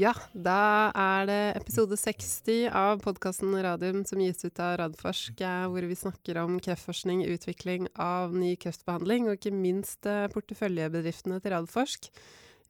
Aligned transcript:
Ja, 0.00 0.14
da 0.32 0.88
er 0.96 1.26
det 1.28 1.40
episode 1.58 1.96
60 1.98 2.70
av 2.72 3.02
podkasten 3.04 3.52
Radium 3.52 3.98
som 4.08 4.20
gis 4.22 4.38
ut 4.46 4.60
av 4.62 4.78
Radforsk, 4.80 5.42
eh, 5.44 5.64
hvor 5.68 5.84
vi 5.84 5.96
snakker 5.98 6.38
om 6.40 6.54
kreftforskning, 6.62 7.26
utvikling 7.28 7.88
av 8.00 8.32
ny 8.32 8.54
kreftbehandling, 8.62 9.28
og 9.28 9.36
ikke 9.36 9.52
minst 9.52 10.08
eh, 10.08 10.30
porteføljebedriftene 10.32 11.36
til 11.42 11.52
Radforsk. 11.52 12.08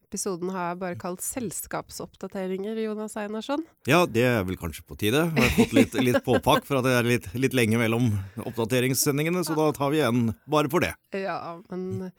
Episoden 0.09 0.51
har 0.51 0.73
jeg 0.73 0.81
bare 0.81 0.99
kalt 0.99 1.23
'Selskapsoppdateringer', 1.23 2.83
Jonas 2.83 3.15
Einarsson. 3.15 3.63
Ja, 3.87 4.03
det 4.03 4.27
er 4.27 4.43
vel 4.43 4.59
kanskje 4.59 4.83
på 4.83 4.99
tide. 4.99 5.23
Jeg 5.31 5.45
har 5.45 5.55
fått 5.55 5.77
litt, 5.77 5.95
litt 6.03 6.25
påpakk 6.27 6.67
for 6.67 6.81
at 6.81 6.89
det 6.89 6.97
er 6.97 7.07
litt, 7.13 7.31
litt 7.31 7.55
lenge 7.55 7.79
mellom 7.79 8.11
oppdateringssendingene, 8.43 9.45
så 9.47 9.55
da 9.55 9.71
tar 9.71 9.95
vi 9.95 10.03
igjen 10.03 10.33
bare 10.51 10.67
for 10.67 10.83
det. 10.83 10.97
Ja, 11.15 11.61
men 11.71 12.11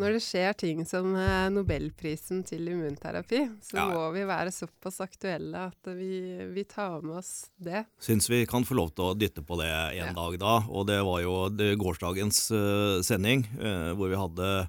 når 0.00 0.14
det 0.16 0.22
skjer 0.24 0.54
ting 0.56 0.84
som 0.88 1.10
eh, 1.20 1.48
nobelprisen 1.52 2.40
til 2.48 2.68
immunterapi, 2.72 3.42
så 3.60 3.76
Ja. 3.76 3.86
må 3.92 4.06
vi 4.14 4.22
være 4.24 4.48
såpass 4.54 5.00
aktuelle 5.04 5.66
at 5.68 5.90
vi, 5.96 6.46
vi 6.54 6.64
tar 6.64 7.02
med 7.04 7.18
oss 7.20 7.50
det. 7.60 7.84
Syns 8.00 8.28
vi 8.32 8.46
kan 8.48 8.64
få 8.64 8.74
lov 8.78 8.94
til 8.96 9.04
å 9.10 9.14
dytte 9.18 9.44
på 9.44 9.58
det 9.60 9.68
en 9.68 9.96
Ja. 10.08 10.12
dag 10.16 10.38
da. 10.40 10.54
Og 10.70 10.86
det 10.88 11.00
var 11.04 11.20
jo 11.20 11.50
gårsdagens 11.76 12.50
eh, 12.56 13.02
sending, 13.04 13.44
eh, 13.60 13.92
hvor 13.92 14.08
vi 14.08 14.16
hadde 14.16 14.68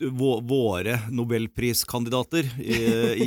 våre 0.00 0.94
nobelpriskandidater 1.10 2.46
i, 2.62 2.76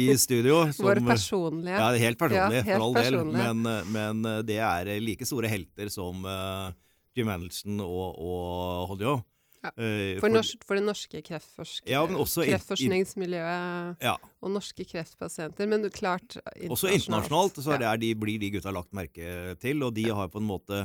i 0.10 0.18
studio. 0.26 0.72
som- 0.74 0.86
Våre 0.88 1.02
personlige. 1.06 1.78
Ja, 1.78 1.92
helt 1.92 2.18
personlige, 2.18 2.64
Ja, 2.64 2.64
helt 2.64 2.80
for 2.80 2.86
all 2.88 2.94
del. 2.94 3.26
Men, 3.26 3.84
men 3.92 4.46
det 4.48 4.58
er 4.58 4.90
like 5.04 5.26
store 5.28 5.48
helter 5.52 5.90
som 5.92 6.24
uh, 6.26 6.72
Jim 7.16 7.28
Anderson 7.30 7.80
og, 7.84 8.16
og 8.18 8.88
Hodjo. 8.94 9.20
Ja. 9.64 9.72
Eh, 9.78 10.18
For, 10.20 10.32
norsk, 10.32 10.66
for 10.68 10.76
det 10.76 10.84
norske 10.84 11.22
kreftforsk 11.24 11.88
Ja, 11.88 12.02
kreftforskningsmiljøet 12.08 14.04
Ja, 14.04 14.18
og 14.44 14.52
norske 14.52 14.84
kreftpasienter. 14.88 15.70
Men 15.72 15.88
klart 15.94 16.36
internasjonalt. 16.36 16.74
Også 16.76 16.92
internasjonalt 16.92 17.62
så 17.64 17.78
er 17.78 17.86
det, 17.86 17.94
de, 18.04 18.12
blir 18.20 18.42
de 18.42 18.52
gutta 18.58 18.74
lagt 18.76 18.92
merke 18.96 19.56
til, 19.64 19.86
og 19.86 19.96
de 19.96 20.10
har 20.12 20.28
på 20.34 20.42
en 20.42 20.50
måte 20.50 20.84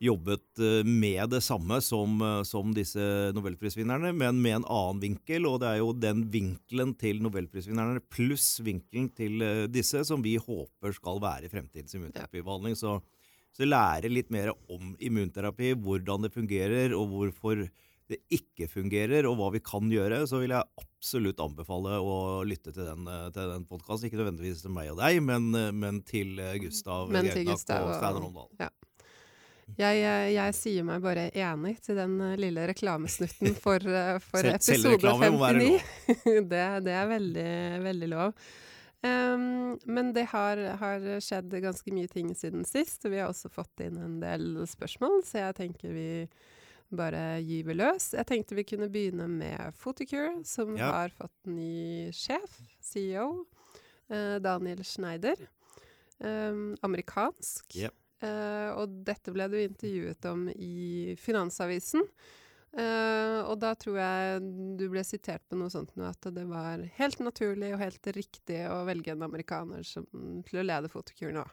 jobbet 0.00 0.60
eh, 0.60 0.84
med 0.88 1.30
det 1.32 1.42
samme 1.44 1.80
som, 1.84 2.16
eh, 2.24 2.40
som 2.48 2.72
disse 2.76 3.04
nobelprisvinnerne, 3.36 4.14
men 4.16 4.40
med 4.40 4.62
en 4.62 4.68
annen 4.78 5.02
vinkel. 5.04 5.48
Og 5.48 5.60
det 5.60 5.74
er 5.74 5.82
jo 5.82 5.92
den 5.92 6.24
vinkelen 6.32 6.94
til 6.96 7.20
nobelprisvinnerne 7.24 8.00
pluss 8.12 8.54
vinkelen 8.64 9.10
til 9.16 9.44
disse 9.72 10.06
som 10.08 10.24
vi 10.24 10.38
håper 10.40 10.96
skal 10.96 11.20
være 11.20 11.52
fremtidens 11.52 11.96
immunterapibehandling. 11.96 12.76
Så, 12.80 12.98
så 13.52 13.68
lære 13.68 14.12
litt 14.12 14.32
mer 14.32 14.54
om 14.72 14.94
immunterapi, 14.96 15.74
hvordan 15.84 16.24
det 16.24 16.32
fungerer, 16.32 16.96
og 16.96 17.12
hvorfor 17.12 17.68
det 18.10 18.20
ikke 18.30 18.68
fungerer, 18.70 19.26
og 19.26 19.36
hva 19.40 19.50
vi 19.56 19.60
kan 19.64 19.88
gjøre, 19.90 20.22
så 20.30 20.38
vil 20.42 20.54
jeg 20.54 20.82
absolutt 20.82 21.40
anbefale 21.42 21.98
å 21.98 22.16
lytte 22.46 22.70
til 22.74 22.86
den, 22.86 23.06
eh, 23.10 23.28
til 23.34 23.50
den 23.50 23.64
podkasten. 23.66 24.08
Ikke 24.08 24.20
nødvendigvis 24.20 24.62
til 24.62 24.74
meg 24.74 24.92
og 24.92 25.00
deg, 25.00 25.18
men, 25.26 25.48
eh, 25.54 25.72
men 25.74 26.02
til 26.06 26.38
eh, 26.38 26.58
Gustav 26.62 27.10
Men 27.10 27.26
til 27.26 27.48
Gustav 27.50 27.88
og 27.88 27.96
Steinar 27.98 28.28
Omdal. 28.28 28.50
Ja. 28.62 28.70
Jeg, 29.76 30.02
jeg 30.30 30.54
sier 30.54 30.84
meg 30.86 31.02
bare 31.02 31.24
enig 31.34 31.80
til 31.82 31.98
den 31.98 32.14
lille 32.38 32.68
reklamesnutten 32.70 33.56
for, 33.58 33.82
for 34.28 34.46
episode 34.46 34.84
selvreklame 34.84 35.32
må 35.34 35.42
være 35.42 35.64
59. 36.06 36.46
det, 36.52 36.62
det 36.86 36.94
er 36.94 37.10
veldig, 37.10 37.50
veldig 37.88 38.10
lov. 38.14 38.46
Um, 39.02 39.74
men 39.84 40.12
det 40.14 40.28
har, 40.30 40.62
har 40.78 41.02
skjedd 41.22 41.50
ganske 41.62 41.92
mye 41.94 42.08
ting 42.10 42.30
siden 42.38 42.62
sist, 42.66 43.02
og 43.04 43.12
vi 43.12 43.18
har 43.18 43.34
også 43.34 43.50
fått 43.52 43.82
inn 43.82 43.98
en 43.98 44.20
del 44.22 44.62
spørsmål, 44.70 45.20
så 45.26 45.42
jeg 45.42 45.58
tenker 45.58 45.92
vi 45.94 46.06
bare 46.94 47.40
gyve 47.42 47.74
løs. 47.76 48.12
Jeg 48.14 48.26
tenkte 48.28 48.54
vi 48.58 48.64
kunne 48.64 48.88
begynne 48.92 49.26
med 49.28 49.74
Photocure, 49.80 50.44
som 50.44 50.76
Ja. 50.76 50.92
har 50.92 51.08
fått 51.10 51.34
ny 51.46 52.10
sjef, 52.12 52.60
CEO, 52.80 53.46
eh, 54.10 54.38
Daniel 54.38 54.84
Schneider. 54.84 55.36
Eh, 56.20 56.54
amerikansk. 56.82 57.74
Yep. 57.76 57.94
Eh, 58.22 58.70
og 58.78 59.04
dette 59.04 59.32
ble 59.32 59.48
du 59.48 59.56
intervjuet 59.60 60.24
om 60.30 60.48
i 60.48 61.14
Finansavisen. 61.20 62.02
Eh, 62.76 63.40
og 63.46 63.58
da 63.60 63.74
tror 63.74 63.96
jeg 63.96 64.40
du 64.76 64.88
ble 64.92 65.00
sitert 65.04 65.40
på 65.48 65.56
noe 65.56 65.70
sånt 65.72 65.94
nå, 65.96 66.04
at 66.10 66.20
det 66.34 66.44
var 66.48 66.78
helt 66.98 67.18
naturlig 67.24 67.72
og 67.74 67.80
helt 67.80 68.02
riktig 68.16 68.58
å 68.68 68.84
velge 68.84 69.12
en 69.12 69.22
amerikaner 69.22 69.82
som, 69.86 70.04
til 70.44 70.60
å 70.60 70.64
lede 70.66 70.88
Fotokur 70.92 71.32
nå. 71.32 71.44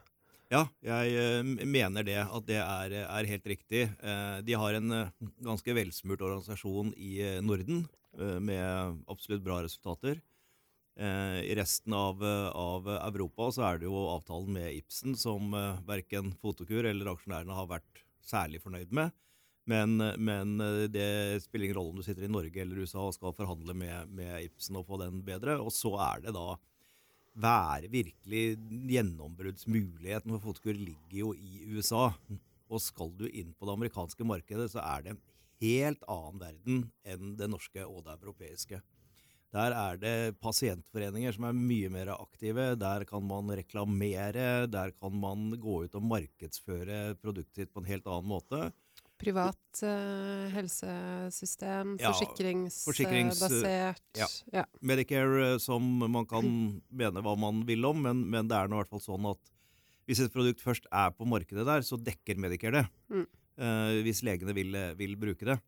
Ja, 0.54 0.68
jeg 0.86 1.14
eh, 1.18 1.66
mener 1.66 2.06
det, 2.06 2.20
at 2.22 2.46
det 2.46 2.60
er, 2.62 2.94
er 3.02 3.30
helt 3.30 3.48
riktig. 3.50 3.88
Eh, 3.90 4.36
de 4.46 4.58
har 4.60 4.76
en 4.78 4.94
eh, 4.94 5.14
ganske 5.42 5.74
velsmurt 5.74 6.22
organisasjon 6.22 6.94
i 6.94 7.16
Norden, 7.42 7.88
med 8.14 9.00
absolutt 9.10 9.42
bra 9.42 9.56
resultater. 9.66 10.20
I 10.94 11.56
resten 11.58 11.96
av, 11.98 12.20
av 12.22 12.90
Europa 13.08 13.48
så 13.56 13.64
er 13.66 13.80
det 13.82 13.88
jo 13.88 14.04
avtalen 14.12 14.52
med 14.54 14.76
Ibsen 14.78 15.16
som 15.18 15.48
verken 15.88 16.30
Fotokur 16.38 16.86
eller 16.86 17.10
aksjonærene 17.10 17.58
har 17.58 17.72
vært 17.72 18.04
særlig 18.22 18.62
fornøyd 18.62 18.94
med. 18.94 19.16
Men, 19.66 19.98
men 19.98 20.54
det 20.94 21.42
spiller 21.48 21.72
ingen 21.72 21.80
rolle 21.80 21.96
om 21.96 22.04
du 22.04 22.06
sitter 22.06 22.28
i 22.28 22.30
Norge 22.30 22.62
eller 22.62 22.86
USA 22.86 23.08
og 23.08 23.18
skal 23.18 23.34
forhandle 23.34 23.74
med, 23.74 24.14
med 24.14 24.46
Ibsen 24.46 24.78
og 24.78 24.86
få 24.92 25.02
den 25.02 25.24
bedre. 25.26 25.58
Og 25.58 25.74
så 25.74 25.96
er 26.12 26.22
det 26.28 26.36
da 26.38 26.52
være 27.34 27.90
virkelig 27.92 28.58
gjennombruddsmuligheten 28.92 30.34
for 30.36 30.50
fotkur 30.50 30.78
ligger 30.78 31.18
jo 31.18 31.34
i 31.34 31.64
USA. 31.74 32.12
Og 32.70 32.82
skal 32.82 33.12
du 33.18 33.28
inn 33.30 33.54
på 33.54 33.68
det 33.68 33.76
amerikanske 33.76 34.26
markedet, 34.26 34.72
så 34.74 34.82
er 34.82 35.04
det 35.04 35.14
en 35.14 35.24
helt 35.64 36.04
annen 36.10 36.42
verden 36.42 36.84
enn 37.06 37.36
det 37.40 37.50
norske 37.52 37.86
og 37.86 38.04
det 38.06 38.18
europeiske. 38.20 38.82
Der 39.54 39.76
er 39.78 40.00
det 40.02 40.40
pasientforeninger 40.42 41.36
som 41.36 41.46
er 41.46 41.58
mye 41.58 41.90
mer 41.94 42.16
aktive. 42.16 42.72
Der 42.80 43.06
kan 43.06 43.22
man 43.28 43.52
reklamere. 43.54 44.66
Der 44.66 44.94
kan 44.98 45.14
man 45.14 45.52
gå 45.62 45.84
ut 45.86 45.98
og 46.00 46.08
markedsføre 46.10 47.14
produktet 47.22 47.62
sitt 47.62 47.74
på 47.74 47.84
en 47.84 47.92
helt 47.92 48.10
annen 48.10 48.32
måte. 48.32 48.72
Privat 49.24 49.82
uh, 49.86 50.46
helsesystem, 50.54 51.96
Ja, 52.02 52.12
forsikringsbasert. 52.14 54.04
ja. 54.20 54.28
ja. 54.54 54.66
Medicare 54.82 55.54
eh, 55.54 55.58
som 55.64 55.82
man 56.04 56.28
kan 56.30 56.48
mene 57.02 57.24
hva 57.24 57.36
man 57.40 57.64
vil 57.68 57.86
om, 57.90 58.04
men, 58.06 58.26
men 58.30 58.52
det 58.52 58.60
er 58.60 58.72
nå 58.72 58.78
i 58.78 58.84
hvert 58.84 58.94
fall 58.94 59.04
sånn 59.04 59.32
at 59.32 59.54
hvis 60.10 60.20
et 60.20 60.34
produkt 60.34 60.60
først 60.60 60.90
er 60.92 61.14
på 61.16 61.24
markedet 61.30 61.64
der, 61.64 61.84
så 61.88 61.96
dekker 61.96 62.36
Medicare 62.44 62.84
det. 62.84 62.88
Mm. 63.14 63.28
Uh, 63.54 64.02
hvis 64.04 64.24
legene 64.26 64.56
vil, 64.58 64.76
vil 65.00 65.16
bruke 65.22 65.48
det. 65.48 65.60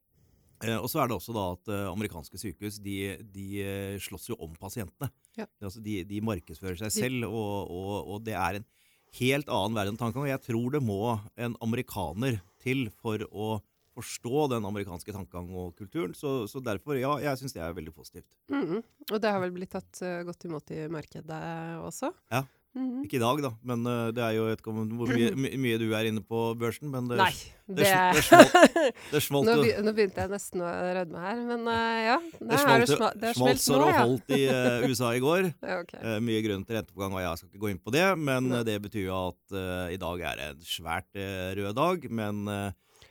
Uh, 0.63 0.79
og 0.79 0.87
så 0.91 1.01
er 1.01 1.09
det 1.09 1.17
også 1.17 1.33
da 1.35 1.43
at 1.51 1.69
eh, 1.73 1.87
amerikanske 1.91 2.39
sykehus 2.39 2.77
de, 2.83 2.95
de 3.33 3.47
eh, 3.59 3.97
slåss 3.99 4.29
jo 4.31 4.37
om 4.39 4.53
pasientene. 4.59 5.09
Ja. 5.35 5.49
Altså 5.59 5.81
de, 5.83 5.97
de 6.07 6.21
markedsfører 6.23 6.79
seg 6.79 6.93
selv, 6.95 7.27
og, 7.27 7.71
og, 7.75 7.95
og 8.15 8.23
det 8.23 8.37
er 8.39 8.61
en 8.61 8.67
helt 9.19 9.51
annen 9.51 9.75
verden 9.75 9.99
tankegang. 9.99 10.29
Jeg 10.31 10.43
tror 10.47 10.71
det 10.77 10.81
må 10.83 11.17
en 11.35 11.57
amerikaner 11.63 12.39
til 12.65 12.87
for 13.01 13.21
å 13.29 13.55
forstå 13.95 14.49
den 14.51 14.67
amerikanske 14.67 15.13
tankegang 15.15 15.47
og 15.55 15.75
kulturen. 15.79 16.15
Så, 16.17 16.43
så 16.51 16.59
derfor, 16.63 16.97
ja, 16.99 17.13
jeg 17.23 17.39
syns 17.39 17.55
det 17.55 17.63
er 17.63 17.75
veldig 17.77 17.93
positivt. 17.95 18.27
Mhm. 18.51 18.83
Og 19.11 19.21
det 19.23 19.31
har 19.31 19.41
vel 19.43 19.55
blitt 19.55 19.71
tatt 19.75 20.01
eh, 20.03 20.23
godt 20.27 20.47
imot 20.49 20.75
i 20.75 20.85
markedet 20.91 21.41
også? 21.85 22.11
Ja. 22.33 22.43
Mhm. 22.75 23.05
Ikke 23.05 23.15
i 23.15 23.21
dag, 23.21 23.37
da, 23.39 23.49
men 23.63 23.85
uh, 23.87 24.09
det 24.11 24.19
er 24.19 24.33
jo 24.35 24.49
et, 24.51 24.59
hvor 24.59 25.07
mye, 25.07 25.29
my, 25.45 25.51
mye 25.63 25.77
du 25.79 25.85
er 25.95 26.09
inne 26.09 26.19
på 26.19 26.41
børsen. 26.59 26.89
Men 26.91 27.07
det, 27.07 27.19
Nei, 27.21 27.31
det, 27.71 27.87
det, 27.87 28.89
det 29.13 29.21
smalt 29.23 29.47
nå, 29.49 29.55
be, 29.63 29.69
nå 29.85 29.93
begynte 29.95 30.25
jeg 30.25 30.33
nesten 30.33 30.63
å 30.65 30.71
rødme 30.97 31.23
her, 31.23 31.39
men 31.53 31.69
uh, 31.71 31.99
ja. 32.03 32.17
Det 32.35 32.59
smalt, 32.59 32.83
det, 32.83 32.89
sma, 32.91 33.11
smalt 33.15 33.39
smelt 33.39 33.63
så 33.63 33.79
det 33.79 33.93
holdt 33.95 34.35
i 34.35 34.41
uh, 34.51 34.87
USA 34.91 35.13
i 35.15 35.23
går. 35.23 35.47
ja 35.71 35.79
okay. 35.85 36.19
Mye 36.25 36.43
grunn 36.43 36.67
til 36.67 36.81
renteoppgang, 36.81 37.15
og 37.15 37.23
jeg 37.23 37.41
skal 37.41 37.53
ikke 37.53 37.63
gå 37.63 37.71
inn 37.71 37.83
på 37.85 37.95
det. 37.95 38.07
Men 38.19 38.51
det 38.67 38.75
betyr 38.83 39.07
jo 39.07 39.21
at 39.31 39.59
i 39.95 40.01
dag 40.01 40.25
er 40.33 40.41
det 40.41 40.49
en 40.51 40.67
svært 40.67 41.23
rød 41.55 41.77
dag. 41.79 42.09
Men, 42.11 42.43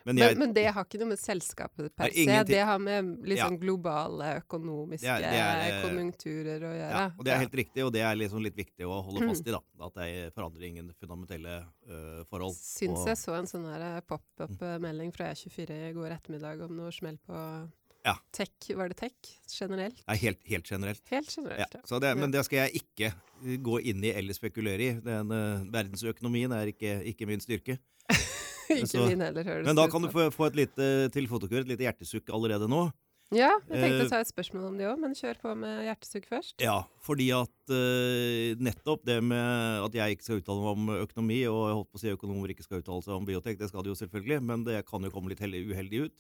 men 0.05 0.15
Men, 0.17 0.23
jeg 0.29 0.37
men 0.39 0.53
det 0.53 0.65
har 0.77 0.85
ikke 0.85 0.99
noe 1.01 1.09
med 1.15 1.19
selskapet 1.19 1.91
per 1.97 2.11
se. 2.13 2.43
Det 2.45 2.59
har 2.69 2.79
med 2.79 3.23
liksom 3.25 3.37
Ja. 3.39 3.47
sånn 3.49 3.59
globale 3.61 4.43
økonomiske 4.43 5.01
Det 5.21 5.25
er- 5.25 5.63
det 5.65 5.75
eh, 5.75 5.83
konjunkturer 5.83 6.61
å 6.61 6.73
gjøre. 6.77 6.91
ja, 6.91 7.05
og 7.19 7.25
det 7.25 7.33
er 7.33 7.39
helt 7.39 7.55
riktig, 7.55 7.85
og 7.87 7.93
det 7.93 8.03
er 8.03 8.15
liksom 8.17 8.43
litt 8.43 8.57
viktig 8.57 8.85
å 8.85 9.03
holde 9.03 9.29
fast 9.29 9.47
i. 9.49 9.51
da, 9.51 9.61
At 9.81 9.95
det 9.95 10.35
forandrer 10.35 10.63
ingen 10.69 10.93
fundamentelle 11.01 11.65
uh, 11.89 12.25
forhold. 12.31 12.55
Syns 12.55 13.07
jeg 13.07 13.17
så 13.17 13.39
en 13.39 13.47
sånn 13.47 14.03
pop-up-melding 14.07 15.13
fra 15.15 15.33
E24 15.33 15.71
i 15.91 15.93
går 15.97 16.11
ettermiddag 16.19 16.61
om 16.65 16.77
noe 16.77 16.93
smell 16.93 17.19
på 17.27 17.71
Ja. 18.05 18.15
tech. 18.31 18.51
Var 18.77 18.89
det 18.89 18.97
tech 18.99 19.13
generelt? 19.49 20.03
Nei, 20.07 20.17
helt, 20.17 20.39
helt 20.47 20.65
generelt. 20.69 21.01
Helt 21.09 21.31
generelt, 21.35 21.73
ja. 21.73 21.81
så 21.89 21.99
det, 21.99 22.15
men 22.19 22.31
det 22.31 22.45
skal 22.45 22.69
jeg 22.69 22.83
ikke 22.83 23.07
eh, 23.47 23.57
gå 23.57 23.81
inn 23.83 24.05
i 24.05 24.11
eller 24.13 24.35
spekulere 24.37 24.81
i. 24.81 25.01
Den, 25.01 25.33
uh, 25.33 25.65
verdensøkonomien 25.73 26.53
er 26.53 26.67
ikke, 26.75 27.03
ikke 27.15 27.27
min 27.27 27.41
styrke. 27.41 27.79
ikke 28.79 28.91
så- 28.91 29.09
min 29.09 29.25
heller, 29.25 29.47
høres 29.47 29.67
Men 29.69 29.79
da 29.79 29.89
kan 29.93 30.05
du 30.05 30.11
få, 30.13 30.29
få 30.35 30.51
et 30.51 30.61
lite 30.65 30.91
til 31.15 31.31
fotokur, 31.31 31.63
et 31.63 31.73
lite 31.73 31.87
hjertesukk 31.87 32.33
allerede 32.35 32.69
nå. 32.71 32.87
Ja, 33.33 33.51
jeg 33.71 33.81
tenkte 33.81 34.03
Eh, 34.03 34.07
å 34.07 34.11
ta 34.13 34.19
et 34.21 34.29
spørsmål 34.29 34.67
om 34.69 34.77
det 34.79 34.87
òg, 34.87 34.99
men 35.01 35.15
kjør 35.17 35.39
på 35.41 35.55
med 35.57 35.81
hjertesukk 35.87 36.27
først. 36.29 36.55
Ja, 36.63 36.77
fordi 37.03 37.31
at 37.35 37.73
uh, 37.73 38.53
nettopp 38.63 39.03
det 39.09 39.17
med 39.25 39.87
at 39.87 39.97
jeg 39.97 40.17
ikke 40.17 40.27
skal 40.27 40.43
uttale 40.43 40.61
meg 40.61 40.75
om 40.77 40.93
økonomi, 41.01 41.41
og 41.49 41.63
jeg 41.65 41.79
holdt 41.79 41.91
på 41.91 41.99
å 41.99 42.03
si 42.03 42.13
økonomer 42.13 42.53
ikke 42.53 42.67
skal 42.67 42.83
uttale 42.83 43.07
seg 43.07 43.17
om 43.17 43.27
biotek, 43.27 43.59
det 43.59 43.71
skal 43.73 43.83
de 43.83 43.91
jo 43.95 43.99
selvfølgelig, 43.99 44.41
men 44.45 44.67
det 44.69 44.83
kan 44.87 45.03
jo 45.03 45.13
komme 45.15 45.33
litt 45.33 45.43
uheldig 45.43 46.05
ut. 46.07 46.17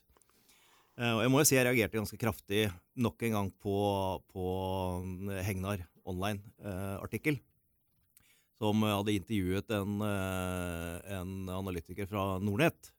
Uh, 0.96 1.12
og 1.18 1.22
jeg 1.26 1.34
må 1.34 1.42
jo 1.42 1.48
si 1.50 1.58
jeg 1.58 1.66
reagerte 1.68 2.00
ganske 2.00 2.20
kraftig 2.24 2.64
nok 2.96 3.26
en 3.28 3.36
gang 3.38 3.52
på, 3.62 3.78
på 4.32 4.48
Hegnar 5.44 5.84
online-artikkel. 6.08 7.38
Som 8.64 8.84
hadde 8.86 9.16
intervjuet 9.18 9.74
en, 9.76 9.98
eh, 10.08 11.18
en 11.18 11.34
analytiker 11.52 12.08
fra 12.08 12.38
Nordnett. 12.42 12.92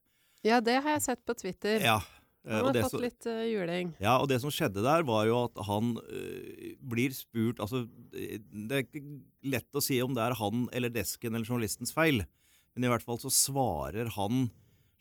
Ja, 0.45 0.61
det 0.61 0.77
har 0.83 0.97
jeg 0.97 1.05
sett 1.07 1.25
på 1.25 1.33
Twitter. 1.37 1.81
Ja, 1.81 1.97
eh, 2.45 2.53
Han 2.53 2.69
har 2.69 2.85
fått 2.85 3.01
litt 3.01 3.25
uh, 3.25 3.41
juling. 3.49 3.95
Ja, 4.03 4.19
og 4.21 4.29
det 4.29 4.37
som 4.43 4.53
skjedde 4.53 4.83
der, 4.85 5.05
var 5.07 5.25
jo 5.25 5.39
at 5.47 5.63
han 5.65 5.95
uh, 5.97 6.65
blir 6.85 7.15
spurt 7.17 7.61
Altså, 7.63 7.85
det 8.11 8.69
er 8.69 8.85
ikke 8.85 9.01
lett 9.55 9.73
å 9.73 9.81
si 9.83 9.97
om 10.05 10.13
det 10.13 10.21
er 10.21 10.37
han 10.37 10.67
eller 10.75 10.93
desken 10.93 11.33
eller 11.33 11.49
journalistens 11.49 11.95
feil, 11.95 12.21
men 12.75 12.85
i 12.85 12.91
hvert 12.91 13.05
fall 13.05 13.17
så 13.21 13.31
svarer 13.33 14.11
han 14.19 14.49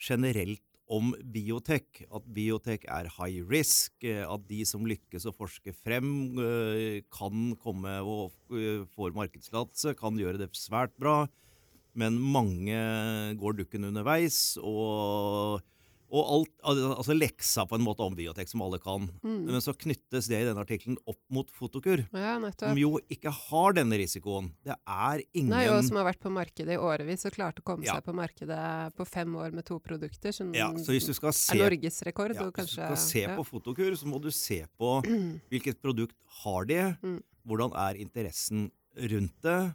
generelt 0.00 0.64
om 0.90 1.12
biotek. 1.32 2.04
At 2.12 2.26
biotek 2.34 2.84
er 2.90 3.08
high 3.16 3.44
risk, 3.48 3.92
eh, 4.04 4.25
at 4.25 4.46
de 4.48 4.62
som 4.69 4.84
lykkes 4.88 5.26
å 5.28 5.34
forske 5.34 5.75
frem, 5.76 6.38
øh, 6.38 7.02
kan 7.12 7.54
komme 7.62 7.96
og 8.02 8.32
øh, 8.50 8.84
får 8.94 9.16
markedstillatelse, 9.16 9.96
kan 9.98 10.19
gjøre 10.20 10.42
det 10.44 10.52
svært 10.58 10.94
bra. 11.00 11.25
Men 11.94 12.19
mange 12.19 12.75
går 13.38 13.60
dukken 13.60 13.86
underveis, 13.86 14.56
og, 14.58 15.62
og 16.15 16.29
alt, 16.35 16.51
altså 16.65 17.15
leksa 17.17 17.65
på 17.67 17.75
en 17.79 17.83
måte 17.85 18.05
om 18.05 18.15
biotek, 18.15 18.47
som 18.51 18.61
alle 18.62 18.79
kan. 18.79 19.09
Mm. 19.25 19.47
Men 19.49 19.61
så 19.65 19.73
knyttes 19.75 20.29
det 20.31 20.43
i 20.43 20.45
denne 20.47 20.61
artikkelen 20.62 20.99
opp 21.11 21.19
mot 21.33 21.49
Fotokur, 21.51 22.05
Ja, 22.12 22.37
som 22.61 22.79
jo 22.79 22.99
ikke 23.11 23.33
har 23.33 23.73
denne 23.75 23.99
risikoen. 23.99 24.53
Det 24.62 24.77
er 24.87 25.23
ingen 25.35 25.51
Nei, 25.51 25.65
og 25.73 25.83
som 25.85 25.97
har 25.97 26.05
vært 26.12 26.21
på 26.23 26.31
markedet 26.31 26.77
i 26.77 26.79
årevis 26.79 27.25
og 27.27 27.33
klarte 27.35 27.62
å 27.65 27.67
komme 27.67 27.85
Ja. 27.85 27.95
seg 27.97 28.05
på 28.05 28.15
markedet 28.15 28.95
på 28.95 29.06
fem 29.09 29.35
år 29.35 29.53
med 29.53 29.65
to 29.67 29.79
produkter, 29.81 30.33
som 30.33 30.53
ja, 30.55 30.71
Så 30.75 30.93
hvis 30.93 31.06
du 31.06 31.15
skal 31.15 31.33
se, 31.33 31.56
er 31.59 31.71
norgesrekord. 31.71 32.35
ja, 32.35 32.51
hvis 32.51 32.67
du 32.67 32.73
skal 32.79 32.97
se 32.97 33.27
på 33.35 33.45
Fotokur, 33.47 33.97
så 33.97 34.06
må 34.06 34.21
du 34.23 34.31
se 34.31 34.65
på 34.79 35.03
hvilket 35.51 35.81
produkt 35.83 36.15
har 36.45 36.65
de, 36.65 36.97
Mm. 37.03 37.23
hvordan 37.47 37.73
er 37.75 37.95
interessen 38.01 38.71
rundt 38.97 39.35
det, 39.43 39.75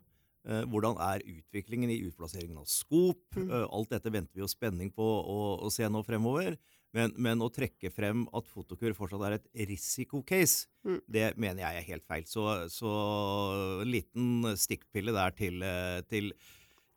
hvordan 0.71 0.97
er 1.03 1.23
utviklingen 1.27 1.91
i 1.91 2.01
utplasseringen 2.07 2.57
av 2.61 2.67
skop. 2.71 3.23
Mm. 3.35 3.49
Eh, 3.49 3.65
alt 3.69 3.93
dette 3.93 4.13
venter 4.13 4.35
vi 4.37 4.43
jo 4.43 4.49
spenning 4.51 4.91
på 4.95 5.03
å, 5.03 5.39
å 5.65 5.71
se 5.73 5.87
nå 5.89 6.03
fremover. 6.07 6.57
Men, 6.95 7.11
men 7.21 7.41
å 7.45 7.51
trekke 7.53 7.91
frem 7.93 8.23
at 8.33 8.47
Fotokur 8.49 8.95
fortsatt 8.97 9.25
er 9.27 9.37
et 9.39 9.49
risikocase, 9.69 10.67
Mm. 10.79 11.01
det 11.11 11.25
mener 11.35 11.59
jeg 11.59 11.75
er 11.75 11.87
helt 11.89 12.05
feil. 12.07 12.23
Så, 12.23 12.43
så 12.71 12.91
en 13.83 13.89
liten 13.91 14.47
stikkpille 14.55 15.11
der 15.11 15.33
til, 15.35 15.59
eh, 15.61 15.99
til 16.07 16.31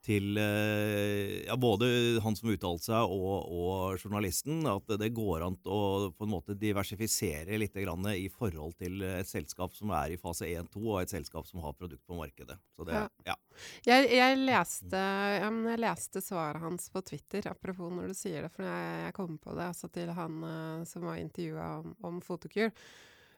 til 0.02 0.38
eh, 0.40 1.42
ja, 1.46 1.56
både 1.60 1.86
han 2.24 2.36
som 2.38 2.50
uttalte 2.52 2.88
seg 2.88 3.12
og, 3.14 3.46
og 3.46 4.02
journalisten, 4.02 4.64
at 4.66 4.94
det 4.98 5.12
går 5.14 5.46
an 5.46 5.58
å 5.62 5.80
på 6.16 6.26
en 6.26 6.32
måte 6.32 6.56
diversifisere 6.58 7.58
litt 7.60 7.76
grann 7.78 8.08
i 8.12 8.26
forhold 8.32 8.74
til 8.82 9.04
et 9.06 9.30
selskap 9.30 9.76
som 9.76 9.92
er 9.94 10.14
i 10.14 10.18
fase 10.20 10.48
1-2, 10.50 10.82
og 10.82 10.98
et 11.02 11.14
selskap 11.14 11.46
som 11.48 11.62
har 11.64 11.76
produkt 11.78 12.04
på 12.08 12.18
markedet. 12.18 12.58
Så 12.76 12.88
det, 12.88 12.98
Ja. 12.98 13.06
ja. 13.32 13.38
Jeg, 13.86 14.08
jeg, 14.16 14.40
leste, 14.42 15.04
jeg 15.36 15.80
leste 15.82 16.22
svaret 16.24 16.62
hans 16.64 16.88
på 16.92 17.02
Twitter, 17.06 17.46
apropos 17.50 17.92
når 17.92 18.12
du 18.12 18.16
sier 18.16 18.46
det, 18.46 18.52
for 18.54 18.66
jeg, 18.66 18.98
jeg 19.06 19.16
kom 19.16 19.38
på 19.42 19.54
det 19.58 19.70
altså 19.70 19.90
til 19.92 20.12
han 20.16 20.42
eh, 20.48 20.84
som 20.88 21.06
var 21.06 21.22
intervjua 21.22 21.70
om, 21.80 21.96
om 22.10 22.20
Fotokur. 22.24 22.72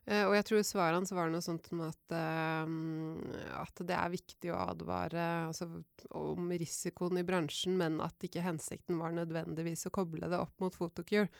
Eh, 0.04 0.26
og 0.28 0.34
jeg 0.36 0.44
tror 0.50 0.64
svaret 0.68 0.98
hans 0.98 1.12
var 1.16 1.30
noe 1.32 1.44
sånt 1.44 1.70
som 1.70 1.80
at, 1.86 2.12
uh, 2.12 3.60
at 3.62 3.84
det 3.88 3.96
er 3.96 4.10
viktig 4.12 4.50
å 4.52 4.58
advare 4.66 5.22
altså, 5.46 5.68
om 6.12 6.50
risikoen 6.52 7.22
i 7.22 7.24
bransjen, 7.24 7.78
men 7.80 7.96
at 8.04 8.26
ikke 8.26 8.44
hensikten 8.44 9.00
var 9.00 9.16
nødvendigvis 9.16 9.86
å 9.88 9.94
koble 9.94 10.28
det 10.28 10.40
opp 10.42 10.60
mot 10.60 10.76
Photocure. 10.76 11.30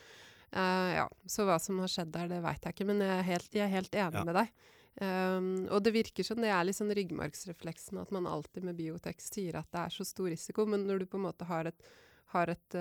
Uh, 0.55 0.95
ja, 0.97 1.05
så 1.29 1.45
hva 1.45 1.59
som 1.61 1.83
har 1.83 1.93
skjedd 1.93 2.15
der, 2.15 2.31
det 2.33 2.41
veit 2.45 2.65
jeg 2.65 2.77
ikke, 2.77 2.89
men 2.89 3.05
jeg 3.05 3.19
er 3.19 3.29
helt, 3.29 3.51
jeg 3.53 3.67
er 3.67 3.75
helt 3.75 4.01
enig 4.01 4.23
Ja. 4.23 4.25
med 4.31 4.41
deg. 4.41 4.57
Um, 4.95 5.47
og 5.75 5.81
det 5.83 5.91
virker 5.97 6.25
som 6.25 6.39
det 6.39 6.53
er 6.55 6.65
litt 6.65 6.79
sånn 6.79 6.93
ryggmargsrefleksen 6.95 7.99
at 7.99 8.13
man 8.15 8.29
alltid 8.31 8.63
med 8.65 8.79
biotek 8.79 9.19
sier 9.21 9.59
at 9.59 9.67
det 9.75 9.81
er 9.83 9.93
så 9.93 10.07
stor 10.07 10.31
risiko, 10.31 10.65
men 10.71 10.87
når 10.87 11.03
du 11.03 11.09
på 11.11 11.19
en 11.19 11.27
måte 11.27 11.49
har 11.51 11.67
et, 11.69 11.89
har 12.33 12.53
et 12.53 12.77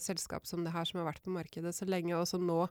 selskap 0.00 0.46
som 0.46 0.62
det 0.64 0.72
her 0.72 0.86
som 0.86 1.02
har 1.02 1.10
vært 1.10 1.26
på 1.26 1.34
markedet 1.34 1.74
så 1.74 1.88
lenge, 1.90 2.14
og 2.14 2.30
som 2.30 2.46
nå 2.46 2.62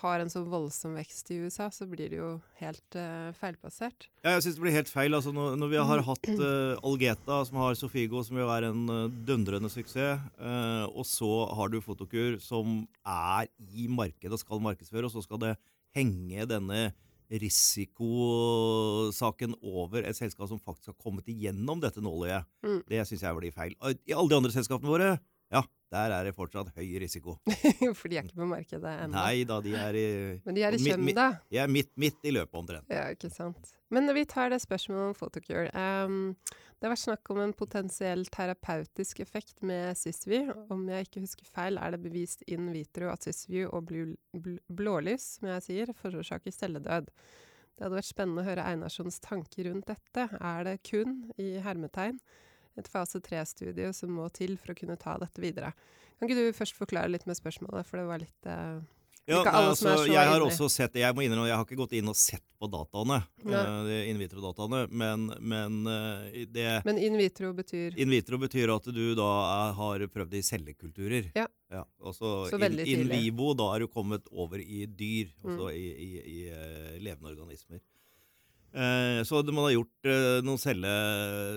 har 0.00 0.22
en 0.22 0.30
så 0.32 0.40
voldsom 0.48 0.94
vekst 0.96 1.28
i 1.34 1.36
USA, 1.44 1.66
så 1.72 1.84
blir 1.90 2.08
det 2.12 2.18
jo 2.20 2.30
helt 2.60 2.96
uh, 2.96 3.30
feilplassert. 3.36 4.08
Ja, 4.22 4.30
jeg 4.36 4.44
syns 4.46 4.56
det 4.56 4.64
blir 4.64 4.78
helt 4.78 4.92
feil. 4.92 5.12
Altså, 5.16 5.30
når, 5.36 5.46
når 5.60 5.68
vi 5.72 5.78
har 5.90 6.00
hatt 6.06 6.26
uh, 6.40 6.86
Algeta, 6.86 7.36
som 7.48 7.56
har 7.60 7.78
Sofigo, 7.78 8.18
som 8.24 8.34
vil 8.38 8.48
være 8.48 8.66
en 8.72 8.84
uh, 8.88 9.12
dundrende 9.28 9.70
suksess, 9.72 10.22
uh, 10.40 10.86
og 10.88 11.04
så 11.08 11.32
har 11.58 11.66
du 11.72 11.84
Fotokur, 11.84 12.30
som 12.42 12.66
er 13.04 13.44
i 13.68 13.84
markedet 13.90 14.36
og 14.36 14.42
skal 14.42 14.64
markedsføre, 14.64 15.06
og 15.10 15.14
så 15.14 15.20
skal 15.26 15.38
det 15.44 15.54
henge 15.96 16.40
denne 16.48 16.80
risikosaken 17.30 19.54
over 19.62 20.02
et 20.02 20.18
selskap 20.18 20.48
som 20.50 20.58
faktisk 20.58 20.90
har 20.90 21.02
kommet 21.02 21.28
igjennom 21.30 21.78
dette 21.82 22.00
nåløyet. 22.02 22.42
Mm. 22.66 22.80
Det 22.90 23.06
syns 23.06 23.22
jeg 23.26 23.38
blir 23.38 23.54
feil. 23.54 23.72
I 23.78 24.14
alle 24.16 24.30
de 24.32 24.38
andre 24.40 24.54
selskapene 24.54 24.90
våre, 24.90 25.10
ja, 25.54 25.62
der 25.90 26.14
er 26.14 26.28
det 26.28 26.36
fortsatt 26.36 26.70
høy 26.76 26.86
risiko. 27.02 27.36
For 27.98 28.06
de 28.10 28.20
er 28.20 28.28
ikke 28.28 28.38
på 28.38 28.48
markedet 28.48 28.94
ennå. 28.94 29.14
Nei 29.16 29.42
da, 29.48 29.58
de 29.64 29.74
er, 29.74 29.98
i, 29.98 30.08
Men 30.46 30.56
de 30.56 30.64
er 30.66 30.76
i 30.76 30.80
kjøm, 30.84 31.10
da. 31.16 31.28
de 31.50 31.60
er 31.62 31.70
midt, 31.70 31.90
midt 31.98 32.26
i 32.26 32.34
løpet 32.34 32.58
omtrent. 32.62 32.92
Ja, 32.94 33.08
ikke 33.10 33.32
sant. 33.34 33.72
Men 33.90 34.06
vi 34.14 34.22
tar 34.30 34.52
det 34.52 34.60
spørsmålet 34.62 35.08
om 35.08 35.16
Photocure. 35.18 35.66
Um, 35.74 36.36
det 36.78 36.86
har 36.86 36.94
vært 36.94 37.02
snakk 37.02 37.30
om 37.34 37.40
en 37.42 37.52
potensiell 37.58 38.22
terapeutisk 38.32 39.18
effekt 39.24 39.58
med 39.66 39.98
Sysview. 39.98 40.52
Om 40.70 40.86
jeg 40.94 41.08
ikke 41.08 41.24
husker 41.26 41.48
feil, 41.50 41.76
er 41.76 41.96
det 41.96 42.00
bevist 42.06 42.46
in 42.46 42.70
vitro 42.72 43.10
at 43.10 43.26
Sysview 43.26 43.68
og 43.74 43.90
bl 43.90 44.14
bl 44.30 44.60
blålys, 44.70 45.26
som 45.36 45.50
jeg 45.50 45.66
sier, 45.66 45.92
forårsaker 45.98 46.54
celledød. 46.54 47.10
Det 47.10 47.86
hadde 47.86 47.98
vært 47.98 48.12
spennende 48.12 48.44
å 48.44 48.46
høre 48.46 48.68
Einarssons 48.70 49.18
tanker 49.24 49.66
rundt 49.70 49.90
dette. 49.90 50.28
Er 50.38 50.64
det 50.68 50.78
kun, 50.86 51.18
i 51.40 51.58
hermetegn, 51.64 52.22
et 52.80 52.88
fase 52.90 53.20
3-studie 53.24 53.92
som 53.96 54.12
må 54.16 54.28
til 54.34 54.56
for 54.60 54.74
å 54.74 54.78
kunne 54.78 54.98
ta 55.00 55.16
dette 55.22 55.42
videre? 55.42 55.74
Kan 56.20 56.28
ikke 56.28 56.50
du 56.50 56.56
først 56.56 56.76
forklare 56.76 57.08
litt 57.12 57.28
med 57.28 57.38
spørsmålet, 57.38 57.86
for 57.88 58.00
det 58.00 58.08
var 58.08 58.20
litt 58.20 58.48
uh, 58.48 58.80
Ja, 59.30 59.38
Ikke 59.40 59.52
som 59.52 59.56
er 59.56 59.68
altså, 59.70 59.92
så 60.02 60.08
jeg 60.10 60.28
har 60.28 60.42
også 60.44 60.66
sett 60.72 60.96
Jeg 61.00 61.14
må 61.16 61.22
innrømme, 61.24 61.46
jeg 61.48 61.56
har 61.56 61.64
ikke 61.64 61.78
gått 61.78 61.94
inn 61.96 62.10
og 62.10 62.16
sett 62.18 62.42
på 62.60 62.68
dataene, 62.68 63.22
de 63.46 63.98
in 64.10 64.18
vitro-dataene, 64.20 64.82
men, 64.92 65.28
men 65.40 65.78
uh, 65.88 66.26
det 66.52 66.66
Men 66.84 66.98
in 67.00 67.16
vitro 67.20 67.54
betyr 67.56 67.96
In 68.00 68.12
vitro 68.12 68.40
betyr 68.42 68.72
at 68.74 68.90
du 68.92 69.04
da 69.16 69.30
er, 69.46 69.72
har 69.78 70.04
prøvd 70.12 70.36
i 70.36 70.42
cellekulturer. 70.44 71.30
Ja. 71.38 71.46
altså 72.04 72.50
Så 72.50 72.60
in, 72.60 72.80
in 72.84 73.06
vivo, 73.08 73.54
da 73.56 73.70
er 73.76 73.86
du 73.86 73.88
kommet 73.92 74.28
over 74.32 74.60
i 74.60 74.84
dyr, 74.84 75.32
altså 75.44 75.70
Mm. 75.70 75.76
i, 75.76 75.86
i, 76.04 76.10
i 76.36 77.00
levende 77.00 77.32
organismer. 77.32 77.80
Eh, 78.70 79.22
så 79.26 79.42
man 79.50 79.64
har 79.66 79.74
gjort 79.74 80.06
eh, 80.06 80.38
noen 80.46 80.60
celle, 80.60 80.90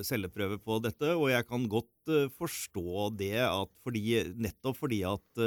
celleprøver 0.06 0.58
på 0.64 0.80
dette, 0.82 1.12
og 1.14 1.30
jeg 1.30 1.46
kan 1.46 1.68
godt 1.70 2.10
eh, 2.10 2.30
forstå 2.40 3.12
det 3.20 3.36
at 3.46 3.70
fordi, 3.86 4.24
nettopp 4.34 4.80
fordi 4.80 5.04
at 5.06 5.44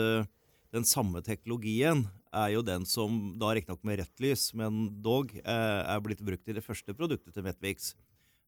den 0.77 0.87
samme 0.87 1.23
teknologien 1.27 2.05
er 2.37 2.53
jo 2.53 2.63
den 2.67 2.85
som 2.87 3.35
da 3.41 3.55
riktignok 3.57 3.83
med 3.87 4.03
rødt 4.03 4.23
lys, 4.23 4.51
men 4.59 4.91
dog 5.03 5.33
er 5.43 6.03
blitt 6.05 6.21
brukt 6.27 6.51
i 6.51 6.57
det 6.57 6.65
første 6.65 6.95
produktet 6.95 7.33
til 7.33 7.47
Metvix. 7.47 7.95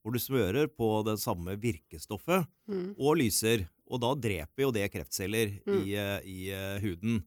Hvor 0.02 0.14
du 0.14 0.20
smører 0.20 0.68
på 0.70 0.90
det 1.06 1.16
samme 1.22 1.56
virkestoffet 1.58 2.44
mm. 2.70 2.92
og 3.00 3.16
lyser. 3.18 3.64
Og 3.88 4.02
da 4.02 4.12
dreper 4.14 4.66
jo 4.66 4.75
det 4.75 4.84
kreftceller 4.92 5.56
Mm. 5.64 5.80
i, 5.80 5.96
i 6.28 6.40
huden. 6.84 7.22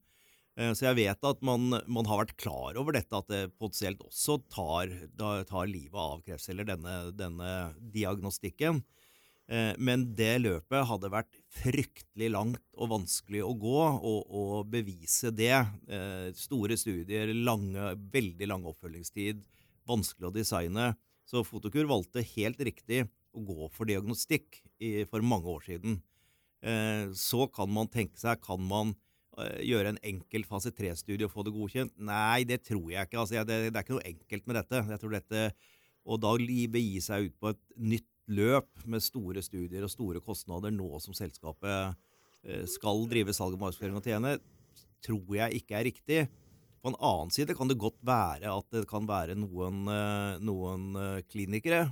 Eh, 0.60 0.74
Så 0.76 0.88
jeg 0.90 1.00
vet 1.00 1.28
at 1.28 1.44
man, 1.46 1.70
man 1.88 2.10
har 2.10 2.24
vært 2.26 2.38
klar 2.40 2.80
over 2.80 2.96
dette, 2.98 3.16
at 3.16 3.30
det 3.32 3.44
potensielt 3.60 4.02
også 4.04 4.42
tar, 4.52 4.92
tar 5.18 5.70
livet 5.70 5.96
av 6.00 6.24
kreftceller, 6.26 6.68
denne, 6.68 6.96
denne 7.16 7.52
diagnostikken. 7.94 8.82
Eh, 9.52 9.72
Men 9.80 10.10
det 10.18 10.42
løpet 10.44 10.88
hadde 10.90 11.14
vært 11.14 11.40
fryktelig 11.62 12.32
langt 12.34 12.64
og 12.78 12.92
vanskelig 12.98 13.44
å 13.46 13.56
gå 13.60 13.80
og, 13.80 14.20
og 14.28 14.70
bevise 14.74 15.32
det. 15.36 15.56
Eh, 15.88 16.30
Store 16.38 16.78
studier, 16.80 17.32
lange, 17.34 17.96
veldig 18.12 18.52
lang 18.52 18.68
oppfølgingstid, 18.68 19.46
vanskelig 19.88 20.30
å 20.30 20.36
designe. 20.36 20.92
Så 21.28 21.46
Fotokur 21.48 21.88
valgte 21.88 22.26
helt 22.36 22.60
riktig 22.60 23.06
å 23.32 23.42
gå 23.48 23.70
for 23.72 23.88
diagnostikk 23.88 24.60
i, 24.84 25.06
for 25.08 25.24
mange 25.24 25.48
år 25.48 25.62
siden. 25.64 26.02
Så 27.16 27.46
kan 27.56 27.72
man 27.72 27.88
tenke 27.90 28.20
seg, 28.20 28.42
kan 28.44 28.60
man 28.68 28.92
gjøre 29.40 29.94
en 29.94 30.00
enkel 30.04 30.44
fase 30.44 30.74
3-studie 30.76 31.28
og 31.28 31.32
få 31.32 31.46
det 31.48 31.54
godkjent? 31.56 31.94
Nei, 32.04 32.44
det 32.48 32.62
tror 32.68 32.90
jeg 32.92 33.08
ikke. 33.08 33.22
Altså, 33.22 33.44
det, 33.48 33.60
det 33.70 33.76
er 33.76 33.86
ikke 33.86 33.96
noe 33.96 34.10
enkelt 34.10 34.50
med 34.50 34.60
dette. 34.60 34.82
Jeg 34.92 35.02
tror 35.02 35.16
dette 35.16 35.44
og 36.10 36.22
da 36.22 36.34
begi 36.74 37.02
seg 37.04 37.30
ut 37.30 37.36
på 37.42 37.52
et 37.54 37.62
nytt 37.78 38.08
løp 38.32 38.86
med 38.90 39.04
store 39.04 39.44
studier 39.46 39.86
og 39.86 39.92
store 39.92 40.22
kostnader 40.24 40.74
nå 40.74 41.00
som 41.04 41.16
selskapet 41.18 41.96
eh, 42.46 42.66
skal 42.70 43.06
drive 43.12 43.36
salg 43.36 43.58
og 43.58 43.66
markedsføring 43.66 44.00
og 44.00 44.06
tjene, 44.06 44.36
tror 45.04 45.36
jeg 45.38 45.62
ikke 45.62 45.78
er 45.78 45.88
riktig. 45.90 46.22
På 46.82 46.92
en 46.92 46.98
annen 46.98 47.34
side 47.34 47.54
kan 47.58 47.70
det 47.70 47.80
godt 47.82 48.00
være 48.06 48.50
at 48.50 48.70
det 48.74 48.88
kan 48.90 49.06
være 49.10 49.38
noen, 49.38 49.84
eh, 49.94 50.40
noen 50.42 50.88
eh, 50.98 51.24
klinikere, 51.30 51.84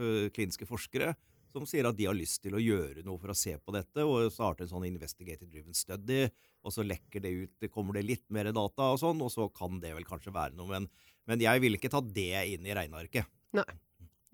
eh, 0.00 0.28
kliniske 0.32 0.68
forskere, 0.68 1.12
som 1.52 1.66
sier 1.68 1.88
at 1.88 1.96
de 1.96 2.06
har 2.08 2.16
lyst 2.16 2.42
til 2.44 2.56
å 2.56 2.62
gjøre 2.62 3.04
noe 3.04 3.20
for 3.20 3.32
å 3.32 3.36
se 3.36 3.56
på 3.58 3.74
dette, 3.74 4.04
og 4.04 4.32
starte 4.32 4.64
en 4.64 4.72
sånn 4.72 4.88
investigative 4.88 5.50
driven 5.50 5.76
study, 5.76 6.28
og 6.66 6.74
så 6.74 6.84
lekker 6.86 7.22
det 7.24 7.34
ut, 7.34 7.68
kommer 7.72 7.98
det 7.98 8.06
litt 8.06 8.26
mer 8.34 8.50
data 8.52 8.90
og 8.94 9.00
sånn, 9.00 9.20
og 9.24 9.30
så 9.32 9.48
kan 9.54 9.78
det 9.82 9.94
vel 9.96 10.06
kanskje 10.08 10.34
være 10.34 10.56
noe, 10.58 10.68
men, 10.72 10.88
men 11.30 11.42
jeg 11.42 11.62
vil 11.64 11.78
ikke 11.78 11.90
ta 11.92 12.02
det 12.02 12.32
inn 12.54 12.66
i 12.66 12.74
regnearket. 12.76 13.28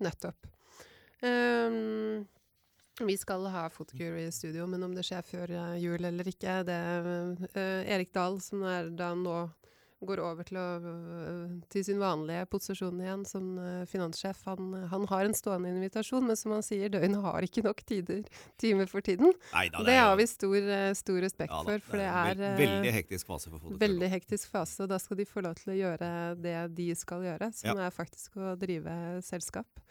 Nettopp. 0.03 0.49
Um, 1.23 2.25
Vi 2.99 3.17
skal 3.19 3.43
ha 3.51 3.65
Fotokur 3.69 4.15
i 4.19 4.31
studio, 4.31 4.65
men 4.71 4.83
om 4.85 4.93
det 4.95 5.03
skjer 5.03 5.23
før 5.27 5.51
eh, 5.51 5.77
jul 5.83 6.05
eller 6.07 6.27
ikke, 6.31 6.61
det 6.67 6.79
uh, 7.03 7.81
Erik 7.91 8.13
Dahl, 8.15 8.37
som 8.43 8.63
er 8.63 8.87
da 8.95 9.09
nå 9.19 9.33
går 10.03 10.21
over 10.23 10.47
til, 10.47 10.57
å, 10.59 10.65
uh, 10.83 11.53
til 11.71 11.85
sin 11.87 12.01
vanlige 12.01 12.45
posisjon 12.51 12.99
igjen 13.01 13.23
som 13.27 13.53
uh, 13.61 13.85
finanssjef, 13.89 14.41
han, 14.49 14.73
han, 14.91 15.07
har 15.11 15.27
en 15.27 15.37
stående 15.37 15.71
invitasjon, 15.71 16.25
men 16.27 16.39
som 16.39 16.55
han 16.55 16.65
sier, 16.65 16.91
døgnet 16.93 17.23
har 17.23 17.47
ikke 17.47 17.63
nok 17.65 17.83
tider, 17.87 18.25
timer 18.61 18.89
for 18.91 19.05
tiden. 19.05 19.33
Neida, 19.53 19.79
det, 19.79 19.87
det 19.91 19.97
har 20.01 20.19
vi 20.19 20.27
stor, 20.29 20.69
stor 20.99 21.21
respekt 21.25 21.55
ja, 21.55 21.63
for, 21.69 21.87
for 21.87 22.03
det 22.03 22.09
er, 22.11 22.41
det 22.41 22.51
er 22.51 22.61
Veldig 22.65 22.93
hektisk 22.99 23.31
fase 23.31 23.49
for 23.49 23.59
Fotokur. 23.59 23.79
Veldig 23.85 24.11
hektisk 24.17 24.51
fase, 24.51 24.83
og 24.85 24.91
da 24.91 24.99
skal 25.01 25.21
de 25.21 25.29
få 25.29 25.45
lov 25.45 25.57
til 25.61 25.73
å 25.73 25.79
gjøre 25.79 26.11
det 26.43 26.57
de 26.75 26.89
skal 26.97 27.25
gjøre, 27.25 27.51
som 27.55 27.71
ja. 27.73 27.87
er 27.87 27.95
faktisk 27.95 28.39
å 28.41 28.55
drive 28.59 28.95
selskap. 29.25 29.85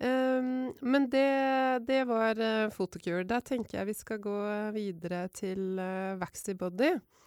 Um, 0.00 0.74
men 0.80 1.10
det, 1.10 1.84
det 1.86 2.04
var 2.08 2.38
uh, 2.40 2.70
Photocure. 2.72 3.24
Da 3.28 3.42
tenker 3.44 3.78
jeg 3.78 3.90
vi 3.90 3.94
skal 3.98 4.22
gå 4.24 4.36
videre 4.72 5.26
til 5.36 5.76
uh, 5.76 6.16
Waxy 6.20 6.54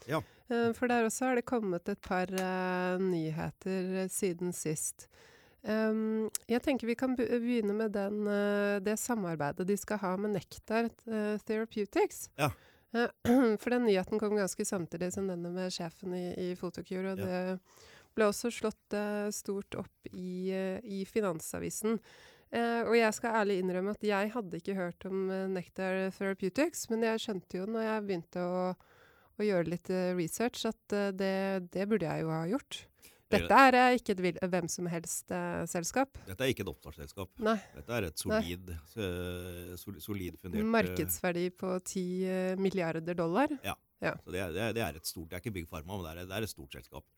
Ja. 0.09 0.23
Uh, 0.49 0.73
for 0.73 0.89
der 0.89 1.05
også 1.05 1.25
har 1.25 1.35
det 1.35 1.45
kommet 1.45 1.89
et 1.89 2.01
par 2.01 2.25
uh, 2.33 2.97
nyheter 2.97 4.07
siden 4.09 4.53
sist. 4.53 5.07
Um, 5.61 6.31
jeg 6.49 6.63
tenker 6.65 6.87
vi 6.87 6.95
kan 6.95 7.15
begynne 7.15 7.73
med 7.73 7.93
den, 7.93 8.25
det 8.83 8.97
samarbeidet 8.99 9.67
de 9.67 9.77
skal 9.77 10.01
ha 10.01 10.17
med 10.17 10.33
Nektar 10.33 10.89
Therapeutics. 11.45 12.29
Ja. 12.35 12.49
for 13.61 13.69
den 13.69 13.85
nyheten 13.85 14.19
kom 14.19 14.35
ganske 14.35 14.65
samtidig 14.65 15.13
som 15.13 15.29
denne 15.29 15.49
med 15.53 15.71
sjefen 15.73 16.13
i, 16.13 16.51
i 16.51 16.55
Photocure. 16.55 17.13
Og 17.13 17.21
ja. 17.21 17.25
det 17.25 18.13
ble 18.17 18.27
også 18.27 18.51
slått 18.53 18.93
stort 19.33 19.77
opp 19.77 20.09
i, 20.11 20.51
i 20.83 21.05
Finansavisen. 21.09 22.01
Uh, 22.53 22.85
og 22.85 22.93
jeg 22.93 23.15
skal 23.17 23.35
ærlig 23.39 23.55
innrømme 23.63 23.95
at 23.95 24.03
jeg 24.05 24.29
hadde 24.35 24.57
ikke 24.59 24.75
hørt 24.77 25.05
om 25.09 25.25
uh, 25.31 25.47
Nectar 25.49 26.11
Therapeutics, 26.13 26.85
men 26.91 27.05
jeg 27.07 27.21
skjønte 27.23 27.57
jo 27.57 27.65
når 27.65 27.87
jeg 27.87 28.03
begynte 28.05 28.43
å, 28.45 28.59
å 29.39 29.47
gjøre 29.47 29.71
litt 29.73 29.89
uh, 29.89 30.11
research, 30.13 30.67
at 30.69 30.97
det, 31.17 31.33
det, 31.73 31.87
burde 31.89 32.05
jeg 32.05 32.21
jo 32.21 32.29
ha 32.29 32.43
gjort. 32.51 32.83
Dette 33.33 33.57
er 33.57 33.95
ikke 33.97 34.13
et 34.13 34.37
hvem 34.53 34.67
som 34.69 34.85
helst-selskap. 34.91 36.19
Dette 36.27 36.45
er 36.45 36.51
ikke 36.53 36.61
et 36.61 36.69
oppstartsselskap. 36.69 37.31
Dette 37.41 37.97
er 37.97 38.05
et 38.11 38.21
solid, 38.21 38.69
solid 40.05 40.37
fundert 40.37 40.69
Markedsverdi 40.75 41.47
på 41.57 41.71
10 41.79 42.61
milliarder 42.61 43.17
dollar. 43.17 43.49
Ja. 43.65 43.73
ja. 44.05 44.13
Så 44.21 44.35
det, 44.35 44.45
det, 44.53 44.69
det, 44.77 44.85
er 44.85 45.01
et 45.01 45.09
stort, 45.09 45.31
det 45.31 45.39
er 45.39 45.41
ikke 45.41 45.55
Big 45.57 45.65
Pharma, 45.71 45.97
men 45.97 46.05
det 46.05 46.13
er, 46.13 46.29
det 46.29 46.37
er 46.37 46.45
et 46.45 46.53
stort 46.53 46.77
selskap. 46.77 47.09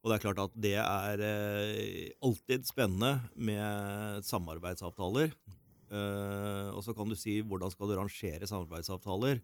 Og 0.00 0.08
det 0.08 0.16
er 0.16 0.22
klart 0.24 0.44
at 0.46 0.52
det 0.56 0.76
er 0.80 1.22
eh, 1.24 2.12
alltid 2.24 2.64
spennende 2.68 3.18
med 3.36 4.24
samarbeidsavtaler. 4.24 5.34
Eh, 5.92 6.68
og 6.72 6.80
så 6.86 6.94
kan 6.96 7.10
du 7.10 7.16
si 7.18 7.40
hvordan 7.44 7.72
skal 7.72 7.90
du 7.90 7.98
rangere 7.98 8.48
samarbeidsavtaler? 8.48 9.42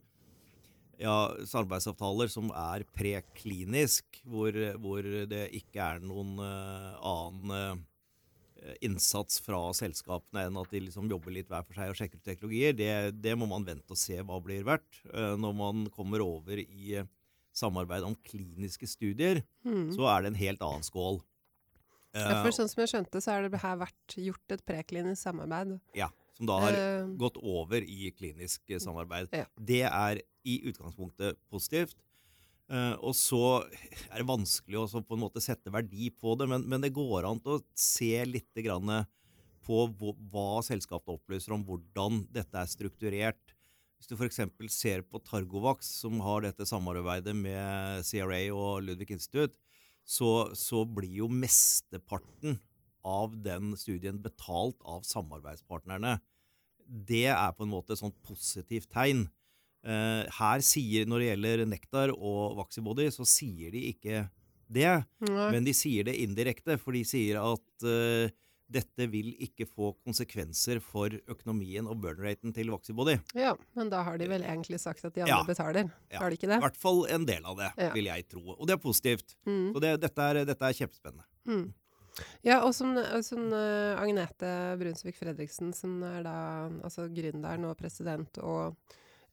Ja, 0.96 1.16
samarbeidsavtaler 1.44 2.32
som 2.32 2.48
er 2.56 2.86
preklinisk, 2.96 4.22
hvor, 4.24 4.56
hvor 4.80 5.04
det 5.28 5.50
ikke 5.58 5.90
er 5.90 6.00
noen 6.00 6.38
eh, 6.40 6.96
annen 7.04 7.84
innsats 8.82 9.36
fra 9.44 9.60
selskapene 9.76 10.46
enn 10.48 10.56
at 10.58 10.72
de 10.72 10.80
liksom 10.86 11.06
jobber 11.12 11.30
litt 11.36 11.50
hver 11.52 11.62
for 11.68 11.76
seg 11.76 11.92
og 11.92 11.98
sjekker 12.00 12.18
ut 12.18 12.24
teknologier, 12.26 12.72
det, 12.74 12.88
det 13.22 13.36
må 13.38 13.46
man 13.46 13.66
vente 13.68 13.92
og 13.92 14.00
se 14.00 14.16
hva 14.24 14.40
blir 14.42 14.64
verdt. 14.66 15.04
Når 15.12 15.52
man 15.54 15.84
kommer 15.94 16.24
over 16.24 16.58
i 16.64 16.96
samarbeid 17.56 18.04
om 18.06 18.16
kliniske 18.26 18.88
studier, 18.90 19.42
mm. 19.66 19.90
så 19.96 20.06
er 20.12 20.24
det 20.24 20.32
en 20.32 20.38
helt 20.42 20.62
annen 20.64 20.86
skål. 20.86 21.20
Ja, 22.16 22.40
for 22.40 22.50
eh, 22.50 22.56
sånn 22.56 22.70
som 22.70 22.82
jeg 22.82 22.92
skjønte, 22.92 23.20
så 23.20 23.34
har 23.34 23.44
det 23.44 23.60
her 23.60 23.80
vært 23.80 24.16
gjort 24.20 24.54
et 24.56 24.64
preklinisk 24.68 25.20
samarbeid. 25.26 25.76
Ja, 25.96 26.08
som 26.36 26.48
da 26.48 26.58
har 26.64 26.76
uh, 26.76 27.12
gått 27.20 27.38
over 27.40 27.84
i 27.84 28.10
klinisk 28.16 28.76
samarbeid. 28.82 29.32
Ja. 29.36 29.48
Det 29.56 29.84
er 29.88 30.22
i 30.46 30.58
utgangspunktet 30.70 31.40
positivt. 31.52 31.96
Uh, 32.66 32.96
og 32.98 33.14
så 33.14 33.42
er 34.10 34.18
det 34.18 34.26
vanskelig 34.26 34.80
å 34.80 35.02
på 35.06 35.14
en 35.14 35.22
måte 35.22 35.42
sette 35.44 35.70
verdi 35.70 36.08
på 36.10 36.34
det, 36.38 36.48
men, 36.50 36.64
men 36.66 36.82
det 36.82 36.94
går 36.96 37.28
an 37.28 37.42
å 37.46 37.60
se 37.78 38.10
litt 38.26 38.50
på 39.66 39.84
hva 40.30 40.62
selskapet 40.62 41.14
opplyser 41.14 41.54
om 41.56 41.62
hvordan 41.66 42.24
dette 42.34 42.58
er 42.58 42.70
strukturert. 42.70 43.55
Hvis 43.96 44.10
du 44.10 44.16
f.eks. 44.16 44.40
ser 44.72 45.04
på 45.08 45.20
Targovax, 45.24 45.88
som 46.02 46.20
har 46.24 46.44
dette 46.44 46.66
samarbeidet 46.68 47.32
med 47.36 48.04
CRA 48.04 48.42
og 48.52 48.84
Ludvig 48.84 49.14
Institute, 49.16 49.56
så, 50.06 50.52
så, 50.54 50.84
blir 50.86 51.22
jo 51.24 51.28
mesteparten 51.32 52.60
av 53.06 53.34
den 53.42 53.74
studien 53.78 54.20
betalt 54.22 54.78
av 54.86 55.02
samarbeidspartnerne. 55.06 56.18
Det 56.86 57.26
er 57.32 57.56
på 57.56 57.66
en 57.66 57.72
måte 57.72 57.96
et 57.96 58.02
sånt 58.02 58.18
positivt 58.26 58.90
tegn. 58.94 59.24
Eh, 59.86 60.22
her 60.38 60.62
sier, 60.66 61.06
Når 61.06 61.22
det 61.22 61.28
gjelder 61.30 61.66
Nektar 61.66 62.14
og 62.14 62.56
Vaxibody, 62.60 63.08
så 63.14 63.26
sier 63.26 63.74
de 63.74 63.88
ikke 63.90 64.26
det. 64.66 64.92
Nei. 65.26 65.50
Men 65.54 65.66
de 65.66 65.74
sier 65.74 66.06
det 66.06 66.18
indirekte, 66.22 66.78
for 66.78 66.94
de 66.94 67.02
sier 67.06 67.38
at 67.42 67.86
eh, 67.86 68.34
dette 68.66 69.06
vil 69.10 69.30
ikke 69.42 69.66
få 69.68 69.92
konsekvenser 70.02 70.80
for 70.82 71.14
økonomien 71.30 71.86
og 71.86 72.00
burn-raten 72.02 72.54
til 72.54 72.72
Vaxibody. 72.74 73.14
Ja, 73.38 73.54
men 73.78 73.90
da 73.92 74.02
har 74.06 74.18
de 74.18 74.28
vel 74.30 74.44
egentlig 74.46 74.80
sagt 74.82 75.04
at 75.06 75.14
de 75.14 75.22
andre 75.22 75.38
ja. 75.38 75.46
betaler? 75.46 75.90
Ja. 76.10 76.20
Har 76.20 76.30
de 76.30 76.38
ikke 76.38 76.50
det? 76.50 76.58
I 76.58 76.66
hvert 76.66 76.80
fall 76.82 77.04
en 77.14 77.26
del 77.28 77.46
av 77.46 77.58
det, 77.60 77.70
ja. 77.78 77.90
vil 77.94 78.10
jeg 78.10 78.26
tro. 78.32 78.44
Og 78.56 78.66
det 78.66 78.74
er 78.76 78.82
positivt. 78.82 79.36
Mm. 79.46 79.70
Så 79.74 79.82
det, 79.84 79.92
dette, 80.02 80.28
er, 80.28 80.42
dette, 80.48 80.70
er, 80.70 80.78
kjempespennende. 80.80 81.26
Mm. 81.46 81.66
Ja, 82.46 82.62
og 82.64 82.72
som, 82.74 82.94
som 83.22 83.50
uh, 83.52 83.94
Agnete 84.00 84.50
Brunsvik 84.80 85.18
Fredriksen, 85.20 85.74
som 85.76 86.00
er 86.08 86.24
da 86.26 86.36
altså 86.86 87.06
gründeren 87.12 87.68
og 87.68 87.76
president 87.78 88.40
og 88.42 88.74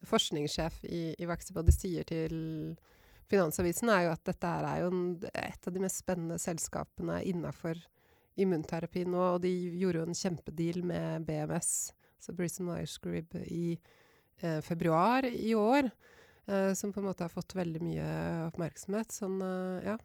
forskningssjef 0.04 0.84
i, 0.92 1.06
i 1.16 1.30
Vaxibody, 1.30 1.74
sier 1.74 2.06
til 2.06 2.36
Finansavisen, 3.32 3.90
er 3.90 4.10
jo 4.10 4.14
at 4.14 4.26
dette 4.28 4.52
er 4.60 4.84
jo 4.84 4.92
en, 4.92 5.04
et 5.32 5.70
av 5.70 5.74
de 5.74 5.82
mest 5.82 6.04
spennende 6.04 6.38
selskapene 6.44 7.22
innafor 7.32 7.80
immunterapi 8.40 9.06
nå, 9.06 9.22
og 9.36 9.44
de 9.44 9.52
gjorde 9.82 10.02
jo 10.02 10.08
en 10.08 10.18
kjempedeal 10.18 10.82
med 10.90 11.28
BMS, 11.28 11.92
så 12.22 12.34
Brison 12.36 12.70
Myers 12.70 12.98
i 13.46 13.78
eh, 14.42 14.60
februar 14.66 15.28
i 15.28 15.54
år. 15.56 15.92
Eh, 16.46 16.74
som 16.74 16.94
på 16.94 17.00
en 17.00 17.06
måte 17.08 17.24
har 17.24 17.30
fått 17.32 17.56
veldig 17.56 17.82
mye 17.84 18.08
oppmerksomhet. 18.50 19.12
Sånn, 19.16 19.42
eh, 19.42 19.84
ja. 19.88 19.98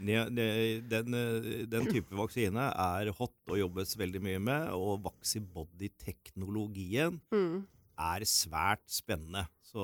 Den, 0.00 0.38
eh, 0.40 1.66
den, 1.68 1.86
type 1.92 2.14
vaksine 2.16 2.70
er 2.72 3.12
hot 3.16 3.52
og 3.52 3.58
jobbes 3.58 3.98
veldig 4.00 4.20
mye 4.24 4.38
med, 4.40 4.68
og 4.76 5.02
Vaxibody-teknologien 5.04 7.20
mm. 7.32 7.66
er 8.00 8.24
svært 8.28 8.90
spennende. 8.92 9.46
Så, 9.70 9.82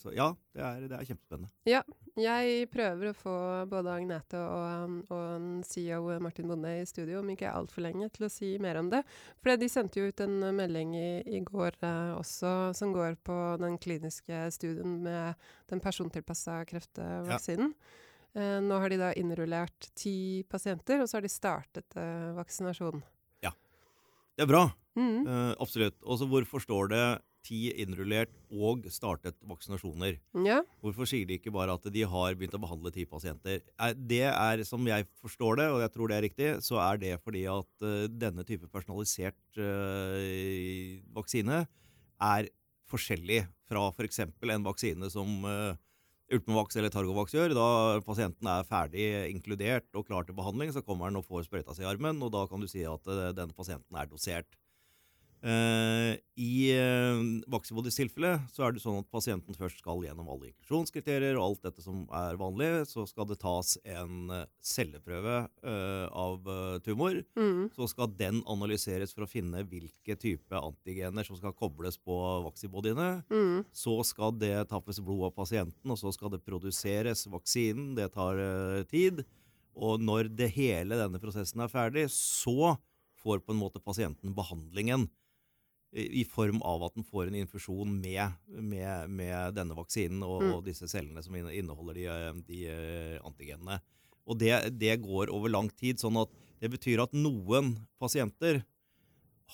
så 0.00 0.12
ja, 0.14 0.36
det 0.54 0.62
er, 0.64 0.80
det 0.86 0.96
er, 0.96 1.04
kjempespennende. 1.08 1.50
Ja, 1.68 1.82
jeg 2.22 2.68
prøver 2.72 3.10
å 3.10 3.16
få 3.16 3.36
både 3.70 3.94
Agnete 3.94 4.40
og, 4.40 5.12
og 5.14 5.62
CEO 5.66 6.18
Martin 6.24 6.48
Bonde 6.50 6.72
i 6.80 6.86
studio 6.88 7.20
om 7.20 7.30
ikke 7.32 7.52
altfor 7.52 7.84
lenge 7.84 8.08
til 8.14 8.26
å 8.26 8.32
si 8.32 8.54
mer 8.62 8.80
om 8.80 8.90
det. 8.92 9.02
For 9.42 9.58
de 9.58 9.70
sendte 9.70 10.00
jo 10.00 10.10
ut 10.10 10.22
en 10.24 10.36
melding 10.56 10.96
i, 10.98 11.10
i 11.38 11.42
går 11.46 11.78
eh, 11.80 12.12
også 12.18 12.72
som 12.78 12.92
går 12.96 13.18
på 13.26 13.38
den 13.62 13.78
kliniske 13.82 14.46
studien 14.54 14.98
med 15.04 15.48
den 15.70 15.82
persontilpassa 15.84 16.60
kreftvaksinen. 16.68 17.72
Ja. 17.74 18.04
Eh, 18.38 18.58
nå 18.64 18.80
har 18.82 18.92
de 18.92 19.00
da 19.00 19.12
innrullert 19.16 19.90
ti 19.98 20.44
pasienter, 20.50 21.02
og 21.02 21.08
så 21.08 21.18
har 21.18 21.26
de 21.26 21.32
startet 21.32 21.96
eh, 21.98 22.28
vaksinasjon. 22.36 23.02
Ja. 23.44 23.54
Det 24.36 24.44
er 24.44 24.50
bra. 24.50 24.66
Mm. 24.98 25.26
Uh, 25.26 25.52
absolutt. 25.62 25.94
Og 26.02 26.18
så 26.18 26.26
hvorfor 26.26 26.62
står 26.62 26.90
det 26.92 27.02
ti 27.48 27.68
innrullert 27.80 28.32
og 28.52 28.86
startet 28.92 29.36
vaksinasjoner. 29.48 30.18
Ja. 30.44 30.60
Hvorfor 30.84 31.08
sier 31.08 31.28
de 31.28 31.38
ikke 31.38 31.52
bare 31.54 31.74
at 31.78 31.88
de 31.92 32.04
har 32.08 32.36
begynt 32.36 32.56
å 32.56 32.62
behandle 32.62 32.92
ti 32.94 33.06
pasienter? 33.08 33.64
Det 33.96 34.24
er, 34.28 34.64
som 34.68 34.84
jeg 34.88 35.08
forstår 35.22 35.62
det, 35.62 35.68
og 35.72 35.82
jeg 35.84 35.94
tror 35.94 36.10
det 36.10 36.18
er 36.18 36.26
riktig, 36.28 36.52
så 36.64 36.80
er 36.84 37.00
det 37.02 37.16
fordi 37.24 37.46
at 37.50 37.86
uh, 37.86 38.06
denne 38.12 38.44
type 38.48 38.68
personalisert 38.72 39.60
uh, 39.60 41.00
vaksine 41.16 41.64
er 42.28 42.52
forskjellig 42.88 43.44
fra 43.68 43.88
f.eks. 43.92 44.24
For 44.38 44.54
en 44.54 44.66
vaksine 44.66 45.10
som 45.12 45.44
uh, 45.44 45.76
Ultimovax 46.32 46.76
eller 46.76 46.92
Targovax 46.92 47.32
gjør. 47.36 47.56
Da 47.56 47.68
pasienten 48.04 48.48
er 48.52 48.68
ferdig 48.68 49.10
inkludert 49.32 49.88
og 49.96 50.08
klar 50.08 50.28
til 50.28 50.36
behandling, 50.36 50.72
så 50.74 50.84
kommer 50.84 51.08
han 51.08 51.20
og 51.20 51.24
får 51.28 51.48
sprøyta 51.48 51.76
seg 51.76 51.86
i 51.86 51.90
armen, 51.90 52.20
og 52.24 52.32
da 52.34 52.44
kan 52.50 52.60
du 52.60 52.68
si 52.68 52.84
at 52.84 53.12
den 53.36 53.54
pasienten 53.56 53.96
er 53.96 54.10
dosert. 54.10 54.58
Uh, 55.38 56.18
I 56.34 56.74
uh, 56.74 57.20
Vaxibodys 57.46 57.94
tilfelle 57.94 58.32
så 58.50 58.64
er 58.66 58.72
det 58.74 58.80
sånn 58.82 58.98
at 59.04 59.10
pasienten 59.12 59.54
først 59.54 59.78
skal 59.84 60.02
gjennom 60.02 60.26
alle 60.32 60.48
inklusjonskriterier 60.48 61.38
og 61.38 61.44
alt 61.44 61.68
dette 61.68 61.84
som 61.84 62.00
er 62.10 62.38
vanlig. 62.40 62.70
Så 62.90 63.04
skal 63.06 63.28
det 63.30 63.38
tas 63.42 63.76
en 63.84 64.32
uh, 64.34 64.42
celleprøve 64.58 65.36
av 65.68 66.48
tumor. 66.84 67.20
Mm. 67.38 67.68
Så 67.74 67.88
skal 67.92 68.10
den 68.18 68.40
analyseres 68.50 69.12
for 69.14 69.24
å 69.24 69.30
finne 69.30 69.62
hvilke 69.68 70.16
type 70.18 70.58
antigener 70.58 71.26
som 71.26 71.38
skal 71.38 71.54
kobles 71.56 71.98
på 72.02 72.16
vaksibodiene. 72.46 73.08
Mm. 73.30 73.62
Så 73.74 73.94
skal 74.08 74.34
det 74.40 74.54
tappes 74.72 75.00
blod 75.04 75.28
av 75.28 75.34
pasienten, 75.36 75.92
og 75.92 75.98
så 76.00 76.12
skal 76.14 76.32
det 76.34 76.42
produseres 76.46 77.26
vaksinen. 77.30 77.94
Det 77.98 78.10
tar 78.16 78.40
tid. 78.90 79.22
Og 79.78 80.02
når 80.02 80.32
det 80.34 80.50
hele 80.56 80.98
denne 80.98 81.20
prosessen 81.22 81.62
er 81.62 81.72
ferdig, 81.72 82.08
så 82.14 82.74
får 83.22 83.42
på 83.44 83.54
en 83.54 83.60
måte 83.60 83.82
pasienten 83.82 84.34
behandlingen. 84.36 85.08
I 85.92 86.24
form 86.28 86.60
av 86.62 86.82
at 86.84 86.94
den 86.98 87.04
får 87.08 87.30
en 87.30 87.38
infusjon 87.40 87.94
med, 88.00 88.34
med, 88.48 89.08
med 89.08 89.54
denne 89.56 89.76
vaksinen 89.78 90.20
og, 90.26 90.42
Mm. 90.42 90.50
og 90.54 90.64
disse 90.66 90.88
cellene 90.90 91.22
som 91.24 91.34
inneholder 91.38 91.94
de, 91.96 92.04
eh, 92.12 92.32
de 92.48 92.58
eh, 92.68 93.14
antigenene. 93.24 93.78
Og 94.28 94.36
det, 94.38 94.52
det 94.76 94.98
går 95.00 95.32
over 95.32 95.48
lang 95.48 95.70
tid, 95.72 95.96
sånn 95.96 96.18
at 96.20 96.28
det 96.60 96.68
betyr 96.74 97.00
at 97.00 97.14
noen 97.16 97.78
pasienter 97.98 98.60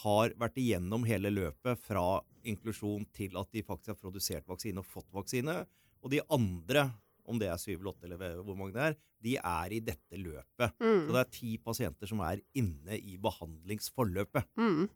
har 0.03 0.35
vært 0.41 0.59
igjennom 0.59 1.05
hele 1.07 1.31
løpet 1.31 1.79
fra 1.79 2.21
inklusjon 2.43 3.07
til 3.15 3.37
at 3.39 3.49
de 3.55 3.63
faktisk 3.63 3.93
har 3.95 4.01
produsert 4.03 4.49
vaksine 4.51 4.83
og 4.83 4.89
fått 4.91 5.07
vaksine. 5.15 5.61
Og 6.03 6.11
de 6.11 6.19
andre, 6.35 6.89
om 7.31 7.39
det 7.39 7.47
er 7.49 7.61
syv 7.63 7.79
eller 7.79 7.93
åtte 7.95 8.11
eller 8.11 8.43
hvor 8.43 8.59
mange 8.59 8.75
det 8.75 8.83
er, 8.89 8.97
de 9.25 9.37
er 9.39 9.73
i 9.73 9.81
dette 9.81 10.19
løpet. 10.19 10.75
Mm. 10.83 11.07
Så 11.07 11.15
det 11.15 11.23
er 11.23 11.31
ti 11.39 11.53
pasienter 11.63 12.11
som 12.11 12.21
er 12.27 12.43
inne 12.59 12.99
i 12.99 13.15
behandlingsforløpet. 13.23 14.51
Mm. 14.59 14.89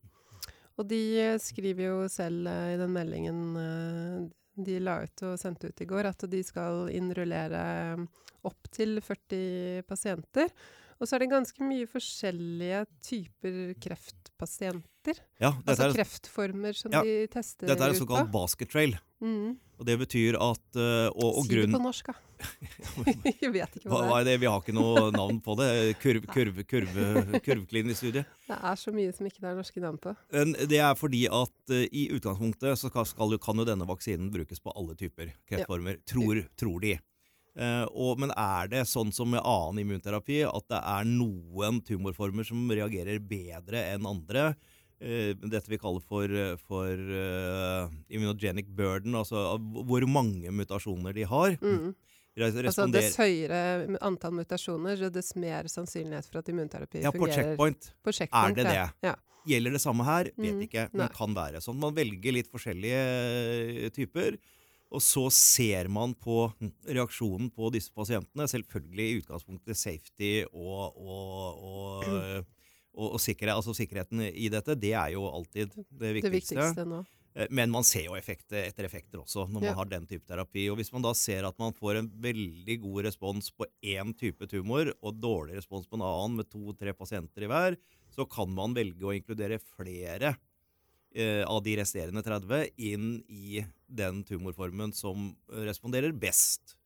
Og 0.79 0.87
de 0.87 1.03
eh, 1.21 1.39
skriver 1.43 1.89
jo 1.89 2.03
selv 2.13 2.47
eh, 2.47 2.75
i 2.75 2.81
den 2.81 2.95
meldingen 2.95 3.41
eh, 3.59 4.27
de 4.59 4.79
la 4.83 5.01
ut 5.05 5.25
og 5.27 5.39
sendte 5.39 5.71
ut 5.71 5.83
i 5.83 5.87
går, 5.87 6.09
at 6.11 6.25
de 6.31 6.43
skal 6.47 6.89
innrullere 6.95 7.63
opptil 8.49 8.99
40 9.03 9.85
pasienter. 9.87 10.51
Og 10.99 11.07
så 11.07 11.15
er 11.17 11.23
det 11.23 11.31
ganske 11.31 11.63
mye 11.63 11.87
forskjellige 11.87 12.83
typer 13.07 13.59
kreftpasienter. 13.83 15.21
Ja, 15.41 15.53
Altså 15.65 15.87
er, 15.87 15.95
kreftformer 15.95 16.77
som 16.77 16.93
Ja, 16.93 17.05
de 17.07 17.29
tester 17.33 17.71
dette 17.71 17.87
er 17.87 17.95
en 17.95 18.01
såkalt 18.01 18.33
basket 18.35 18.73
trail. 18.73 18.97
Mm. 19.23 19.57
Og 19.79 19.87
det 19.87 19.95
betyr 19.99 20.37
at 20.39 20.79
eh, 20.79 21.09
Og, 21.11 21.41
og 21.41 21.47
Si 21.47 21.55
det 21.59 21.71
på 21.73 21.81
norsk, 21.83 22.11
da. 22.11 22.15
Jeg 23.43 23.51
vet 23.55 23.79
ikke 23.79 23.91
hva, 23.91 23.99
hva 24.03 24.11
hva 24.11 24.19
det 24.27 24.35
er. 24.35 24.37
er? 24.37 24.43
Vi 24.43 24.51
har 24.51 24.63
ikke 24.63 24.75
noe 24.75 25.09
navn 25.15 25.41
på 25.43 25.57
det. 25.59 25.69
Kurv, 26.03 26.27
kurv, 26.35 26.61
kurve, 26.71 27.07
kurvklinisk 27.47 28.03
studie. 28.03 28.25
Det 28.47 28.59
er 28.59 28.79
så 28.79 28.95
mye 28.95 29.15
som 29.15 29.27
ikke 29.31 29.43
det 29.43 29.51
er 29.53 29.59
norske 29.59 29.83
navn 29.83 29.99
på. 30.03 30.15
Det 30.71 30.81
er 30.83 30.99
fordi 30.99 31.25
at 31.31 31.75
eh, 31.75 31.87
i 31.91 32.09
utgangspunktet 32.15 32.79
så 32.79 32.91
skal, 32.91 33.07
skal, 33.11 33.39
kan 33.43 33.63
jo 33.63 33.67
denne 33.71 33.87
vaksinen 33.89 34.33
brukes 34.35 34.63
på 34.63 34.75
alle 34.75 34.99
typer 34.99 35.35
kreftformer. 35.51 36.03
Tror, 36.11 36.43
tror 36.59 36.83
de. 36.83 36.97
Eh, 37.59 37.85
og, 37.91 38.21
men 38.23 38.31
er 38.39 38.69
det 38.71 38.85
sånn 38.87 39.11
som 39.15 39.33
med 39.35 39.43
annen 39.43 39.81
immunterapi, 39.83 40.45
at 40.47 40.67
det 40.71 40.79
er 40.79 41.09
noen 41.11 41.81
tumorformer 41.83 42.47
som 42.47 42.69
reagerer 42.71 43.19
bedre 43.19 43.81
enn 43.97 44.07
andre? 44.07 44.53
Eh, 45.01 45.33
dette 45.39 45.71
vi 45.71 45.79
kaller 45.79 46.03
for, 46.03 46.31
for 46.67 46.93
eh, 46.95 47.89
immunogenic 48.15 48.71
burden, 48.79 49.15
altså 49.19 49.57
hvor 49.59 50.07
mange 50.11 50.51
mutasjoner 50.55 51.15
de 51.19 51.27
har. 51.31 51.59
Mm. 51.63 51.97
Altså 52.39 52.85
Dess 52.95 53.17
høyere 53.19 53.97
antall 54.07 54.37
mutasjoner, 54.39 55.01
dess 55.11 55.33
mer 55.35 55.67
sannsynlighet 55.67 56.29
for 56.31 56.39
at 56.39 56.51
immunterapi 56.53 57.01
ja, 57.03 57.11
på 57.11 57.25
fungerer. 57.25 57.49
checkpoint. 57.57 57.89
På 58.07 58.15
checkpoint. 58.15 58.53
Er 58.53 58.55
det 58.55 58.67
det? 58.71 58.85
Ja. 59.09 59.15
Gjelder 59.49 59.75
det 59.75 59.81
samme 59.83 60.05
her? 60.07 60.29
Vet 60.37 60.55
Mm, 60.55 60.61
ikke, 60.69 60.85
nei. 60.93 61.01
men 61.03 61.11
kan 61.17 61.35
være 61.35 61.59
sånn. 61.65 61.79
Man 61.83 61.97
velger 61.97 62.37
litt 62.37 62.51
forskjellige 62.53 63.91
typer, 63.97 64.37
og 64.91 65.03
så 65.05 65.27
ser 65.35 65.89
man 65.93 66.15
på 66.17 66.49
reaksjonen 66.89 67.51
på 67.53 67.69
disse 67.75 67.93
pasientene. 67.93 68.47
Selvfølgelig 68.49 69.07
i 69.11 69.19
utgangspunktet 69.21 69.77
safety 69.77 70.33
og, 70.49 70.97
og, 70.97 71.61
og, 71.69 72.09
eh, 72.09 72.43
og, 72.97 73.13
og 73.13 73.21
sikkerhet, 73.21 73.59
altså 73.59 73.75
sikkerheten 73.77 74.25
i 74.33 74.49
dette. 74.53 74.75
Det 74.81 74.95
er 74.97 75.13
jo 75.15 75.27
alltid 75.29 75.75
det 75.77 75.87
Det 76.01 76.15
viktigste. 76.23 76.57
viktigste 76.57 76.87
nå. 76.89 77.03
Eh, 77.37 77.47
Men 77.51 77.71
man 77.71 77.85
ser 77.85 78.07
jo 78.09 78.17
effekter 78.17 78.65
etter 78.65 78.89
effekter 78.89 79.21
også 79.21 79.45
når 79.47 79.61
man 79.61 79.69
Ja. 79.69 79.75
har 79.75 79.85
den 79.93 80.07
type 80.09 80.27
terapi. 80.27 80.71
Og 80.73 80.79
hvis 80.81 80.93
man 80.93 81.03
da 81.05 81.13
ser 81.15 81.45
at 81.45 81.59
man 81.61 81.73
får 81.77 81.99
en 82.01 82.09
veldig 82.25 82.81
god 82.81 83.05
respons 83.05 83.51
på 83.53 83.67
én 83.85 84.17
type 84.17 84.49
tumor, 84.49 84.93
og 85.03 85.21
dårlig 85.21 85.57
respons 85.61 85.87
på 85.87 85.95
en 86.01 86.03
annen 86.09 86.37
med 86.41 86.49
to-tre 86.51 86.95
pasienter 86.97 87.45
i 87.45 87.47
hver, 87.53 87.77
så 88.11 88.25
kan 88.29 88.49
man 88.51 88.73
velge 88.75 89.05
å 89.05 89.13
inkludere 89.15 89.61
flere 89.61 90.37
av 91.49 91.63
de 91.65 91.73
resterende 91.81 92.23
30 92.23 92.69
inn 92.77 93.23
i 93.29 93.63
den 93.89 94.21
tumorformen 94.29 94.93
som 94.95 95.31
responderer 95.49 96.13
best. 96.13 96.77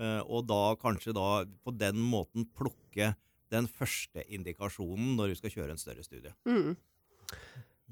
Eh, 0.00 0.20
og 0.26 0.46
da 0.48 0.74
kanskje 0.80 1.14
da 1.16 1.44
på 1.64 1.74
den 1.76 2.00
måten 2.00 2.46
plukke 2.56 3.12
den 3.52 3.66
første 3.68 4.24
indikasjonen 4.32 5.16
når 5.18 5.32
du 5.32 5.40
skal 5.40 5.52
kjøre 5.56 5.74
en 5.74 5.80
større 5.80 6.04
studie. 6.06 6.32
Mm. 6.48 6.76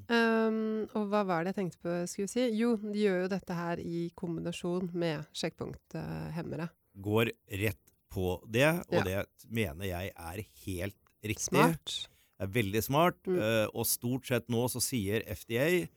Um, 0.09 0.87
og 0.95 1.09
hva 1.11 1.25
var 1.27 1.43
det 1.43 1.53
jeg 1.53 1.59
tenkte 1.59 1.81
på 1.83 1.95
skulle 2.09 2.31
si? 2.31 2.45
Jo, 2.57 2.77
de 2.81 3.03
gjør 3.03 3.25
jo 3.25 3.31
dette 3.33 3.57
her 3.59 3.81
i 3.83 4.07
kombinasjon 4.17 4.93
med 4.95 5.27
sjekkpunkthemmere. 5.37 6.71
går 6.99 7.31
rett 7.61 7.83
på 8.11 8.39
det, 8.51 8.71
og 8.89 8.95
Ja. 8.95 9.03
det 9.05 9.51
mener 9.51 9.85
jeg 9.87 10.13
er 10.17 10.45
helt 10.65 10.97
riktig. 11.23 11.51
Smart. 11.51 12.09
Er 12.39 12.53
veldig 12.55 12.83
smart. 12.87 13.19
Mm. 13.27 13.41
eh, 13.43 13.67
og 13.73 13.89
stort 13.89 14.29
sett 14.31 14.49
nå 14.53 14.67
så 14.71 14.83
sier 14.83 15.27
FDA 15.27 15.89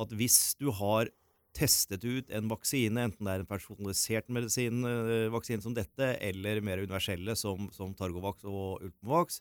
at 0.00 0.14
hvis 0.16 0.56
du 0.58 0.70
har 0.74 1.10
testet 1.54 2.02
ut 2.02 2.30
en 2.34 2.48
vaksine, 2.50 2.98
enten 3.06 3.26
det 3.26 3.34
er 3.34 3.44
en 3.44 3.48
personalisert 3.48 4.30
medisinvaksine 4.32 5.62
som 5.62 5.74
dette, 5.76 6.08
eller 6.18 6.58
mer 6.66 6.82
universelle 6.82 7.36
som, 7.38 7.68
som 7.74 7.94
Targovax 7.94 8.42
og 8.50 8.82
Ultimovax, 8.82 9.38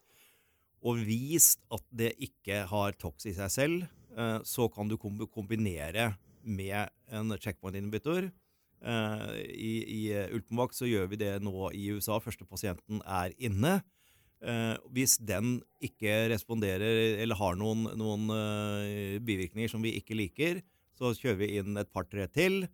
og 0.83 1.01
vist 1.07 1.63
at 1.73 1.83
det 1.95 2.11
ikke 2.21 2.63
har 2.69 2.95
tox 3.01 3.25
i 3.29 3.33
seg 3.37 3.51
selv, 3.53 3.89
eh, 4.13 4.39
så 4.45 4.69
kan 4.69 4.91
du 4.91 4.99
kombinere 4.99 6.11
med 6.43 6.91
en 7.07 7.33
checkpoint-innbytter. 7.39 8.29
Eh, 8.83 9.27
I 9.55 9.73
i 9.87 10.01
eh, 10.11 10.31
Ultimovax 10.35 10.83
så 10.83 10.89
gjør 10.89 11.07
vi 11.13 11.21
det 11.23 11.33
nå 11.43 11.71
i 11.71 11.87
USA. 11.95 12.19
Første 12.19 12.45
pasienten 12.45 13.01
er 13.07 13.33
inne. 13.39 13.79
Eh, 14.43 14.75
hvis 14.91 15.15
den 15.23 15.61
ikke 15.83 16.27
responderer 16.33 17.21
eller 17.23 17.37
har 17.39 17.55
noen, 17.55 17.85
noen 17.95 18.25
eh, 18.35 19.19
bivirkninger 19.23 19.71
som 19.71 19.83
vi 19.85 19.93
ikke 19.99 20.17
liker, 20.19 20.59
så 20.97 21.13
kjører 21.15 21.39
vi 21.39 21.51
inn 21.61 21.79
et 21.79 21.91
par-tre 21.95 22.27
til, 22.27 22.65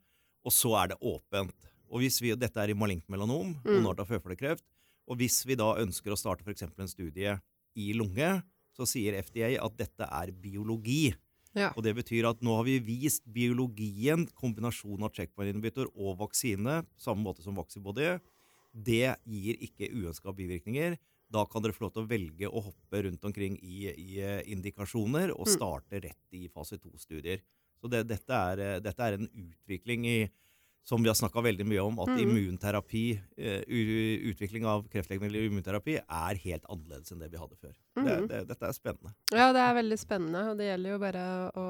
og 0.42 0.56
så 0.56 0.74
er 0.82 0.92
det 0.94 1.00
åpent. 1.06 1.54
Og 1.90 2.02
hvis 2.04 2.20
vi, 2.22 2.34
Dette 2.38 2.58
er 2.62 2.74
i 2.74 2.78
malignt 2.78 3.06
melanom, 3.10 3.56
Mm. 3.66 3.86
føflekkreft. 4.06 4.64
Og 5.08 5.18
hvis 5.18 5.46
vi 5.46 5.56
da 5.56 5.76
ønsker 5.78 6.12
å 6.14 6.18
starte 6.18 6.44
f.eks. 6.46 6.64
en 6.78 6.88
studie 6.88 7.40
i 7.76 7.94
lunge, 7.94 8.44
så 8.76 8.86
sier 8.86 9.18
FDA 9.22 9.58
at 9.62 9.78
dette 9.78 10.06
er 10.06 10.32
biologi. 10.32 11.14
Ja. 11.56 11.72
Og 11.76 11.84
det 11.84 11.96
betyr 11.98 12.30
at 12.30 12.42
nå 12.46 12.56
har 12.56 12.64
vi 12.64 12.78
vist 12.80 13.24
biologien, 13.26 14.28
kombinasjonen 14.38 15.04
av 15.08 15.14
checkpoint 15.14 15.50
inhibitor 15.50 15.90
og 15.96 16.20
vaksine, 16.20 16.84
samme 16.96 17.26
måte 17.26 17.42
som 17.42 17.58
Vaxibody. 17.58 18.20
Det 18.74 19.16
gir 19.26 19.58
ikke 19.66 19.90
uønska 19.90 20.34
bivirkninger. 20.38 20.98
Da 21.32 21.46
kan 21.46 21.62
dere 21.62 21.74
få 21.78 21.86
lov 21.86 21.94
til 21.94 22.04
å 22.06 22.10
velge 22.10 22.48
å 22.50 22.62
hoppe 22.66 23.04
rundt 23.06 23.24
omkring 23.30 23.58
i, 23.62 23.86
i 23.94 24.20
eh, 24.20 24.42
indikasjoner 24.50 25.30
og 25.36 25.46
Mm. 25.48 25.54
starte 25.56 26.00
rett 26.02 26.34
i 26.34 26.48
fase 26.50 26.80
to-studier. 26.82 27.40
Så 27.80 27.88
det, 27.90 28.08
dette, 28.10 28.34
er, 28.34 28.60
eh, 28.60 28.80
dette 28.80 29.00
er 29.00 29.14
en 29.20 29.28
utvikling 29.30 30.06
i 30.10 30.30
som 30.82 31.04
vi 31.04 31.10
har 31.12 31.14
snakka 31.20 31.44
veldig 31.44 31.66
mye 31.68 31.84
om, 31.86 32.00
at 32.00 32.08
Mhm. 32.08 32.20
immunterapi, 32.24 33.20
eh, 33.38 33.62
utvikling 34.32 34.66
av 34.66 34.88
kreftlegemiddel 34.90 35.36
i 35.36 35.50
immunterapi 35.50 35.98
er 36.02 36.36
helt 36.42 36.64
annerledes 36.66 37.12
enn 37.12 37.20
det 37.20 37.30
vi 37.30 37.38
hadde 37.38 37.58
før. 37.62 37.76
Det, 37.96 38.28
det, 38.28 38.48
dette 38.48 38.64
er 38.66 38.74
spennende. 38.74 39.14
Ja, 39.32 39.52
det 39.54 39.62
er 39.62 39.76
veldig 39.84 40.00
spennende, 40.00 40.50
og 40.50 40.58
det 40.58 40.66
gjelder 40.72 40.90
jo 40.96 41.00
bare 41.04 41.52
å 41.54 41.66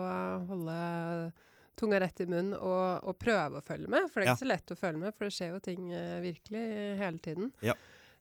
holde 0.48 1.34
tunga 1.76 2.00
rett 2.00 2.22
i 2.22 2.26
munnen 2.30 2.54
og, 2.54 3.04
og 3.04 3.20
prøve 3.20 3.60
å 3.60 3.64
følge 3.66 3.90
med. 3.90 4.08
For 4.12 4.22
det 4.22 4.28
er 4.28 4.32
Ja. 4.32 4.36
ikke 4.36 4.46
så 4.46 4.52
lett 4.54 4.72
å 4.72 4.80
følge 4.80 5.00
med, 5.00 5.16
for 5.16 5.26
det 5.26 5.34
skjer 5.36 5.52
jo 5.54 5.60
ting 5.60 5.90
virkelig 6.24 6.98
hele 7.02 7.20
tiden. 7.20 7.52
Ja. 7.62 7.74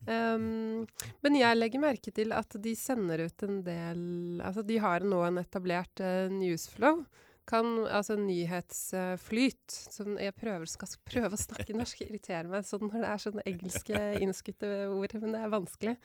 Um, 0.06 0.87
men 1.24 1.37
jeg 1.37 1.58
legger 1.58 1.82
merke 1.82 2.12
til 2.14 2.30
at 2.32 2.54
de 2.62 2.72
sender 2.78 3.24
ut 3.26 3.42
en 3.44 3.58
del 3.66 4.02
Altså, 4.38 4.62
de 4.62 4.78
har 4.80 5.02
nå 5.02 5.18
en 5.26 5.40
etablert 5.42 6.02
uh, 6.04 6.30
newsflow. 6.32 7.02
Kan, 7.48 7.87
altså 7.88 8.18
nyhetsflyt. 8.20 9.74
Som 9.90 10.18
jeg 10.20 10.37
prøver, 10.37 10.68
skal 10.68 10.90
prøve 11.08 11.34
å 11.34 11.40
snakke 11.40 11.76
norsk. 11.76 12.02
Irriterer 12.04 12.50
meg 12.50 12.66
sånn 12.68 12.87
når 12.87 12.98
det 13.00 13.12
er 13.12 13.22
sånne 13.24 13.46
engelske 13.48 14.02
innskutte 14.22 14.72
ord, 14.92 15.16
men 15.22 15.32
det 15.34 15.44
er 15.44 15.54
vanskelig. 15.54 15.96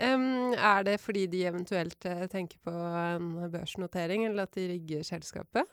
Um, 0.00 0.54
er 0.56 0.86
det 0.88 0.96
fordi 1.02 1.26
de 1.28 1.44
eventuelt 1.50 2.06
uh, 2.08 2.24
tenker 2.32 2.60
på 2.64 2.72
en 2.72 3.34
børsnotering, 3.52 4.24
eller 4.30 4.48
at 4.48 4.56
de 4.56 4.70
rigger 4.72 5.04
selskapet? 5.04 5.68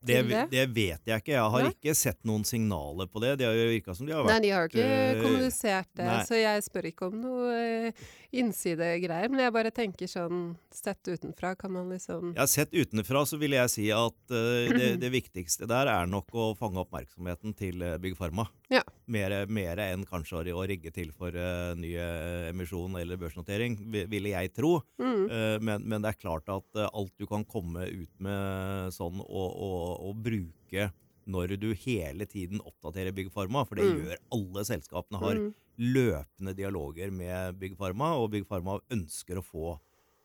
Det, 0.00 0.18
det? 0.50 0.66
vet 0.70 1.08
jeg 1.08 1.22
ikke. 1.22 1.32
Jeg 1.32 1.52
har 1.54 1.64
ja. 1.64 1.70
ikke 1.72 1.94
sett 1.96 2.18
noen 2.28 2.44
signaler 2.46 3.08
på 3.10 3.22
det. 3.24 3.32
Det 3.40 3.46
har 3.48 3.56
jo 3.56 3.64
virka 3.70 3.94
som 3.96 4.06
de 4.06 4.14
har 4.14 4.22
vært 4.26 4.36
Nei, 4.36 4.42
de 4.44 4.52
har 4.54 4.66
jo 4.66 4.70
ikke 4.70 4.84
eh, 4.84 5.20
kommunisert 5.22 5.90
det, 5.96 6.06
nei. 6.06 6.20
så 6.28 6.38
jeg 6.38 6.64
spør 6.66 6.88
ikke 6.90 7.08
om 7.08 7.16
noe 7.22 7.54
eh, 7.56 8.04
innsidegreier. 8.36 9.32
Men 9.32 9.42
jeg 9.46 9.54
bare 9.56 9.72
tenker 9.74 10.10
sånn, 10.10 10.44
sett 10.74 11.10
utenfra, 11.10 11.54
kan 11.58 11.74
man 11.74 11.90
liksom 11.94 12.34
Ja, 12.36 12.46
sett 12.50 12.74
utenfra, 12.76 13.24
så 13.26 13.40
vil 13.40 13.56
jeg 13.56 13.72
si 13.72 13.88
at 13.94 14.36
eh, 14.36 14.70
det, 14.76 14.92
det 15.04 15.12
viktigste 15.14 15.68
der 15.70 15.90
er 15.90 16.10
nok 16.10 16.30
å 16.36 16.52
fange 16.58 16.82
oppmerksomheten 16.84 17.56
til 17.58 17.82
uh, 17.82 17.96
Bygg 18.02 18.18
Pharma. 18.20 18.46
Ja. 18.72 18.84
Mer, 19.06 19.46
enn 19.78 20.02
kanskje 20.08 20.38
å, 20.40 20.64
rigge 20.66 20.90
til 20.94 21.12
for 21.14 21.30
uh, 21.38 21.74
ny 21.78 21.92
eh, 21.94 22.48
emisjon 22.50 22.96
eller 22.98 23.16
børsnotering, 23.20 23.76
vi- 23.92 24.06
ville 24.10 24.32
jeg 24.34 24.52
tro. 24.56 24.80
mm, 24.98 25.14
Uh, 25.26 25.58
men, 25.62 25.82
men 25.88 26.02
det 26.02 26.12
er 26.12 26.18
klart 26.20 26.48
at 26.50 26.76
uh, 26.78 26.88
alt 26.94 27.12
du 27.18 27.26
kan 27.26 27.44
komme 27.44 27.86
ut 27.86 28.20
med 28.22 28.92
sånn 28.94 29.18
og, 29.22 29.56
og, 29.58 30.02
og 30.10 30.20
bruke 30.22 30.88
når 31.26 31.56
du 31.58 31.72
hele 31.74 32.26
tiden 32.30 32.60
oppdaterer 32.62 33.10
Pharma, 33.34 33.64
for 33.66 33.74
det 33.74 33.86
Mm. 33.88 33.96
gjør 34.04 34.20
alle 34.36 34.62
selskapene, 34.68 35.18
har 35.18 35.34
mm, 35.40 35.48
løpende 35.78 36.54
dialoger 36.54 37.10
med 37.10 37.58
Pharma, 37.78 38.12
og 38.14 38.30
Pharma 38.46 38.78
ønsker 38.94 39.38
å 39.40 39.42
få 39.42 39.72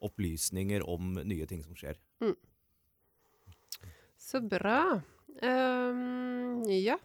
opplysninger 0.06 0.86
om 0.90 1.16
nye 1.26 1.46
ting 1.50 1.64
som 1.66 1.74
skjer. 1.78 1.98
Så 4.22 4.42
bra. 4.46 5.02
Um, 5.42 6.62
ja. 6.70 6.98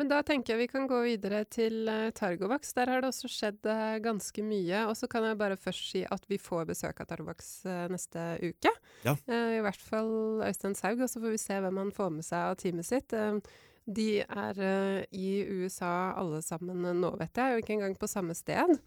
Men 0.00 0.08
da 0.08 0.22
tenker 0.24 0.54
jeg 0.54 0.62
vi 0.62 0.70
kan 0.72 0.86
gå 0.88 1.02
videre 1.04 1.42
til 1.44 1.84
Targovaks. 1.84 2.18
Targovax. 2.18 2.72
Der 2.78 2.90
har 2.90 3.02
det 3.02 3.10
også 3.10 3.28
skjedd 3.28 3.66
uh, 3.68 3.98
ganske 4.02 4.44
mye. 4.44 4.86
Og 4.88 4.96
så 4.96 5.08
kan 5.10 5.26
jeg 5.26 5.38
bare 5.40 5.58
først 5.60 5.90
si 5.92 6.04
at 6.08 6.24
vi 6.30 6.38
får 6.40 6.64
besøk 6.70 7.02
av 7.02 7.10
Targovax 7.10 7.50
uh, 7.66 7.84
neste 7.92 8.24
uke. 8.40 8.72
Ja. 9.04 9.16
I 9.28 9.60
hvert 9.64 9.82
fall 9.82 10.40
Øystein 10.46 10.76
Saug, 10.78 11.02
og 11.02 11.10
så 11.10 11.20
får 11.20 11.34
vi 11.34 11.42
se 11.42 11.58
hvem 11.60 11.82
han 11.82 11.92
får 11.92 12.10
med 12.16 12.26
seg 12.26 12.48
av 12.52 12.56
teamet 12.60 12.88
sitt. 12.88 13.14
de 13.82 14.22
er 14.22 14.60
i 15.10 15.30
USA 15.42 16.14
alle 16.14 16.38
sammen 16.42 16.86
nå, 17.00 17.10
vet 17.18 17.36
jeg, 17.36 17.52
og 17.52 17.62
ikke 17.64 17.74
engang 17.74 17.96
på 17.98 18.06
samme 18.06 18.34
sted. 18.38 18.78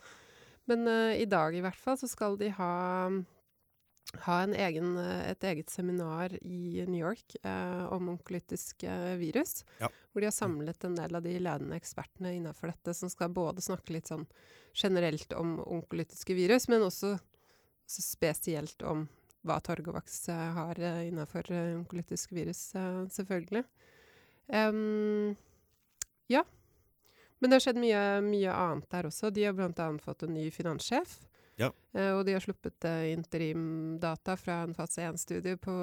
Men 0.71 0.87
i 1.19 1.25
dag 1.29 1.53
i 1.53 1.61
hvert 1.61 1.77
fall 1.77 1.99
så 1.99 2.07
skal 2.07 2.39
de 2.39 2.49
ha 2.55 2.71
ha 4.13 4.43
egen, 4.43 4.97
eh, 4.97 5.31
et 5.31 5.43
eget 5.43 5.69
seminar 5.69 6.33
i 6.41 6.85
New 6.87 6.99
York 6.99 7.35
eh, 7.43 7.85
om 7.93 8.09
onkolytiske 8.09 8.89
eh, 8.89 9.15
virus. 9.17 9.63
Ja. 9.79 9.89
Hvor 10.11 10.21
de 10.21 10.29
har 10.29 10.35
samlet 10.35 10.83
en 10.83 10.95
del 10.95 11.15
av 11.15 11.25
de 11.25 11.35
ledende 11.39 11.75
ekspertene 11.75 12.35
innenfor 12.35 12.71
dette, 12.71 12.93
som 12.93 13.09
skal 13.09 13.33
både 13.35 13.61
snakke 13.65 13.95
litt 13.95 14.11
sånn 14.11 14.25
generelt 14.75 15.33
om 15.33 15.57
onkolytiske 15.59 16.35
virus, 16.35 16.67
men 16.71 16.85
også, 16.85 17.15
også 17.85 18.05
spesielt 18.05 18.83
om 18.83 19.07
hva 19.45 19.59
Torgovax 19.61 20.27
eh, 20.33 20.51
har 20.57 20.81
innenfor 21.05 21.51
onkolytiske 21.51 22.35
virus, 22.35 22.67
selvfølgelig. 23.13 23.65
Um, 24.45 25.35
ja. 26.29 26.43
Men 27.39 27.49
det 27.49 27.57
har 27.57 27.63
skjedd 27.65 27.79
mye, 27.81 28.01
mye 28.25 28.53
annet 28.53 28.89
der 28.93 29.07
også. 29.09 29.31
De 29.33 29.45
har 29.45 29.55
bl.a. 29.57 29.87
fått 30.01 30.25
en 30.25 30.33
ny 30.37 30.47
finanssjef. 30.53 31.17
Ja. 31.59 31.71
Eh, 31.95 32.11
og 32.15 32.25
de 32.27 32.35
har 32.35 32.43
sluppet 32.43 32.87
eh, 32.87 33.11
interimdata 33.13 34.35
fra 34.39 34.61
en 34.65 34.75
fase 34.75 35.05
1-studie 35.07 35.57
på, 35.61 35.75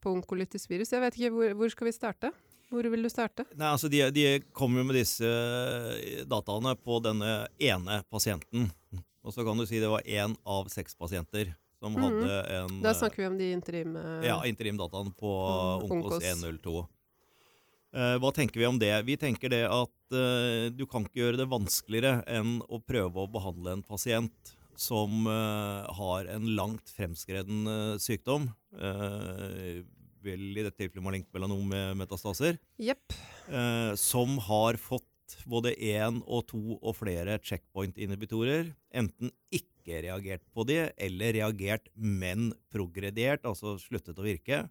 på 0.00 0.14
onkolytisk 0.16 0.72
virus. 0.72 0.92
Jeg 0.94 1.04
vet 1.04 1.18
ikke, 1.18 1.32
hvor, 1.34 1.56
hvor, 1.60 1.72
skal 1.74 1.90
vi 1.90 1.94
starte? 1.96 2.32
Hvor 2.72 2.88
vil 2.88 3.04
du 3.04 3.10
starte? 3.12 3.44
Nei, 3.52 3.68
altså 3.68 3.90
De, 3.92 4.00
de 4.16 4.26
kommer 4.56 4.80
jo 4.80 4.88
med 4.88 4.96
disse 4.96 5.28
eh, 5.28 6.22
dataene 6.28 6.72
på 6.80 7.02
denne 7.04 7.42
ene 7.60 8.00
pasienten. 8.12 8.70
Og 9.22 9.34
så 9.34 9.44
kan 9.46 9.60
du 9.60 9.66
si 9.68 9.82
det 9.82 9.92
var 9.92 10.06
én 10.08 10.32
av 10.48 10.72
seks 10.72 10.96
pasienter 10.98 11.52
som 11.82 11.94
mm 11.94 12.02
hadde 12.02 12.40
en 12.56 12.80
Da 12.82 12.94
snakker 12.94 13.24
vi 13.24 13.28
om 13.28 13.36
de 13.38 13.52
interim... 13.52 13.94
Ja, 14.24 14.40
interimdataene 14.46 15.12
på 15.18 15.30
Onkos 15.84 16.22
102. 16.22 16.82
Uh, 17.92 18.16
hva 18.22 18.30
tenker 18.32 18.56
vi 18.56 18.64
om 18.64 18.78
det? 18.80 18.92
Vi 19.04 19.18
tenker 19.20 19.52
det 19.52 19.66
at 19.68 20.14
uh, 20.16 20.70
du 20.72 20.86
kan 20.88 21.04
ikke 21.04 21.26
gjøre 21.26 21.42
det 21.42 21.46
vanskeligere 21.50 22.22
enn 22.24 22.54
å 22.64 22.78
prøve 22.80 23.20
å 23.20 23.28
behandle 23.28 23.74
en 23.76 23.82
pasient 23.84 24.54
som 24.78 25.26
uh, 25.28 25.88
har 25.98 26.28
en 26.32 26.46
langt 26.56 26.92
fremskreden 26.96 27.66
sykdom. 28.02 28.48
Uh, 28.76 29.82
vel 30.22 30.52
i 30.54 30.62
dette 30.62 30.78
tilfellet 30.78 31.04
malignt 31.04 31.30
melanom 31.34 31.64
med 31.66 31.96
metastaser. 31.98 32.60
Yep. 32.78 33.16
som 33.98 34.36
har 34.46 34.76
fått 34.78 35.08
både 35.50 35.72
én 35.74 36.20
og 36.22 36.44
to 36.50 36.76
og 36.78 36.94
flere 37.00 37.40
checkpoint-inhibitorer. 37.42 38.70
Enten 38.94 39.32
ikke 39.50 40.02
reagert 40.04 40.44
på 40.54 40.62
de, 40.68 40.78
eller 40.94 41.34
reagert, 41.34 41.88
men 41.96 42.52
progredert, 42.70 43.42
altså 43.48 43.74
sluttet 43.82 44.18
å 44.18 44.26
virke. 44.26 44.62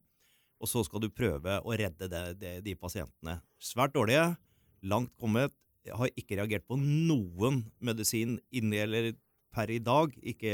Og 0.61 0.69
så 0.69 0.83
skal 0.85 1.03
du 1.03 1.09
prøve 1.09 1.57
å 1.65 1.75
redde 1.77 2.07
det, 2.11 2.23
det, 2.41 2.53
de 2.65 2.77
pasientene. 2.77 3.39
Svært 3.61 3.95
dårlige, 3.97 4.35
langt 4.85 5.13
kommet, 5.19 5.55
har 5.89 6.11
ikke 6.13 6.37
reagert 6.37 6.67
på 6.69 6.77
noen 6.77 7.63
medisin 7.81 8.37
inni 8.53 8.77
eller 8.83 9.11
per 9.51 9.71
i 9.73 9.79
dag 9.83 10.13
ikke 10.33 10.51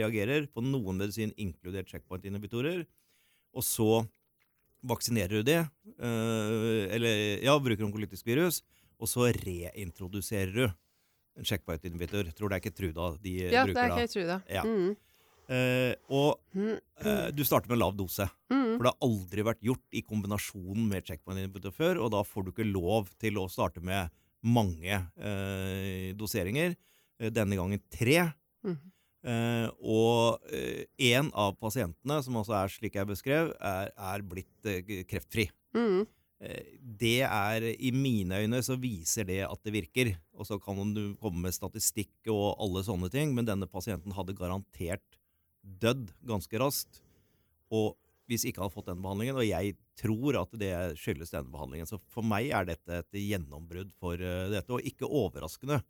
reagerer 0.00 0.48
på 0.50 0.64
noen 0.64 0.98
medisin, 0.98 1.34
inkludert 1.40 1.90
checkpoint-inhibitorer. 1.90 2.84
Og 3.56 3.66
så 3.66 4.04
vaksinerer 4.86 5.40
du 5.40 5.46
det, 5.46 5.60
øh, 5.98 6.86
eller 6.94 7.42
ja, 7.44 7.56
bruker 7.60 7.84
onkolytisk 7.84 8.26
virus, 8.26 8.62
og 9.00 9.08
så 9.10 9.28
reintroduserer 9.34 10.54
du 10.54 10.64
en 11.38 11.46
checkpoint-inhibitor. 11.46 12.30
Tror 12.36 12.50
det 12.50 12.58
er 12.58 12.64
ikke 12.64 12.76
Truda 12.76 13.12
de 13.22 13.36
ja, 13.50 13.64
bruker 13.64 13.76
da. 13.76 13.86
Ja, 13.86 13.94
det 13.94 13.98
er 13.98 14.08
ikke 14.08 14.14
Truda. 14.14 14.40
Ja. 14.48 14.64
Mm. 14.64 14.96
Uh, 15.50 15.96
og 16.14 16.36
uh, 16.54 17.26
du 17.34 17.42
starter 17.42 17.72
med 17.72 17.80
lav 17.80 17.96
dose. 17.98 18.22
Mm. 18.52 18.76
For 18.76 18.86
det 18.86 18.92
har 18.92 19.06
aldri 19.08 19.44
vært 19.48 19.64
gjort 19.66 19.98
i 19.98 20.02
kombinasjon 20.06 20.84
med 20.92 21.08
checkpoint-inhibitor 21.08 21.74
før, 21.74 22.04
og 22.04 22.12
da 22.14 22.22
får 22.26 22.46
du 22.46 22.52
ikke 22.52 22.68
lov 22.68 23.10
til 23.18 23.40
å 23.40 23.48
starte 23.50 23.82
med 23.82 24.12
mange 24.46 25.00
uh, 25.18 26.12
doseringer. 26.18 26.76
Denne 27.28 27.58
gangen 27.58 27.82
tre. 27.92 28.30
Mm. 28.64 28.78
Uh, 29.20 29.68
og 29.84 30.52
én 30.96 31.26
uh, 31.28 31.42
av 31.42 31.58
pasientene, 31.60 32.22
som 32.24 32.38
også 32.40 32.54
er 32.56 32.72
slik 32.72 32.94
jeg 32.96 33.08
beskrev, 33.08 33.50
er, 33.60 33.90
er 33.92 34.24
blitt 34.24 34.68
uh, 34.68 34.80
kreftfri. 35.08 35.50
Mm. 35.76 36.08
det 36.98 37.20
er 37.22 37.62
I 37.76 37.90
mine 37.94 38.40
øyne 38.42 38.58
så 38.64 38.74
viser 38.80 39.26
det 39.28 39.42
at 39.44 39.60
det 39.62 39.74
virker. 39.74 40.14
Og 40.32 40.48
så 40.48 40.56
kan 40.58 40.94
du 40.96 41.12
komme 41.20 41.44
med 41.44 41.54
statistikk 41.54 42.30
og 42.32 42.56
alle 42.64 42.82
sånne 42.86 43.10
ting, 43.12 43.34
men 43.36 43.46
denne 43.46 43.68
pasienten 43.68 44.16
hadde 44.16 44.34
garantert 44.38 45.20
dødd 45.60 46.08
ganske 46.24 46.62
raskt. 46.62 47.02
Og 47.68 47.92
hvis 48.30 48.46
ikke 48.48 48.64
hadde 48.64 48.72
fått 48.72 48.88
den 48.88 49.04
behandlingen, 49.04 49.36
og 49.36 49.44
jeg 49.44 49.76
tror 50.00 50.40
at 50.40 50.56
det 50.56 50.72
skyldes 50.98 51.34
denne 51.34 51.52
behandlingen. 51.52 51.86
Så 51.90 52.00
for 52.08 52.24
meg 52.24 52.48
er 52.56 52.66
dette 52.72 53.02
et 53.02 53.20
gjennombrudd 53.20 53.92
for 54.00 54.16
dette, 54.16 54.70
og 54.72 54.86
ikke 54.86 55.10
overraskende. 55.10 55.82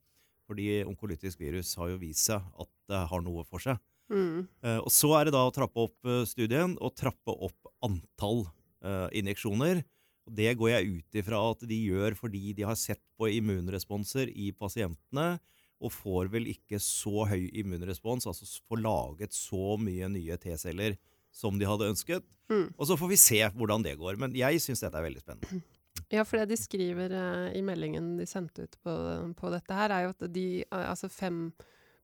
Fordi 0.51 0.83
onkolytisk 0.83 1.39
virus 1.39 1.77
har 1.79 1.93
jo 1.93 2.01
vist 2.01 2.27
seg 2.27 2.43
at 2.43 2.71
det 2.91 3.05
har 3.13 3.23
noe 3.23 3.45
for 3.47 3.63
seg. 3.63 3.79
Mm. 4.11 4.49
Uh, 4.65 4.81
og 4.83 4.91
Så 4.91 5.13
er 5.15 5.29
det 5.29 5.37
da 5.37 5.45
å 5.47 5.55
trappe 5.55 5.87
opp 5.87 6.09
uh, 6.09 6.25
studien 6.27 6.75
og 6.83 6.97
trappe 6.99 7.31
opp 7.31 7.71
antall 7.87 8.43
uh, 8.83 9.07
injeksjoner. 9.15 9.85
Og 10.27 10.35
det 10.35 10.57
går 10.59 10.73
jeg 10.73 10.97
ut 10.97 11.21
ifra 11.23 11.39
at 11.53 11.63
de 11.71 11.79
gjør 11.87 12.19
fordi 12.19 12.51
de 12.59 12.67
har 12.67 12.79
sett 12.79 13.03
på 13.19 13.31
immunresponser 13.31 14.33
i 14.35 14.51
pasientene, 14.57 15.39
og 15.81 15.95
får 15.95 16.29
vel 16.35 16.51
ikke 16.51 16.77
så 16.83 17.25
høy 17.31 17.47
immunrespons, 17.57 18.27
altså 18.29 18.45
får 18.69 18.83
laget 18.85 19.33
så 19.33 19.79
mye 19.81 20.11
nye 20.13 20.37
T-celler 20.37 20.99
som 21.33 21.57
de 21.57 21.65
hadde 21.65 21.89
ønsket. 21.89 22.27
Mm. 22.51 22.67
Og 22.75 22.89
så 22.91 22.99
får 23.01 23.13
vi 23.15 23.21
se 23.23 23.39
hvordan 23.55 23.87
det 23.87 23.95
går. 23.97 24.19
Men 24.21 24.35
jeg 24.37 24.61
syns 24.61 24.83
dette 24.85 24.99
er 24.99 25.07
veldig 25.07 25.23
spennende. 25.23 25.63
Ja, 26.11 26.25
for 26.27 26.41
det 26.41 26.51
de 26.51 26.59
skriver 26.59 27.13
uh, 27.15 27.49
i 27.55 27.63
meldingen 27.63 28.17
de 28.19 28.27
sendte 28.27 28.67
ut 28.67 28.79
på, 28.83 28.95
på, 29.39 29.51
dette 29.55 29.77
her, 29.77 29.93
er 29.95 30.09
jo 30.09 30.15
at 30.17 30.25
de 30.35 30.47
uh, 30.67 30.89
altså 30.91 31.11
fem 31.13 31.51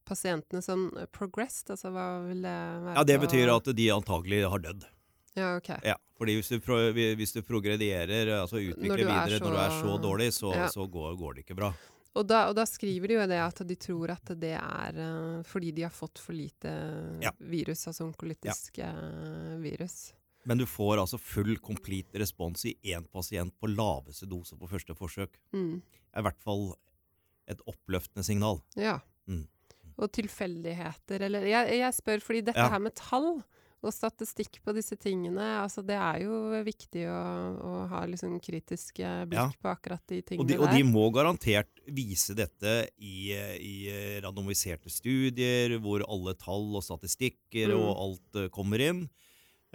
pasientene 0.06 0.62
som 0.62 0.88
progressed, 1.10 1.72
altså 1.74 1.90
hva 1.90 2.06
vil 2.28 2.44
det 2.46 2.54
være? 2.54 2.94
Ja, 3.00 3.02
Det 3.08 3.16
betyr 3.24 3.50
at 3.56 3.70
de 3.74 3.88
antagelig 3.90 4.44
har 4.46 4.62
dødd. 4.62 4.86
Ja, 5.36 5.48
ok. 5.58 5.72
Ja, 5.84 5.96
fordi 6.16 6.36
hvis 6.38 6.48
du, 6.48 6.60
pro, 6.64 6.78
hvis 6.94 7.34
du 7.34 7.42
progredierer, 7.44 8.30
altså 8.38 8.62
utvikler 8.62 9.02
videre 9.02 9.40
så, 9.40 9.42
når 9.42 9.56
du 9.56 9.58
er 9.60 9.74
så 9.80 9.96
dårlig, 10.00 10.28
så, 10.32 10.52
ja. 10.54 10.68
så 10.72 10.86
går, 10.86 11.16
går, 11.18 11.34
det 11.34 11.44
ikke 11.44 11.58
bra. 11.58 11.72
Og 12.16 12.24
da, 12.24 12.46
og 12.48 12.54
da, 12.56 12.64
skriver 12.64 13.10
de 13.10 13.18
jo 13.18 13.26
det 13.28 13.40
at 13.42 13.58
de 13.68 13.76
tror 13.76 14.14
at 14.14 14.32
det 14.40 14.54
er 14.56 15.00
uh, 15.02 15.42
fordi 15.44 15.74
de 15.76 15.84
har 15.84 15.92
fått 15.92 16.22
for 16.22 16.38
lite 16.38 16.72
ja. 17.20 17.34
virus, 17.42 17.82
altså 17.90 18.06
onkolytiske 18.06 18.92
virus. 19.60 19.98
Men 20.46 20.60
du 20.60 20.66
får 20.70 21.02
altså 21.02 21.18
full 21.18 21.56
complete 21.58 22.20
respons 22.22 22.64
i 22.70 22.76
én 22.86 23.06
pasient 23.10 23.54
på 23.58 23.70
laveste 23.72 24.28
dose 24.30 24.56
på 24.58 24.70
første 24.70 24.94
forsøk. 24.94 25.34
Mm. 25.56 25.82
er 26.14 26.22
i 26.22 26.26
hvert 26.28 26.42
fall 26.44 26.68
et 27.50 27.60
oppløftende 27.66 28.24
signal. 28.26 28.62
Ja. 28.78 29.00
Mm. 29.26 29.44
Og 29.96 30.10
tilfeldigheter, 30.12 31.26
eller 31.28 31.46
jeg, 31.48 31.78
jeg, 31.80 31.94
spør 31.96 32.24
fordi 32.24 32.42
dette 32.50 32.62
ja. 32.62 32.70
her 32.72 32.82
med 32.82 32.94
tall 32.98 33.38
og 33.86 33.92
statistikk 33.92 34.58
på 34.64 34.72
disse 34.74 34.96
tingene, 34.98 35.44
altså 35.60 35.82
det 35.86 35.96
er 36.00 36.22
jo 36.24 36.38
viktig 36.66 37.04
å, 37.12 37.18
å 37.54 37.72
ha 37.92 38.00
liksom 38.08 38.38
kritiske 38.42 39.10
blikk 39.30 39.54
ja. 39.54 39.60
på 39.62 39.70
akkurat 39.70 40.02
de 40.10 40.22
tingene 40.22 40.42
og 40.42 40.50
de, 40.50 40.56
der. 40.56 40.64
Og 40.64 40.74
de 40.74 40.86
må 40.88 41.04
garantert 41.14 41.82
vise 41.86 42.34
dette 42.36 42.74
i, 42.98 43.30
i 43.36 43.76
randomiserte 44.24 44.90
studier, 44.92 45.76
hvor 45.84 46.04
alle 46.08 46.34
tall 46.40 46.72
og 46.72 46.84
statistikker 46.86 47.72
mm. 47.72 47.78
og 47.78 47.92
alt 48.06 48.40
uh, 48.40 48.50
kommer 48.54 48.82
inn. 48.82 49.06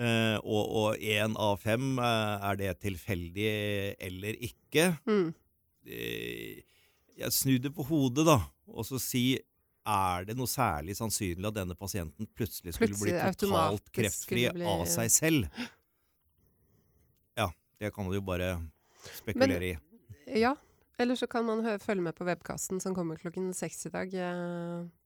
Uh, 0.01 0.39
og 0.41 0.97
én 0.97 1.35
av 1.37 1.59
fem, 1.61 1.83
uh, 2.01 2.41
er 2.49 2.57
det 2.57 2.71
tilfeldig 2.81 3.49
eller 4.01 4.39
ikke? 4.47 4.87
Mm. 5.05 5.27
Uh, 5.85 6.55
jeg 7.21 7.35
snur 7.35 7.59
det 7.61 7.69
på 7.75 7.85
hodet, 7.85 8.25
da, 8.25 8.39
og 8.71 8.87
så 8.87 8.97
si 9.01 9.35
er 9.85 10.25
det 10.25 10.37
noe 10.39 10.49
særlig 10.49 10.95
sannsynlig 10.97 11.45
at 11.51 11.59
denne 11.59 11.77
pasienten 11.77 12.25
plutselig 12.33 12.73
skulle 12.73 12.95
plutselig, 12.95 13.13
bli 13.13 13.37
totalt 13.43 13.93
kreftfri 13.93 14.47
bli... 14.55 14.65
av 14.73 14.87
seg 14.89 15.13
selv? 15.13 15.61
Ja, 17.37 17.51
det 17.77 17.93
kan 17.93 18.09
du 18.09 18.17
jo 18.17 18.25
bare 18.25 18.55
spekulere 19.19 19.59
Men, 19.59 19.69
i. 19.69 20.41
Ja, 20.41 20.55
eller 21.01 21.17
så 21.19 21.29
kan 21.29 21.45
man 21.45 21.65
følge 21.81 22.09
med 22.09 22.17
på 22.17 22.25
webkasten 22.25 22.81
som 22.81 22.97
kommer 22.97 23.21
klokken 23.21 23.53
seks 23.57 23.85
i 23.85 23.93
dag. 23.93 24.13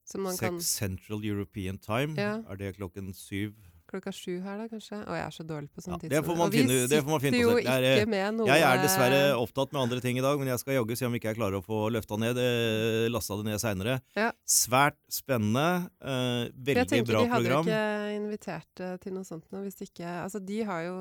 Sex 0.07 0.39
kan... 0.39 0.59
Central 0.63 1.23
European 1.27 1.79
Time. 1.83 2.15
Ja. 2.19 2.37
Er 2.47 2.63
det 2.63 2.77
klokken 2.79 3.11
syv? 3.15 3.55
Klokka 3.95 4.13
sju 4.15 4.35
her, 4.43 4.59
da, 4.61 4.67
kanskje? 4.71 4.99
Å, 5.01 5.15
jeg 5.17 5.25
er 5.25 5.35
så 5.39 5.45
dårlig 5.47 5.71
på 5.73 5.81
sånne 5.85 5.97
ja, 6.03 6.11
det 6.15 6.21
får 6.27 6.37
man 6.43 6.53
finne, 6.53 6.77
det 6.91 7.01
får 7.01 7.13
man 7.15 7.23
finne 7.23 7.41
jo 7.41 7.55
ikke 7.57 7.75
er, 7.79 8.05
med 8.11 8.37
noe 8.41 8.47
Jeg 8.51 8.65
er 8.69 8.83
dessverre 8.83 9.21
opptatt 9.41 9.73
med 9.75 9.81
andre 9.87 9.99
ting 10.03 10.19
i 10.19 10.25
dag, 10.25 10.37
men 10.41 10.51
jeg 10.53 10.61
skal 10.61 10.77
jaggu 10.79 10.95
se 10.99 11.07
om 11.09 11.15
ikke 11.17 11.31
jeg 11.33 11.39
klarer 11.41 11.59
å 11.59 11.65
få 11.65 11.81
løfta 11.95 12.19
ned 12.21 12.39
eh, 12.43 13.05
lasta 13.09 13.39
det 13.41 13.47
ned 13.49 13.61
seinere. 13.63 13.99
Ja. 14.19 14.29
Svært 14.45 14.99
spennende. 15.11 15.67
Eh, 16.03 16.51
veldig 16.71 16.75
bra 16.75 16.75
program. 16.75 16.75
Jeg 16.75 16.89
tenker 16.91 17.15
de 17.15 17.29
hadde 17.35 17.61
ikke 17.63 18.17
invitert 18.19 18.83
eh, 18.85 18.97
til 19.05 19.15
noe 19.17 19.27
sånt 19.27 19.47
nå, 19.55 19.63
hvis 19.65 19.81
ikke 19.87 20.03
Altså, 20.25 20.39
de 20.43 20.59
har 20.67 20.83
jo 20.89 20.97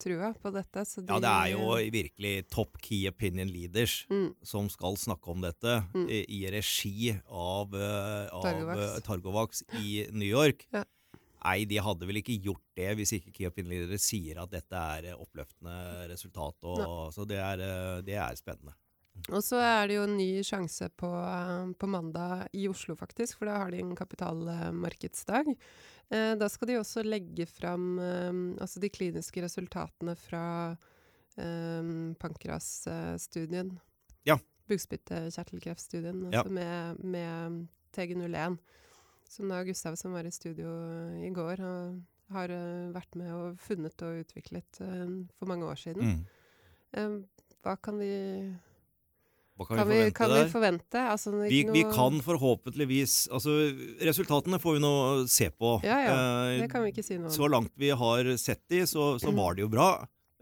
trua 0.00 0.30
på 0.40 0.48
dette. 0.54 0.80
Så 0.88 1.02
de, 1.04 1.10
Ja, 1.12 1.18
det 1.20 1.28
er 1.28 1.50
jo 1.52 1.74
virkelig 1.92 2.30
top 2.48 2.78
key 2.80 3.02
opinion 3.10 3.50
leaders 3.52 3.98
mm, 4.08 4.30
som 4.48 4.70
skal 4.72 4.96
snakke 4.96 5.28
om 5.34 5.42
dette 5.44 5.74
Mm. 5.92 6.06
i, 6.08 6.20
i 6.38 6.40
regi 6.54 7.10
av, 7.28 7.74
uh, 7.74 8.24
av 8.32 8.42
Targovax. 8.46 8.80
eh, 8.80 9.00
Targovax 9.04 9.62
i 9.82 9.90
New 10.12 10.28
York. 10.28 10.64
Ja. 10.72 10.84
Nei, 11.40 11.64
de 11.64 11.78
hadde 11.80 12.06
vel 12.08 12.20
ikke 12.20 12.36
gjort 12.44 12.64
det 12.76 12.90
hvis 12.98 13.14
ikke 13.16 13.50
Leaders 13.64 14.04
sier 14.10 14.42
at 14.42 14.52
dette 14.52 14.76
er 14.76 15.10
eh, 15.12 15.16
oppløftende 15.18 16.08
resultat. 16.10 16.58
Og, 16.68 17.12
så 17.16 17.24
det 17.28 17.38
er, 17.40 17.62
eh, 17.64 18.00
det 18.04 18.16
er 18.20 18.36
spennende. 18.36 18.76
Og 19.28 19.42
så 19.44 19.58
er 19.60 19.88
det 19.90 19.96
jo 19.98 20.04
en 20.06 20.16
ny 20.16 20.28
sjanse 20.46 20.88
på, 21.00 21.08
eh, 21.08 21.72
på 21.80 21.88
mandag 21.90 22.46
i 22.56 22.66
Oslo, 22.70 22.94
faktisk, 22.96 23.38
for 23.40 23.50
da 23.50 23.58
har 23.64 23.72
de 23.72 23.80
en 23.82 23.96
kapitalmarkedsdag. 23.98 25.50
Eh, 26.10 26.34
da 26.40 26.48
skal 26.48 26.68
de 26.70 26.78
også 26.80 27.04
legge 27.06 27.46
fram 27.48 27.98
eh, 27.98 28.40
altså 28.60 28.80
de 28.82 28.90
kliniske 28.92 29.42
resultatene 29.44 30.16
fra 30.18 30.44
eh, 31.40 31.90
pankrasstudien. 32.20 33.74
Ja. 34.28 34.38
Bukspyttkjertelkreftstudien, 34.70 36.28
Ja. 36.30 36.42
altså 36.44 36.52
med, 36.52 37.04
med 37.04 37.66
TG01. 37.96 38.58
Som 39.30 39.50
da 39.52 39.60
Gustav 39.66 39.94
som 39.98 40.14
var 40.16 40.26
i 40.26 40.32
studio 40.34 40.70
i 41.22 41.30
går, 41.30 41.60
har, 41.62 41.92
har 42.34 42.50
eh, 42.54 42.88
vært 42.94 43.14
med 43.20 43.30
og 43.30 43.60
funnet 43.62 44.02
og 44.02 44.24
utviklet 44.24 44.80
eh, 44.82 45.04
for 45.38 45.50
mange 45.50 45.68
år 45.70 45.78
siden. 45.78 46.02
Mm. 46.02 46.24
Eh, 46.98 47.14
hva 47.62 47.76
kan 47.78 48.00
vi 48.00 48.10
Hva 49.60 49.66
kan, 49.68 49.82
kan 49.82 49.90
vi 49.90 49.98
forvente 50.00 50.16
kan 50.18 50.34
vi 50.34 50.44
forvente? 50.50 51.02
Altså, 51.12 51.34
Vi, 51.44 51.60
vi 51.70 51.82
kan 51.92 52.18
forhåpentligvis 52.24 53.28
Altså, 53.30 53.54
resultatene 54.02 54.58
får 54.58 54.78
vi 54.78 54.82
nå 54.82 54.94
se 55.30 55.50
på. 55.52 55.76
Ja, 55.86 56.00
ja. 56.06 56.16
Eh, 56.16 56.62
Det 56.64 56.70
kan 56.72 56.82
vi 56.82 56.90
ikke 56.94 57.04
si 57.06 57.18
noe 57.20 57.30
om. 57.30 57.34
Så 57.36 57.50
langt 57.52 57.74
vi 57.78 57.92
har 57.94 58.32
sett 58.40 58.64
de, 58.72 58.82
så, 58.88 59.12
så 59.22 59.30
var 59.36 59.54
det 59.54 59.68
jo 59.68 59.70
bra. 59.70 59.92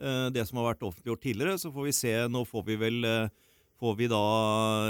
Eh, 0.01 0.31
det 0.33 0.47
som 0.49 0.63
har 0.63 0.71
vært 0.73 0.87
offentliggjort 0.87 1.25
tidligere, 1.27 1.59
så 1.61 1.75
får 1.75 1.91
vi 1.91 1.95
se 1.99 2.15
Nå 2.31 2.45
får 2.47 2.65
vi 2.71 2.79
vel 2.87 3.05
eh, 3.05 3.29
Får 3.79 3.95
vi 4.01 4.09
da 4.11 4.21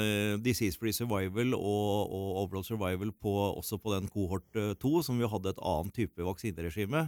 eh, 0.01 0.37
Disease 0.41 0.79
Free 0.81 0.97
Survival 0.97 1.53
og, 1.59 2.09
og 2.09 2.29
Overall 2.45 2.65
Survival 2.65 3.11
på, 3.13 3.35
også 3.59 3.77
på 3.83 3.93
den 3.93 4.09
kohort 4.13 4.49
2, 4.81 4.93
som 5.05 5.21
vi 5.21 5.29
hadde 5.29 5.53
et 5.53 5.61
annet 5.61 5.93
type 5.99 6.25
vaksineregime. 6.25 7.07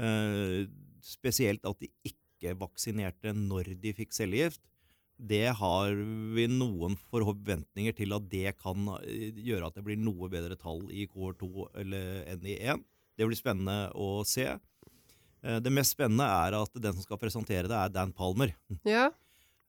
Eh, 0.00 0.64
spesielt 1.04 1.64
at 1.68 1.76
de 1.82 1.90
ikke 2.08 2.54
vaksinerte 2.60 3.34
når 3.36 3.74
de 3.82 3.92
fikk 3.98 4.16
cellegift. 4.16 4.62
Det 5.20 5.50
har 5.52 5.92
vi 6.32 6.46
noen 6.48 6.94
forventninger 7.10 7.92
til 7.98 8.16
at 8.16 8.28
det 8.32 8.54
kan 8.56 8.88
eh, 9.02 9.28
gjøre 9.36 9.68
at 9.68 9.76
det 9.76 9.84
blir 9.84 10.00
noe 10.00 10.30
bedre 10.32 10.56
tall 10.56 10.86
i 10.88 11.04
kohort 11.10 11.42
2 11.44 11.66
eller 11.82 12.22
enn 12.32 12.46
i 12.48 12.56
1. 12.64 12.80
Det 13.20 13.28
blir 13.28 13.36
spennende 13.36 13.90
å 13.92 14.22
se. 14.24 14.46
Eh, 15.44 15.58
Det 15.60 15.72
mest 15.76 15.92
spennende 15.98 16.24
er 16.24 16.56
at 16.62 16.80
den 16.80 16.96
som 16.96 17.04
skal 17.04 17.20
presentere 17.20 17.68
det, 17.68 17.76
er 17.76 17.92
Dan 17.92 18.16
Palmer. 18.16 18.54
Ja, 18.88 19.10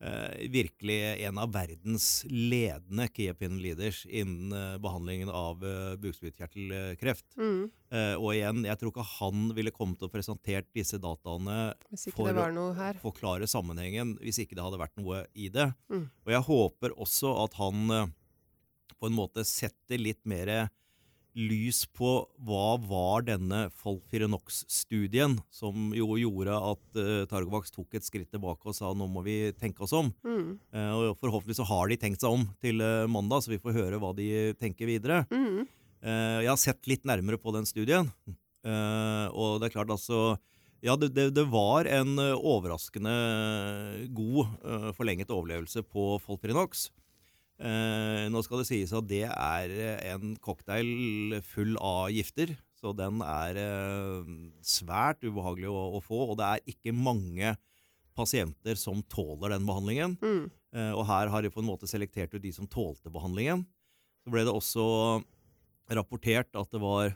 Eh, 0.02 0.48
virkelig 0.50 0.96
en 1.28 1.38
av 1.38 1.52
verdens 1.54 2.24
ledende 2.26 3.06
key 3.14 3.28
opinion 3.30 3.60
leaders 3.62 4.00
innen 4.10 4.50
eh, 4.56 4.78
behandlingen 4.82 5.30
av 5.30 5.62
eh, 5.62 5.94
bukspyttkjertelkreft. 6.02 7.38
mm. 7.38 7.62
Eh, 7.92 8.14
og 8.16 8.32
igjen, 8.32 8.64
jeg 8.64 8.80
tror 8.80 8.94
ikke 8.94 9.04
han 9.20 9.50
ville 9.54 9.74
kommet 9.76 10.02
og 10.02 10.14
presentert 10.14 10.70
disse 10.74 10.96
dataene 11.04 11.74
For 12.16 12.32
her. 12.78 12.98
forklare 13.04 13.50
sammenhengen 13.52 14.16
hvis 14.24 14.40
ikke 14.42 14.56
det 14.56 14.64
hadde 14.64 14.80
vært 14.80 14.96
noe 14.98 15.26
i 15.36 15.50
det. 15.54 15.68
Mm. 15.92 16.06
Og 16.26 16.34
jeg 16.34 16.46
håper 16.48 16.96
også 16.96 17.36
at 17.44 17.60
han 17.60 17.96
eh, 17.98 18.14
på 18.98 19.10
en 19.12 19.18
måte 19.18 19.46
setter 19.46 20.02
litt 20.02 20.24
mer 20.26 20.72
lys 21.38 21.86
på 21.96 22.10
hva 22.44 22.76
var 22.84 23.24
denne 23.28 23.64
Folfirinox-studien, 23.80 25.38
som 25.54 25.92
jo 25.96 26.18
gjorde 26.20 26.58
at 26.58 27.00
uh, 27.00 27.24
Targovax 27.32 27.72
tok 27.72 27.96
et 27.96 28.06
skritt 28.08 28.32
tilbake 28.34 28.68
og 28.68 28.76
sa 28.76 28.92
nå 28.96 29.08
må 29.12 29.24
vi 29.26 29.38
tenke 29.56 29.86
oss 29.86 29.96
om. 29.96 30.12
Mm. 30.28 30.58
Uh, 30.76 30.92
og 30.92 31.22
forhåpentligvis 31.22 31.62
så 31.62 31.70
har 31.72 31.92
de 31.92 32.00
tenkt 32.02 32.24
seg 32.24 32.36
om 32.36 32.46
til 32.64 32.84
uh, 32.84 33.08
mandag, 33.12 33.46
så 33.46 33.54
vi 33.54 33.62
får 33.64 33.78
høre 33.80 34.02
hva 34.02 34.12
de 34.18 34.28
tenker 34.60 34.90
videre. 34.90 35.24
Mm. 35.32 35.68
Jeg 36.02 36.50
har 36.50 36.58
sett 36.58 36.88
litt 36.90 37.04
nærmere 37.06 37.38
på 37.38 37.52
den 37.54 37.68
studien, 37.70 38.08
og 38.66 39.60
det 39.62 39.68
er 39.68 39.74
klart 39.76 39.92
altså 39.94 40.32
ja, 40.82 40.96
det, 40.98 41.12
det, 41.14 41.28
det 41.38 41.44
var 41.54 41.86
en 41.86 42.18
overraskende 42.18 43.14
god 44.10 44.50
forlenget 44.98 45.30
overlevelse 45.30 45.84
på 45.86 46.16
Folpirinox. 46.24 46.88
Eh, 47.62 48.26
nå 48.34 48.42
skal 48.42 48.64
det 48.64 48.70
sies 48.72 48.92
at 48.96 49.06
det 49.06 49.26
er 49.30 49.74
eh, 49.76 50.14
en 50.16 50.34
cocktail 50.42 51.38
full 51.46 51.76
av 51.78 52.10
gifter, 52.10 52.56
så 52.80 52.90
den 52.98 53.20
er 53.22 53.60
eh, 53.62 54.32
svært 54.66 55.22
ubehagelig 55.22 55.70
å, 55.70 55.84
å 55.98 56.02
få, 56.02 56.24
og 56.32 56.40
det 56.40 56.48
er 56.48 56.72
ikke 56.74 56.96
mange 56.98 57.54
pasienter 58.18 58.80
som 58.80 59.04
tåler 59.14 59.54
den 59.54 59.68
behandlingen. 59.70 60.18
Mm. 60.26 60.48
Eh, 60.74 60.90
og 60.96 61.06
her 61.12 61.30
har 61.30 61.46
de 61.46 61.52
på 61.54 61.62
en 61.62 61.70
måte 61.70 61.90
selektert 61.90 62.34
ut 62.34 62.42
de 62.42 62.54
som 62.56 62.70
tålte 62.70 63.14
behandlingen. 63.14 63.62
Så 64.26 64.34
ble 64.34 64.46
det 64.48 64.56
også 64.56 64.88
rapportert 65.94 66.58
at 66.58 66.74
det 66.74 66.82
var 66.82 67.14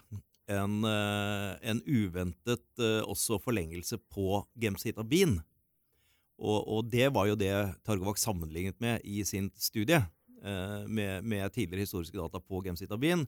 en, 0.51 0.85
en 0.85 1.79
uventet 1.85 2.81
også 3.05 3.37
forlengelse 3.41 3.97
på 4.13 4.41
gemcitabin. 4.61 5.37
Og, 6.41 6.59
og 6.67 6.89
det 6.91 7.07
var 7.15 7.29
jo 7.29 7.37
det 7.39 7.53
Targovak 7.87 8.19
sammenlignet 8.19 8.77
med 8.83 9.05
i 9.07 9.23
sin 9.27 9.47
studie, 9.55 10.01
med, 10.45 11.25
med 11.25 11.53
tidligere 11.55 11.87
historiske 11.87 12.17
data 12.19 12.41
på 12.43 12.59
gemcitabin. 12.65 13.23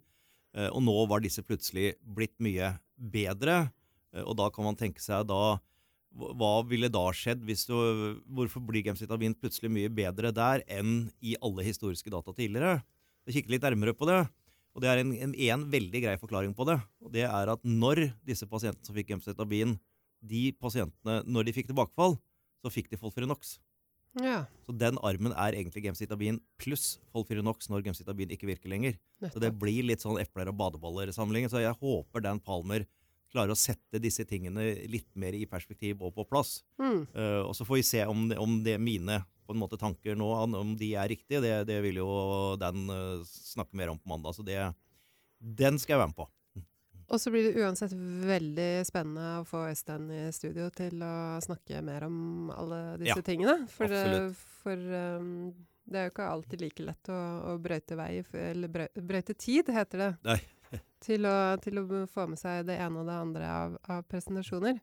Eh, 0.58 0.69
og 0.71 0.84
nå 0.84 0.95
var 1.10 1.23
disse 1.23 1.43
plutselig 1.45 1.95
blitt 2.01 2.36
mye 2.43 2.73
bedre. 2.97 3.67
Eh, 4.13 4.23
og 4.23 4.38
da 4.39 4.49
kan 4.53 4.67
man 4.67 4.80
tenke 4.80 5.03
seg 5.03 5.27
da 5.30 5.58
hva 6.17 6.53
ville 6.65 6.88
da 6.89 7.03
skjedd 7.13 7.43
hvis 7.45 7.67
du, 7.69 7.75
Hvorfor 8.25 8.63
blir 8.65 8.86
gemcitabin 8.88 9.36
plutselig 9.38 9.69
mye 9.69 9.91
bedre 9.93 10.32
der 10.34 10.63
enn 10.65 11.12
i 11.21 11.36
alle 11.43 11.65
historiske 11.67 12.10
data 12.10 12.34
tidligere? 12.34 12.80
Jeg 13.27 13.38
kikker 13.38 13.53
litt 13.53 13.67
nærmere 13.67 13.93
på 13.93 14.08
det. 14.10 14.23
Og 14.73 14.82
det 14.82 14.89
er 14.89 15.01
en, 15.01 15.12
en, 15.13 15.34
en 15.34 15.65
veldig 15.73 16.01
grei 16.03 16.15
forklaring 16.21 16.53
på 16.58 16.65
det. 16.69 16.77
Og 17.03 17.12
det 17.13 17.25
er 17.27 17.51
at 17.53 17.63
når 17.65 18.08
disse 18.25 18.47
pasientene 18.49 18.86
som 18.86 18.97
fikk 18.97 19.12
gemcitabin, 19.13 19.75
de 20.21 20.43
pasientene, 20.58 21.19
når 21.25 21.47
de 21.47 21.53
fikk 21.53 21.69
tilbakefall, 21.69 22.15
så 22.63 22.71
fikk 22.73 22.89
de 22.91 22.99
Folfirinox. 23.01 23.58
Ja, 24.17 24.46
Så 24.65 24.74
den 24.78 24.98
armen 25.06 25.32
er 25.38 25.54
egentlig 25.54 25.84
gemcitabin 25.86 26.39
pluss 26.58 26.98
Folfirinox 27.13 27.70
når 27.70 27.84
gemcitabin 27.86 28.32
ikke 28.34 28.48
virker 28.50 28.70
lenger. 28.72 28.96
Så 29.34 29.39
det 29.39 29.52
blir 29.60 29.84
litt 29.86 30.02
sånn 30.02 30.17
epler 30.22 30.50
og 30.50 30.58
badeballer-samlingen. 30.58 31.50
Så 31.52 31.62
jeg 31.62 31.76
håper 31.78 32.22
Dan 32.26 32.39
Palmer 32.39 32.86
klarer 33.30 33.52
å 33.54 33.60
sette 33.60 34.00
disse 34.02 34.24
tingene 34.26 34.88
litt 34.89 35.10
mer 35.20 35.34
i 35.38 35.46
perspektiv 35.46 36.02
og 36.02 36.15
på 36.15 36.26
plass. 36.26 36.63
Mm. 36.80 37.04
Uh, 37.13 37.43
og 37.46 37.54
så 37.54 37.65
får 37.67 37.76
vi 37.82 37.84
se 37.84 38.06
om, 38.10 38.32
om 38.39 38.63
det 38.63 38.80
mine 38.80 39.20
på 39.46 39.54
en 39.54 39.60
måte 39.62 39.78
tanker 39.80 40.15
nå, 40.15 40.26
om- 40.43 40.56
om 40.56 40.74
de 40.80 40.93
er 40.96 41.08
riktige. 41.12 41.41
Det, 41.43 41.54
det 41.67 41.82
vil 41.84 42.00
jo 42.02 42.56
Dan 42.60 42.88
uh, 42.89 43.22
snakke 43.28 43.76
mer 43.78 43.89
om 43.93 44.00
på 44.00 44.10
mandag. 44.10 44.34
Så 44.36 44.43
det, 44.48 44.58
den 45.39 45.78
skal 45.78 45.98
jeg 45.98 46.02
være 46.06 46.13
med 46.15 46.20
på. 46.24 46.30
Og 47.08 47.22
så 47.24 47.32
blir 47.32 47.48
det 47.48 47.63
uansett 47.63 47.93
veldig 48.28 48.84
spennende 48.88 49.38
å 49.39 49.46
få 49.48 49.63
Øystein 49.70 50.10
i 50.12 50.26
studio 50.36 50.67
til 50.76 51.00
å 51.06 51.39
snakke 51.43 51.80
mer 51.86 52.04
om 52.10 52.52
alle 52.52 52.82
disse 53.00 53.15
Ja, 53.15 53.24
tingene. 53.24 53.62
For, 53.72 53.88
det, 53.88 54.02
absolutt. 54.04 54.43
for 54.65 54.84
um, 55.22 55.32
det 55.88 56.02
er 56.02 56.10
jo 56.10 56.12
ikke 56.12 56.28
alltid 56.34 56.63
like 56.65 56.84
lett 56.84 57.12
å, 57.13 57.22
å 57.54 57.56
brøyte 57.63 57.96
vei, 57.96 58.12
eller 58.50 58.72
brøy, 58.72 58.88
brøyte 59.00 59.38
tid, 59.39 59.72
heter 59.72 60.04
det. 60.04 60.12
Nei. 60.28 60.39
til, 61.08 61.28
å, 61.30 61.36
til 61.63 61.80
å 61.80 62.04
få 62.12 62.28
med 62.28 62.41
seg 62.41 62.67
det 62.67 62.76
ene 62.84 63.00
og 63.00 63.08
det 63.08 63.20
andre 63.24 63.52
av, 63.56 63.78
av 63.96 64.04
presentasjoner. 64.12 64.82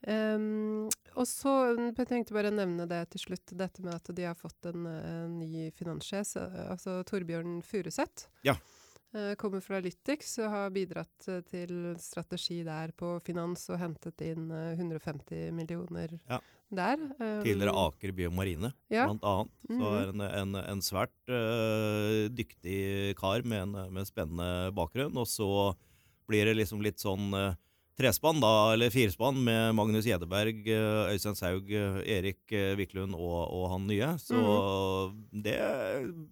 Um, 0.00 0.88
og 1.12 1.26
så 1.28 1.52
jeg 1.76 2.08
tenkte 2.08 2.32
bare 2.32 2.48
å 2.48 2.56
nevne 2.56 2.86
det 2.88 3.02
til 3.12 3.26
slutt, 3.26 3.52
dette 3.52 3.84
med 3.84 3.98
at 3.98 4.08
de 4.16 4.24
har 4.24 4.38
fått 4.38 4.70
en, 4.70 4.86
en 4.88 5.34
ny 5.36 5.66
finanssjef, 5.76 6.38
eh, 6.40 6.60
altså 6.72 7.02
Torbjørn 7.04 7.58
Furuseth. 7.66 8.30
Ja. 8.46 8.56
Eh, 9.10 9.32
kommer 9.34 9.58
fra 9.64 9.80
Lytix 9.82 10.36
og 10.38 10.52
har 10.52 10.68
bidratt 10.70 11.24
eh, 11.26 11.40
til 11.50 11.96
strategi 11.98 12.60
der 12.62 12.92
på 12.94 13.16
finans 13.26 13.64
og 13.72 13.80
hentet 13.82 14.22
inn 14.22 14.44
eh, 14.54 14.76
150 14.78 15.50
millioner 15.56 16.14
Ja. 16.30 16.38
der. 16.70 17.00
Tidligere 17.42 17.74
Aker 17.74 18.12
Biomarine, 18.14 18.70
Ja. 18.88 19.08
blant 19.08 19.24
annet. 19.26 19.50
Så 19.66 19.90
er 19.98 20.12
en, 20.12 20.20
en, 20.28 20.54
en 20.62 20.80
svært 20.86 21.10
uh, 21.26 22.28
dyktig 22.30 23.16
kar 23.18 23.42
med 23.42 23.64
en, 23.66 23.92
med 23.96 24.06
spennende 24.06 24.70
bakgrunn. 24.78 25.18
Og 25.18 25.26
så 25.26 25.50
blir 26.30 26.46
det 26.46 26.54
liksom 26.60 26.80
litt 26.86 27.02
sånn 27.02 27.34
eh, 27.34 27.58
trespann, 28.00 28.40
da, 28.40 28.72
eller 28.72 28.90
firespann, 28.90 29.42
med 29.44 29.74
Magnus 29.76 30.06
Gjedeberg, 30.08 30.62
eh, 30.72 31.12
Øystein 31.12 31.36
Saug, 31.36 31.68
eh, 31.72 31.98
Erik 32.16 32.52
uh, 32.54 32.72
Wiklund 32.78 33.16
og, 33.18 33.40
og 33.52 33.66
han 33.74 33.86
nye. 33.90 34.08
Så 34.22 34.40
det 35.30 35.58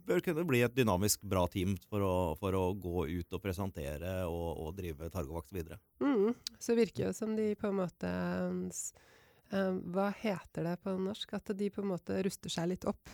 bør 0.09 0.23
kunne 0.25 0.47
bli 0.49 0.63
et 0.65 0.77
dynamisk 0.77 1.27
bra 1.29 1.45
team 1.53 1.75
for 1.91 2.05
å, 2.05 2.15
for 2.41 2.57
å 2.57 2.65
gå 2.73 3.05
ut 3.11 3.37
og 3.37 3.43
presentere 3.45 4.15
og, 4.31 4.49
og 4.65 4.79
drive 4.79 5.11
Targovakt 5.13 5.53
videre. 5.53 5.77
Mm, 6.01 6.33
så 6.59 6.77
virker 6.79 7.11
det 7.11 7.19
som 7.19 7.35
de 7.37 7.51
på 7.59 7.69
en 7.69 7.81
måte 7.83 8.13
um, 8.49 9.83
Hva 9.93 10.09
heter 10.23 10.71
det 10.71 10.77
på 10.85 10.95
norsk? 10.97 11.35
At 11.37 11.53
de 11.59 11.69
på 11.75 11.85
en 11.85 11.91
måte 11.93 12.17
ruster 12.25 12.53
seg 12.53 12.71
litt 12.73 12.87
opp 12.89 13.13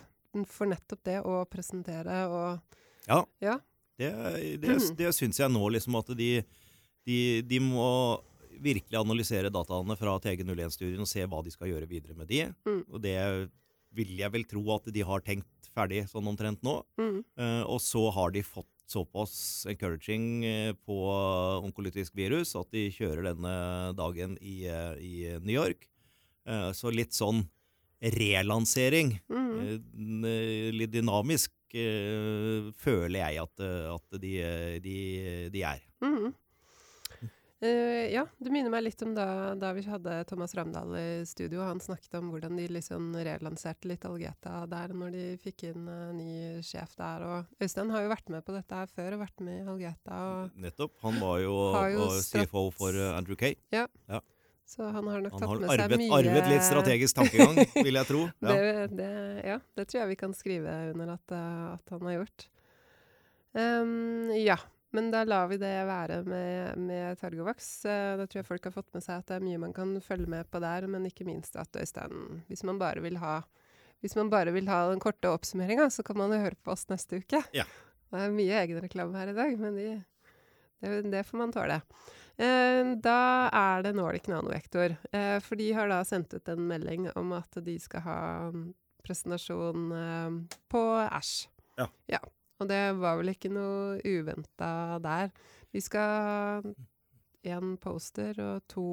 for 0.50 0.70
nettopp 0.70 1.02
det 1.06 1.20
å 1.22 1.40
presentere 1.50 2.24
og 2.30 2.78
Ja. 3.08 3.24
Ja. 3.42 3.58
Det, 3.98 4.10
det, 4.62 4.78
det 4.98 5.10
syns 5.18 5.42
jeg 5.42 5.50
nå, 5.50 5.64
liksom, 5.74 5.98
at 5.98 6.14
de, 6.18 6.30
de, 7.06 7.18
de 7.46 7.60
må 7.62 7.90
virkelig 8.62 8.98
analysere 9.00 9.50
dataene 9.52 9.96
fra 9.98 10.18
TG01-studien 10.22 11.00
og 11.02 11.10
se 11.10 11.24
hva 11.26 11.42
de 11.44 11.52
skal 11.54 11.70
gjøre 11.72 11.88
videre 11.90 12.16
med 12.18 12.28
de. 12.30 12.46
Mm. 12.66 12.82
Og 12.90 13.02
det 13.04 13.18
vil 13.94 14.14
jeg 14.18 14.32
vel 14.34 14.46
tro 14.50 14.62
at 14.74 14.88
de 14.94 15.04
har 15.06 15.22
tenkt 15.24 15.68
ferdig 15.74 16.04
sånn 16.10 16.28
omtrent 16.30 16.62
nå. 16.66 16.78
Mm. 17.00 17.18
Uh, 17.38 17.62
og 17.70 17.80
så 17.82 18.06
har 18.14 18.34
de 18.34 18.44
fått 18.46 18.70
såpass 18.90 19.64
encouraging 19.70 20.44
eh, 20.44 20.74
på 20.84 20.96
onkolytisk 21.64 22.12
virus 22.18 22.50
at 22.58 22.68
de 22.74 22.90
kjører 22.92 23.30
denne 23.30 23.54
dagen 23.96 24.34
i, 24.44 24.66
eh, 24.68 24.98
i 25.00 25.14
New 25.40 25.54
York. 25.54 25.86
Uh, 26.44 26.68
så 26.76 26.92
litt 26.92 27.16
sånn 27.16 27.46
relansering, 28.14 29.14
Mm. 29.32 29.80
uh, 29.80 30.70
litt 30.76 30.92
dynamisk, 30.92 31.50
føler 31.74 33.16
jeg 33.18 33.40
at, 33.42 33.62
at 33.90 34.20
de, 34.22 34.34
de, 34.84 34.98
de 35.50 35.62
er. 35.66 35.80
Mhm. 36.04 36.28
Eh, 37.64 38.12
ja, 38.12 38.26
det 38.38 38.50
minner 38.52 38.68
meg 38.68 38.82
litt 38.84 39.00
om 39.06 39.14
da, 39.16 39.54
da 39.56 39.70
vi 39.72 39.86
hadde 39.88 40.18
Thomas 40.28 40.52
Ramdal 40.56 40.90
i 41.00 41.24
studio. 41.24 41.62
Han 41.64 41.80
snakket 41.80 42.18
om 42.18 42.28
hvordan 42.34 42.58
de 42.60 42.66
liksom 42.68 43.14
relanserte 43.16 43.88
litt 43.88 44.04
Algeta 44.04 44.66
der 44.68 44.92
når 44.92 45.14
de 45.14 45.24
fikk 45.40 45.64
inn 45.70 45.86
uh, 45.88 46.10
ny 46.12 46.60
sjef 46.66 46.92
der. 46.98 47.24
Og 47.24 47.64
Øystein 47.64 47.92
har 47.94 48.04
jo 48.04 48.12
vært 48.12 48.28
med 48.34 48.44
på 48.44 48.52
dette 48.52 48.82
her 48.82 48.92
før 48.92 49.16
og 49.16 49.24
vært 49.24 49.40
med 49.46 49.62
i 49.62 49.72
Algeta. 49.72 50.18
Nettopp. 50.60 50.92
Han 51.06 51.16
var 51.22 51.40
jo, 51.40 51.56
jo 51.94 52.10
CFO 52.26 52.66
for 52.76 53.00
uh, 53.00 53.14
Andrew 53.16 53.38
Kay. 53.40 53.56
Ja, 53.72 53.88
så 54.68 54.90
han 54.92 55.08
har 55.08 55.24
nok 55.24 55.32
Han 55.32 55.40
tatt 55.40 55.48
har 55.48 55.62
med 55.62 55.70
seg 55.70 55.84
arvet, 55.86 56.02
mye 56.04 56.18
arvet 56.18 56.52
litt 56.52 56.68
strategisk 56.68 57.16
tankegang, 57.16 57.58
vil 57.80 58.00
jeg 58.00 58.10
tro. 58.10 58.26
Ja. 58.44 58.52
Det, 58.52 58.86
det, 58.98 59.10
ja, 59.44 59.58
det 59.76 59.88
tror 59.88 60.02
jeg 60.02 60.12
vi 60.12 60.20
kan 60.20 60.36
skrive 60.36 60.76
under 60.92 61.16
at, 61.16 61.36
at 61.78 61.96
han 61.96 62.08
har 62.10 62.20
gjort. 62.20 62.46
Um, 63.54 64.32
ja, 64.36 64.56
men 64.94 65.10
da 65.10 65.24
lar 65.26 65.48
vi 65.50 65.58
det 65.58 65.72
være 65.88 66.20
med, 66.28 66.78
med 66.78 67.18
Targovax. 67.18 67.68
Eh, 67.90 68.14
da 68.20 68.26
tror 68.26 68.40
jeg 68.40 68.46
folk 68.46 68.68
har 68.68 68.74
fått 68.76 68.92
med 68.94 69.02
seg 69.02 69.18
at 69.18 69.30
det 69.30 69.38
er 69.40 69.46
mye 69.46 69.60
man 69.64 69.74
kan 69.74 69.90
følge 70.04 70.30
med 70.30 70.46
på 70.50 70.60
der, 70.62 70.86
men 70.90 71.08
ikke 71.08 71.26
minst 71.26 71.58
at 71.58 71.74
Øystein, 71.80 72.44
hvis 72.46 72.62
man 72.66 72.78
bare 72.78 73.02
vil 73.02 73.18
ha 73.18 73.40
bare 74.30 74.52
vil 74.52 74.68
ha 74.68 74.82
den 74.90 75.00
korte 75.00 75.30
oppsummeringa, 75.32 75.88
så 75.90 76.04
kan 76.04 76.18
man 76.20 76.30
jo 76.30 76.42
høre 76.42 76.58
på 76.62 76.74
oss 76.74 76.86
neste 76.90 77.22
uke. 77.22 77.40
Ja. 77.56 77.64
Det 78.12 78.20
er 78.20 78.34
mye 78.36 78.58
egenreklame 78.60 79.18
her 79.18 79.32
i 79.32 79.34
dag, 79.34 79.56
men 79.58 79.78
de, 79.78 79.88
det, 80.84 80.92
det 81.10 81.24
får 81.26 81.40
man 81.40 81.54
tåle. 81.56 81.80
Eh, 82.36 82.92
da 83.02 83.18
er 83.48 83.82
det 83.86 83.94
Nordic 83.96 84.28
Nanovektor. 84.30 84.94
Eh, 85.10 85.40
for 85.42 85.58
de 85.58 85.72
har 85.74 85.90
da 85.90 86.02
sendt 86.06 86.36
ut 86.36 86.52
en 86.52 86.68
melding 86.68 87.08
om 87.16 87.34
at 87.34 87.58
de 87.64 87.78
skal 87.82 88.04
ha 88.06 88.20
mm, 88.54 88.68
presentasjon 89.02 89.90
på 90.70 90.86
Æsj. 91.08 91.34
Ja. 91.80 91.90
Ja. 92.12 92.22
Og 92.62 92.68
det 92.70 92.82
var 93.00 93.16
vel 93.18 93.32
ikke 93.32 93.50
noe 93.52 93.98
uventa 94.06 95.00
der. 95.02 95.32
Vi 95.74 95.80
skal 95.82 96.62
én 97.44 97.74
poster 97.82 98.38
og 98.40 98.62
to 98.70 98.86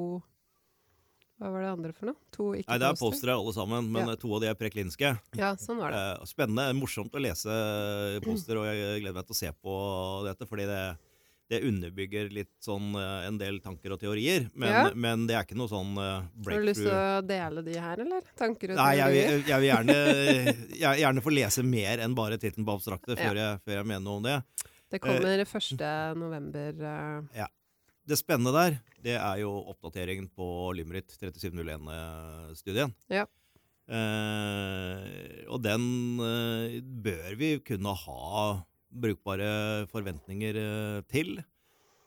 Hva 1.40 1.48
var 1.50 1.64
det 1.64 1.70
andre 1.72 1.92
for 1.96 2.06
noe? 2.10 2.18
To 2.36 2.44
ikke-poster? 2.54 2.70
Nei, 2.70 2.78
det 2.78 2.86
er 2.86 2.98
postere 3.00 3.34
alle 3.34 3.52
sammen, 3.56 3.88
men 3.90 4.06
Ja. 4.12 4.14
to 4.20 4.28
av 4.36 4.42
de 4.44 4.46
er 4.50 4.54
preklinske. 4.54 5.08
Ja, 5.34 5.54
sånn 5.58 5.80
var 5.80 5.90
det. 5.90 5.98
Eh, 6.20 6.24
Spennende, 6.30 6.68
morsomt 6.78 7.10
å 7.18 7.22
lese 7.22 8.20
poster, 8.22 8.58
og 8.60 8.66
jeg 8.68 9.00
gleder 9.02 9.14
meg 9.16 9.26
til 9.26 9.34
å 9.34 9.40
se 9.40 9.50
på 9.50 9.74
dette, 10.28 10.46
fordi 10.46 10.66
det, 10.70 10.98
det 11.52 11.60
underbygger 11.68 12.30
litt 12.32 12.50
sånn 12.64 12.90
eh, 12.96 13.26
en 13.28 13.36
del 13.40 13.60
tanker 13.64 13.92
og 13.94 14.00
teorier. 14.00 14.48
Men, 14.56 14.72
Ja. 14.72 14.82
men 14.96 15.26
det 15.28 15.36
er 15.36 15.44
ikke 15.46 15.58
noe 15.60 15.68
sånn 15.70 15.92
breakthrough. 15.94 16.52
Har 16.56 16.64
du 16.64 16.68
lyst 16.70 16.82
til 16.86 16.96
å 16.96 17.22
dele 17.28 17.64
de 17.68 17.76
her, 17.78 18.02
eller? 18.06 18.26
Tanker 18.40 18.72
og 18.74 18.80
Nei, 18.80 18.90
jeg, 18.96 19.06
teorier? 19.06 19.32
vil- 19.36 19.48
jeg 19.52 19.60
vil 19.60 19.70
gjerne, 19.70 19.96
jeg, 20.84 21.00
gjerne 21.04 21.24
få 21.28 21.34
lese 21.36 21.64
mer 21.68 22.02
enn 22.06 22.16
bare 22.16 22.40
tittelen 22.40 22.64
på 22.68 22.76
abstrakte 22.80 23.16
før, 23.20 23.36
jeg, 23.44 23.60
før 23.66 23.78
jeg 23.82 23.90
mener 23.92 24.06
noe 24.08 24.20
om 24.22 24.26
det. 24.30 24.38
Det 24.92 25.00
kommer 25.00 25.40
1. 25.44 25.84
november. 26.20 26.82
Ja. 27.36 27.46
Det 28.04 28.16
spennende 28.18 28.50
der, 28.56 28.74
det 29.04 29.14
er 29.14 29.38
jo 29.44 29.52
oppdateringen 29.70 30.26
på 30.34 30.46
Limrit 30.74 31.14
3701-studien. 31.20 32.92
Ja. 33.12 33.22
Uh, 33.92 35.02
og 35.52 35.58
den 35.64 35.84
eh, 36.22 36.76
bør 36.82 37.34
vi 37.38 37.48
kunne 37.66 37.92
ha 37.98 38.26
brukbare 38.92 39.86
forventninger 39.90 40.58
eh, 40.60 41.02
til. 41.12 41.38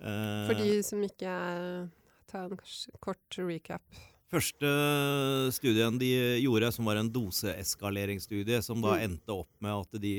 Eh, 0.02 0.48
For 0.50 0.60
de 0.60 0.82
som 0.86 1.02
ikke 1.06 1.30
er 1.30 1.88
Ta 2.28 2.45
en 2.50 2.58
kort 3.00 3.38
recap. 3.38 3.82
Første 4.34 4.67
studien 5.54 6.00
de 6.02 6.08
gjorde, 6.41 6.71
som 6.74 6.88
var 6.89 6.98
en 6.98 7.12
doseeskaleringsstudie, 7.13 8.58
som 8.65 8.82
da 8.82 8.95
Mm. 8.95 9.04
endte 9.06 9.30
opp 9.36 9.52
med 9.62 9.71
at, 9.71 10.02
de, 10.02 10.13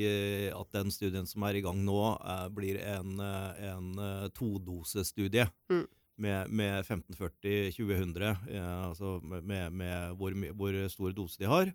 at 0.55 0.71
den 0.71 0.89
studien 0.89 1.27
som 1.27 1.43
er 1.43 1.55
i 1.59 1.61
gang 1.61 1.83
nå, 1.85 1.99
eh, 2.23 2.47
blir 2.49 2.79
en, 2.79 3.19
en 3.19 4.29
todosestudie. 4.33 5.45
Mm. 5.69 5.85
Med, 6.17 6.49
med 6.49 6.85
1540-2000, 6.87 8.23
eh, 8.49 8.87
altså 8.87 9.19
med, 9.21 9.69
med 9.71 10.15
hvor, 10.17 10.33
hvor 10.57 10.79
stor 10.89 11.11
dose 11.13 11.37
de 11.37 11.45
har. 11.51 11.69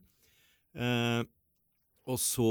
Eh, 0.75 1.23
og 2.09 2.19
så 2.19 2.47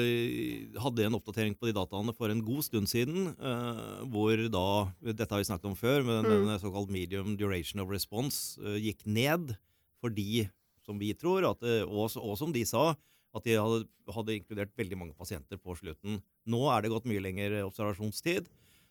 eh, 0.00 0.72
hadde 0.80 1.02
jeg 1.02 1.10
en 1.10 1.18
oppdatering 1.18 1.54
på 1.58 1.68
de 1.68 1.74
dataene 1.76 2.14
for 2.16 2.32
en 2.32 2.40
god 2.44 2.64
stund 2.64 2.88
siden, 2.88 3.32
eh, 3.36 4.02
hvor 4.12 4.40
da 4.48 4.64
Dette 5.12 5.28
har 5.28 5.42
vi 5.42 5.48
snakket 5.50 5.68
om 5.72 5.76
før, 5.76 6.04
men 6.06 6.24
Mm. 6.24 6.46
den 6.48 6.58
såkalt 6.62 6.90
medium 6.90 7.36
duration 7.36 7.80
of 7.84 7.90
response 7.92 8.56
eh, 8.62 8.78
gikk 8.80 9.04
ned 9.06 9.56
fordi, 10.00 10.48
som 10.82 10.98
vi 10.98 11.12
tror, 11.14 11.44
at, 11.50 11.62
og, 11.86 12.10
og 12.16 12.34
som 12.40 12.50
de 12.52 12.64
sa, 12.66 12.96
at 13.34 13.44
de 13.44 13.54
hadde, 13.54 13.84
hadde 14.12 14.34
inkludert 14.40 14.72
veldig 14.76 14.98
mange 14.98 15.14
pasienter 15.14 15.56
på 15.56 15.76
slutten. 15.78 16.20
Nå 16.44 16.64
er 16.72 16.82
det 16.82 16.90
gått 16.90 17.06
mye 17.06 17.22
lengre 17.22 17.62
observasjonstid. 17.64 18.48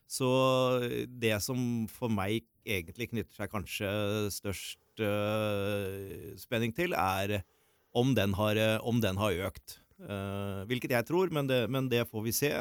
Så 0.08 0.28
det 1.08 1.36
som 1.44 1.86
for 1.92 2.12
meg 2.12 2.44
egentlig 2.66 3.10
knytter 3.12 3.36
seg 3.36 3.52
kanskje 3.52 3.92
størst 4.34 5.04
eh, 5.04 6.32
spenning 6.40 6.74
til, 6.76 6.96
er 6.96 7.42
om 7.92 8.14
den 8.16 8.34
har, 8.34 8.56
eh, 8.56 8.78
om 8.88 9.02
den 9.02 9.18
har 9.18 9.48
økt. 9.48 9.80
Uh, 10.02 10.64
hvilket 10.66 10.96
jeg 10.96 11.06
tror, 11.06 11.30
men 11.30 11.46
det, 11.46 11.68
men 11.70 11.90
det 11.92 12.08
får 12.10 12.24
vi 12.26 12.34
se. 12.34 12.52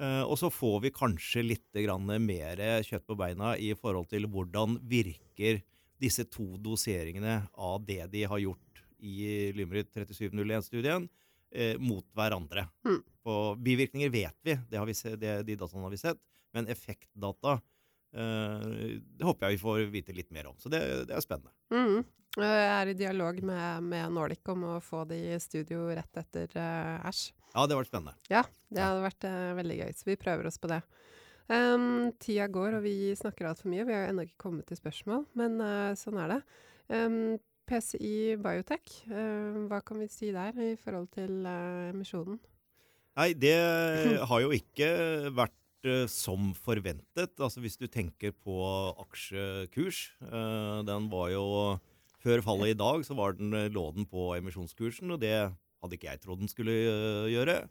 Uh, 0.00 0.24
og 0.24 0.34
så 0.40 0.48
får 0.50 0.80
vi 0.82 0.94
kanskje 0.94 1.44
litt 1.44 1.78
grann 1.84 2.08
mer 2.24 2.58
kjøtt 2.82 3.04
på 3.06 3.16
beina 3.20 3.52
i 3.54 3.70
forhold 3.78 4.08
til 4.10 4.26
hvordan 4.26 4.80
virker 4.90 5.60
disse 6.02 6.24
to 6.26 6.56
doseringene 6.58 7.44
av 7.54 7.84
det 7.86 8.08
de 8.10 8.24
har 8.26 8.42
gjort 8.42 8.82
i 8.98 9.52
Lymrit 9.54 9.92
3701-studien, 9.94 11.06
uh, 11.06 11.76
mot 11.78 12.06
hverandre. 12.18 12.66
Mm. 12.88 13.00
På 13.22 13.36
bivirkninger 13.54 14.10
vet 14.10 14.38
vi, 14.42 14.58
det 14.70 14.80
har 14.80 14.88
vi 14.88 14.98
se, 14.98 15.14
det, 15.14 15.42
de 15.46 15.58
dataene 15.60 15.86
har 15.86 15.94
vi 15.94 16.02
sett, 16.02 16.18
men 16.52 16.66
effektdata 16.72 17.60
det 18.12 19.24
håper 19.24 19.46
jeg 19.46 19.56
vi 19.56 19.62
får 19.62 19.84
vite 19.92 20.14
litt 20.16 20.32
mer 20.34 20.50
om. 20.50 20.56
Så 20.60 20.68
det, 20.72 20.82
det 21.08 21.14
er 21.16 21.24
spennende. 21.24 21.52
Mm. 21.72 22.02
Jeg 22.36 22.66
er 22.72 22.88
i 22.88 22.96
dialog 22.96 23.38
med, 23.44 23.86
med 23.88 24.12
Nordic 24.12 24.50
om 24.52 24.66
å 24.68 24.74
få 24.84 25.02
de 25.08 25.18
i 25.34 25.38
studio 25.40 25.86
rett 25.92 26.20
etter 26.20 26.52
uh. 26.56 27.08
Ja, 27.52 27.64
det 27.64 27.74
har 27.74 27.80
vært 27.80 27.92
spennende. 27.92 28.16
Ja, 28.32 28.42
det 28.72 28.84
hadde 28.84 29.04
vært 29.04 29.28
uh, 29.28 29.52
veldig 29.58 29.78
gøy, 29.82 29.94
så 29.96 30.08
vi 30.08 30.18
prøver 30.20 30.48
oss 30.48 30.60
på 30.60 30.70
det. 30.72 30.82
Um, 31.52 32.12
tida 32.22 32.48
går, 32.52 32.78
og 32.78 32.84
vi 32.86 33.12
snakker 33.18 33.50
altfor 33.50 33.72
mye. 33.72 33.84
Vi 33.88 33.96
har 33.96 34.08
ennå 34.08 34.24
ikke 34.28 34.44
kommet 34.44 34.68
til 34.68 34.80
spørsmål, 34.80 35.26
men 35.36 35.60
uh, 35.60 35.96
sånn 35.98 36.20
er 36.20 36.36
det. 36.36 36.42
Um, 36.92 37.18
PCI 37.68 38.36
Biotech, 38.42 39.02
eh, 39.08 39.58
hva 39.70 39.80
kan 39.86 40.00
vi 40.02 40.08
si 40.10 40.32
der 40.34 40.56
i 40.60 40.74
forhold 40.80 41.08
til 41.14 41.46
eh, 41.46 41.90
emisjonen? 41.92 42.40
Nei, 43.16 43.32
det 43.36 43.54
har 44.28 44.42
jo 44.42 44.52
ikke 44.56 44.88
vært 45.36 45.54
eh, 45.54 45.61
som 46.08 46.52
forventet. 46.54 47.32
Altså 47.38 47.60
Hvis 47.60 47.78
du 47.80 47.86
tenker 47.86 48.32
på 48.32 48.56
aksjekurs. 49.02 50.12
eh, 50.22 50.82
den 50.86 51.08
var 51.10 51.30
jo 51.34 51.46
Før 52.22 52.38
fallet 52.40 52.70
i 52.70 52.78
dag 52.78 53.02
så 53.02 53.16
var 53.18 53.32
den, 53.34 53.52
eh, 53.52 53.68
lå 53.68 53.92
den 53.94 54.06
på 54.06 54.36
emisjonskursen, 54.38 55.10
og 55.10 55.18
det 55.20 55.34
hadde 55.82 55.96
ikke 55.96 56.06
jeg 56.12 56.20
trodd 56.22 56.38
den 56.38 56.48
skulle 56.48 56.70
eh, 56.70 57.30
gjøre. 57.34 57.68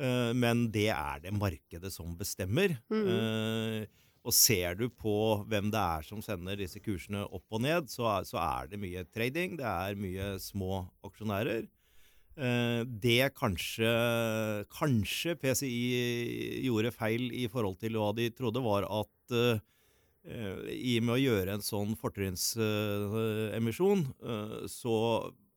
Eh, 0.00 0.32
men 0.32 0.70
det 0.72 0.88
er 0.88 1.20
det 1.20 1.32
markedet 1.36 1.92
som 1.92 2.16
bestemmer. 2.16 2.78
Eh, 2.88 3.84
og 4.24 4.32
ser 4.32 4.76
du 4.78 4.88
på 4.88 5.44
hvem 5.50 5.68
det 5.70 5.82
er 5.82 6.02
som 6.06 6.22
sender 6.22 6.56
disse 6.56 6.80
kursene 6.80 7.24
opp 7.26 7.44
og 7.50 7.60
ned, 7.60 7.90
så 7.90 8.06
er 8.16 8.70
det 8.70 8.78
mye 8.80 9.04
trading. 9.12 9.58
Det 9.58 9.66
er 9.66 9.98
mye 9.98 10.38
små 10.40 10.86
aksjonærer. 11.04 11.66
Eh, 12.36 12.84
det 12.86 13.32
kanskje, 13.36 13.90
kanskje 14.72 15.36
PCI 15.40 16.62
gjorde 16.64 16.94
feil 16.94 17.28
i 17.36 17.44
forhold 17.52 17.76
til 17.82 17.98
hva 18.00 18.12
de 18.16 18.30
trodde, 18.32 18.62
var 18.64 18.86
at 18.88 19.36
eh, 19.36 19.60
eh, 20.24 20.64
i 20.72 20.96
og 21.00 21.08
med 21.08 21.18
å 21.18 21.22
gjøre 21.22 21.58
en 21.58 21.66
sånn 21.66 21.92
fortrinnsemisjon, 22.00 24.06
uh, 24.24 24.62
så 24.70 24.96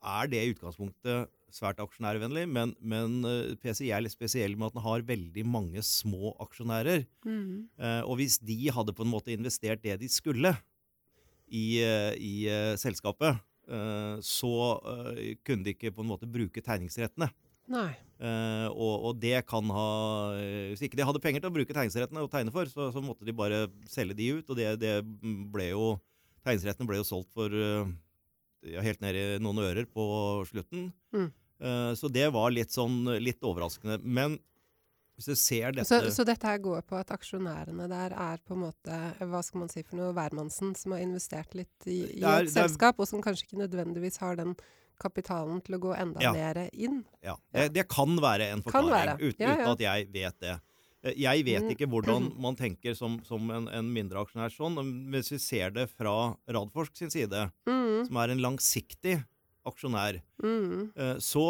er 0.06 0.30
det 0.30 0.44
i 0.44 0.54
utgangspunktet 0.54 1.32
svært 1.56 1.80
aksjonærvennlig, 1.80 2.46
men, 2.52 2.74
men 2.84 3.24
eh, 3.28 3.56
PCI 3.62 3.92
er 3.96 4.04
litt 4.04 4.16
spesiell 4.16 4.58
med 4.58 4.70
at 4.70 4.78
den 4.78 4.86
har 4.86 5.08
veldig 5.08 5.46
mange 5.48 5.84
små 5.86 6.34
aksjonærer. 6.44 7.06
Mm. 7.26 7.68
Eh, 7.80 8.02
og 8.04 8.20
hvis 8.20 8.38
de 8.44 8.58
hadde 8.76 8.96
på 8.96 9.06
en 9.06 9.14
måte 9.14 9.34
investert 9.36 9.84
det 9.86 9.98
de 10.02 10.10
skulle 10.12 10.52
i, 11.48 11.80
eh, 11.80 12.12
i 12.20 12.34
eh, 12.52 12.74
selskapet, 12.82 13.40
eh, 13.40 13.44
så 14.22 14.54
eh, 14.92 15.36
kunne 15.46 15.66
de 15.66 15.74
ikke 15.74 15.94
på 15.96 16.04
en 16.04 16.12
måte 16.12 16.30
bruke 16.30 16.62
tegningsrettene. 16.62 17.32
Nei. 17.72 17.92
Uh, 18.16 18.70
og, 18.72 18.94
og 19.10 19.18
det 19.20 19.42
kan 19.50 19.68
ha 19.76 19.88
eh, 20.40 20.70
Hvis 20.72 20.86
ikke 20.86 20.96
de 20.96 21.04
hadde 21.04 21.20
penger 21.20 21.42
til 21.44 21.50
å 21.50 21.56
bruke 21.58 21.74
tegningsrettene 21.76 22.22
og 22.24 22.30
tegne 22.32 22.54
for, 22.54 22.70
så, 22.72 22.88
så 22.96 23.02
måtte 23.04 23.28
de 23.28 23.34
bare 23.36 23.66
selge 23.92 24.16
de 24.16 24.30
ut, 24.38 24.52
og 24.54 24.56
det, 24.56 24.70
det 24.80 24.94
ble 25.52 25.72
jo 25.74 25.96
Tegningsrettene 26.46 26.88
ble 26.88 27.00
jo 27.00 27.08
solgt 27.08 27.32
for 27.34 27.50
uh, 27.50 27.90
helt 28.86 29.02
ned 29.02 29.18
i 29.18 29.26
noen 29.42 29.64
ører 29.66 29.88
på 29.90 30.04
slutten. 30.46 30.92
Mm. 31.10 31.32
Uh, 31.58 31.92
så 31.98 32.06
det 32.14 32.28
var 32.36 32.54
litt 32.54 32.70
sånn 32.70 33.00
litt 33.18 33.42
overraskende. 33.42 33.98
Men 34.06 34.38
hvis 35.16 35.26
du 35.32 35.36
ser 35.40 35.72
dette 35.72 35.88
Så, 35.88 36.00
så 36.12 36.26
dette 36.28 36.44
her 36.48 36.58
går 36.60 36.82
på 36.88 36.98
at 37.00 37.08
aksjonærene 37.16 37.88
der 37.90 38.12
er 38.12 38.38
på 38.46 38.54
en 38.58 38.66
måte, 38.66 38.98
hva 39.24 39.42
skal 39.44 39.60
man 39.64 39.70
si 39.72 39.84
for 39.84 39.96
noe, 40.00 40.14
hvermannsen 40.14 40.76
som 40.76 40.92
har 40.92 41.00
investert 41.06 41.56
litt 41.56 41.88
i, 41.88 42.02
i 42.20 42.24
er- 42.24 42.44
et 42.44 42.52
selskap, 42.52 42.96
er- 42.98 43.02
og 43.06 43.08
som 43.08 43.22
kanskje 43.24 43.48
ikke 43.48 43.62
nødvendigvis 43.64 44.18
har 44.20 44.36
den 44.36 44.56
kapitalen 45.00 45.62
til 45.64 45.76
å 45.76 45.80
gå 45.80 45.96
enda 46.00 46.22
Ja. 46.24 46.32
mer 46.32 46.70
inn. 46.74 47.04
Ja, 47.24 47.36
det, 47.54 47.74
det 47.74 47.88
kan 47.92 48.16
være 48.20 48.52
en 48.54 48.62
forklaring, 48.64 48.92
være. 48.92 49.20
Uten, 49.20 49.40
Ja, 49.44 49.56
uten 49.56 49.72
at 49.74 49.80
jeg 49.80 50.08
vet 50.14 50.40
det. 50.40 50.54
Eh, 51.04 51.14
Jeg 51.18 51.44
vet 51.46 51.64
Mm. 51.64 51.70
ikke 51.76 51.88
hvordan 51.92 52.32
man 52.46 52.56
tenker 52.56 52.96
som, 52.96 53.20
som 53.24 53.50
en, 53.52 53.68
en 53.68 53.94
mindre 53.94 54.24
aksjonær 54.24 54.52
sånn. 54.56 54.76
Hvis 55.12 55.32
vi 55.32 55.38
ser 55.38 55.70
det 55.72 55.90
fra 55.92 56.36
Radforsk 56.48 56.96
sin 56.98 57.10
side, 57.12 57.52
Mm, 57.68 58.08
som 58.08 58.18
er 58.18 58.30
en 58.32 58.40
langsiktig 58.44 59.24
aksjonær, 59.66 60.22
mm, 60.44 60.92
eh, 60.96 61.16
så 61.20 61.44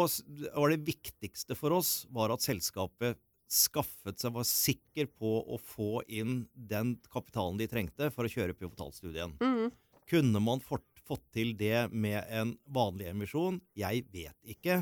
var 0.54 0.70
det 0.70 0.84
viktigste 0.86 1.54
for 1.56 1.70
oss 1.76 2.06
var 2.10 2.30
at 2.32 2.40
selskapet 2.40 3.16
skaffet 3.52 4.18
seg, 4.20 4.34
var 4.34 4.46
sikker 4.48 5.08
på 5.14 5.32
å 5.46 5.58
få 5.62 6.00
inn 6.08 6.44
den 6.54 6.96
kapitalen 7.12 7.58
de 7.60 7.68
trengte 7.70 8.10
for 8.14 8.26
å 8.26 8.32
kjøre 8.32 8.56
pivotalstudien. 8.58 9.36
mm. 9.42 9.72
Kunne 10.06 10.38
man 10.38 10.60
fått, 10.62 10.84
fått 11.02 11.24
til 11.34 11.48
det 11.58 11.88
med 11.90 12.20
en 12.30 12.52
vanlig 12.70 13.08
emisjon? 13.10 13.56
Jeg 13.74 14.04
vet 14.14 14.36
ikke. 14.54 14.76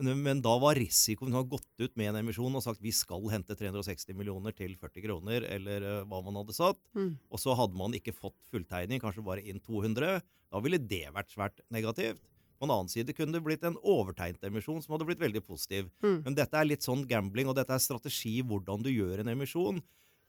Men, 0.00 0.14
men 0.24 0.40
da 0.40 0.54
var 0.60 0.78
risikoen 0.80 1.34
å 1.34 1.42
ha 1.42 1.44
gått 1.44 1.68
ut 1.76 1.92
med 2.00 2.08
en 2.08 2.22
emisjon 2.22 2.56
og 2.56 2.64
sagt 2.64 2.80
vi 2.80 2.92
skal 2.96 3.20
hente 3.34 3.52
360 3.52 4.16
millioner 4.16 4.56
til 4.56 4.72
40 4.80 5.04
kroner, 5.04 5.44
eller 5.44 5.84
uh, 5.84 5.98
hva 6.08 6.22
man 6.24 6.40
hadde 6.40 6.56
satt, 6.56 6.80
Mm. 6.96 7.18
og 7.28 7.40
så 7.40 7.52
hadde 7.56 7.76
man 7.76 7.92
ikke 7.96 8.16
fått 8.16 8.36
fulltegning, 8.52 9.00
kanskje 9.04 9.24
bare 9.28 9.44
inn 9.44 9.60
200, 9.60 10.22
da 10.52 10.60
ville 10.64 10.80
det 10.80 11.04
vært 11.12 11.32
svært 11.36 11.60
negativt. 11.72 12.24
På 12.62 12.68
en 12.68 12.74
annen 12.76 12.90
side 12.92 13.10
kunne 13.18 13.34
det 13.34 13.40
blitt 13.42 13.64
en 13.66 13.74
overtegnet 13.82 14.44
emisjon 14.46 14.78
som 14.84 14.92
hadde 14.94 15.08
blitt 15.08 15.18
veldig 15.18 15.40
positiv. 15.42 15.88
Mm. 16.04 16.20
Men 16.28 16.36
dette 16.38 16.54
er 16.60 16.68
litt 16.70 16.86
sånn 16.86 17.02
gambling, 17.10 17.48
og 17.50 17.56
dette 17.58 17.74
er 17.74 17.82
strategi 17.82 18.36
hvordan 18.46 18.84
du 18.86 18.90
gjør 18.92 19.24
en 19.24 19.32
emisjon. 19.34 19.80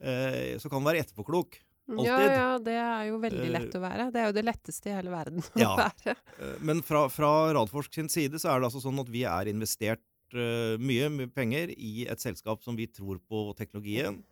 Eh, 0.01 0.55
så 0.57 0.71
kan 0.71 0.81
du 0.81 0.89
være 0.89 1.03
etterpåklok. 1.05 1.59
Ja, 1.93 1.93
Alltid. 2.15 2.33
ja, 2.33 2.47
det 2.63 2.73
er 2.79 3.03
jo 3.11 3.17
veldig 3.21 3.49
lett 3.53 3.73
å 3.77 3.81
være. 3.83 4.07
Det 4.15 4.21
er 4.23 4.29
jo 4.31 4.35
det 4.39 4.45
letteste 4.47 4.89
i 4.89 4.95
hele 4.95 5.11
verden 5.13 5.43
å 5.53 5.61
Ja. 5.61 5.75
være. 5.83 6.15
Eh, 6.39 6.57
Men 6.63 6.81
fra, 6.81 7.05
fra 7.11 7.29
Radforsk 7.53 7.93
sin 8.01 8.09
side 8.09 8.39
så 8.41 8.49
er 8.55 8.59
det 8.63 8.69
altså 8.71 8.81
sånn 8.81 9.01
at 9.03 9.11
vi 9.13 9.25
er 9.29 9.51
investert 9.51 10.01
eh, 10.33 10.73
mye, 10.81 11.09
mye 11.13 11.29
penger 11.29 11.75
i 11.77 12.07
et 12.09 12.23
selskap 12.23 12.63
som 12.65 12.75
vi 12.79 12.87
tror 12.89 13.19
på 13.29 13.45
teknologien. 13.59 14.23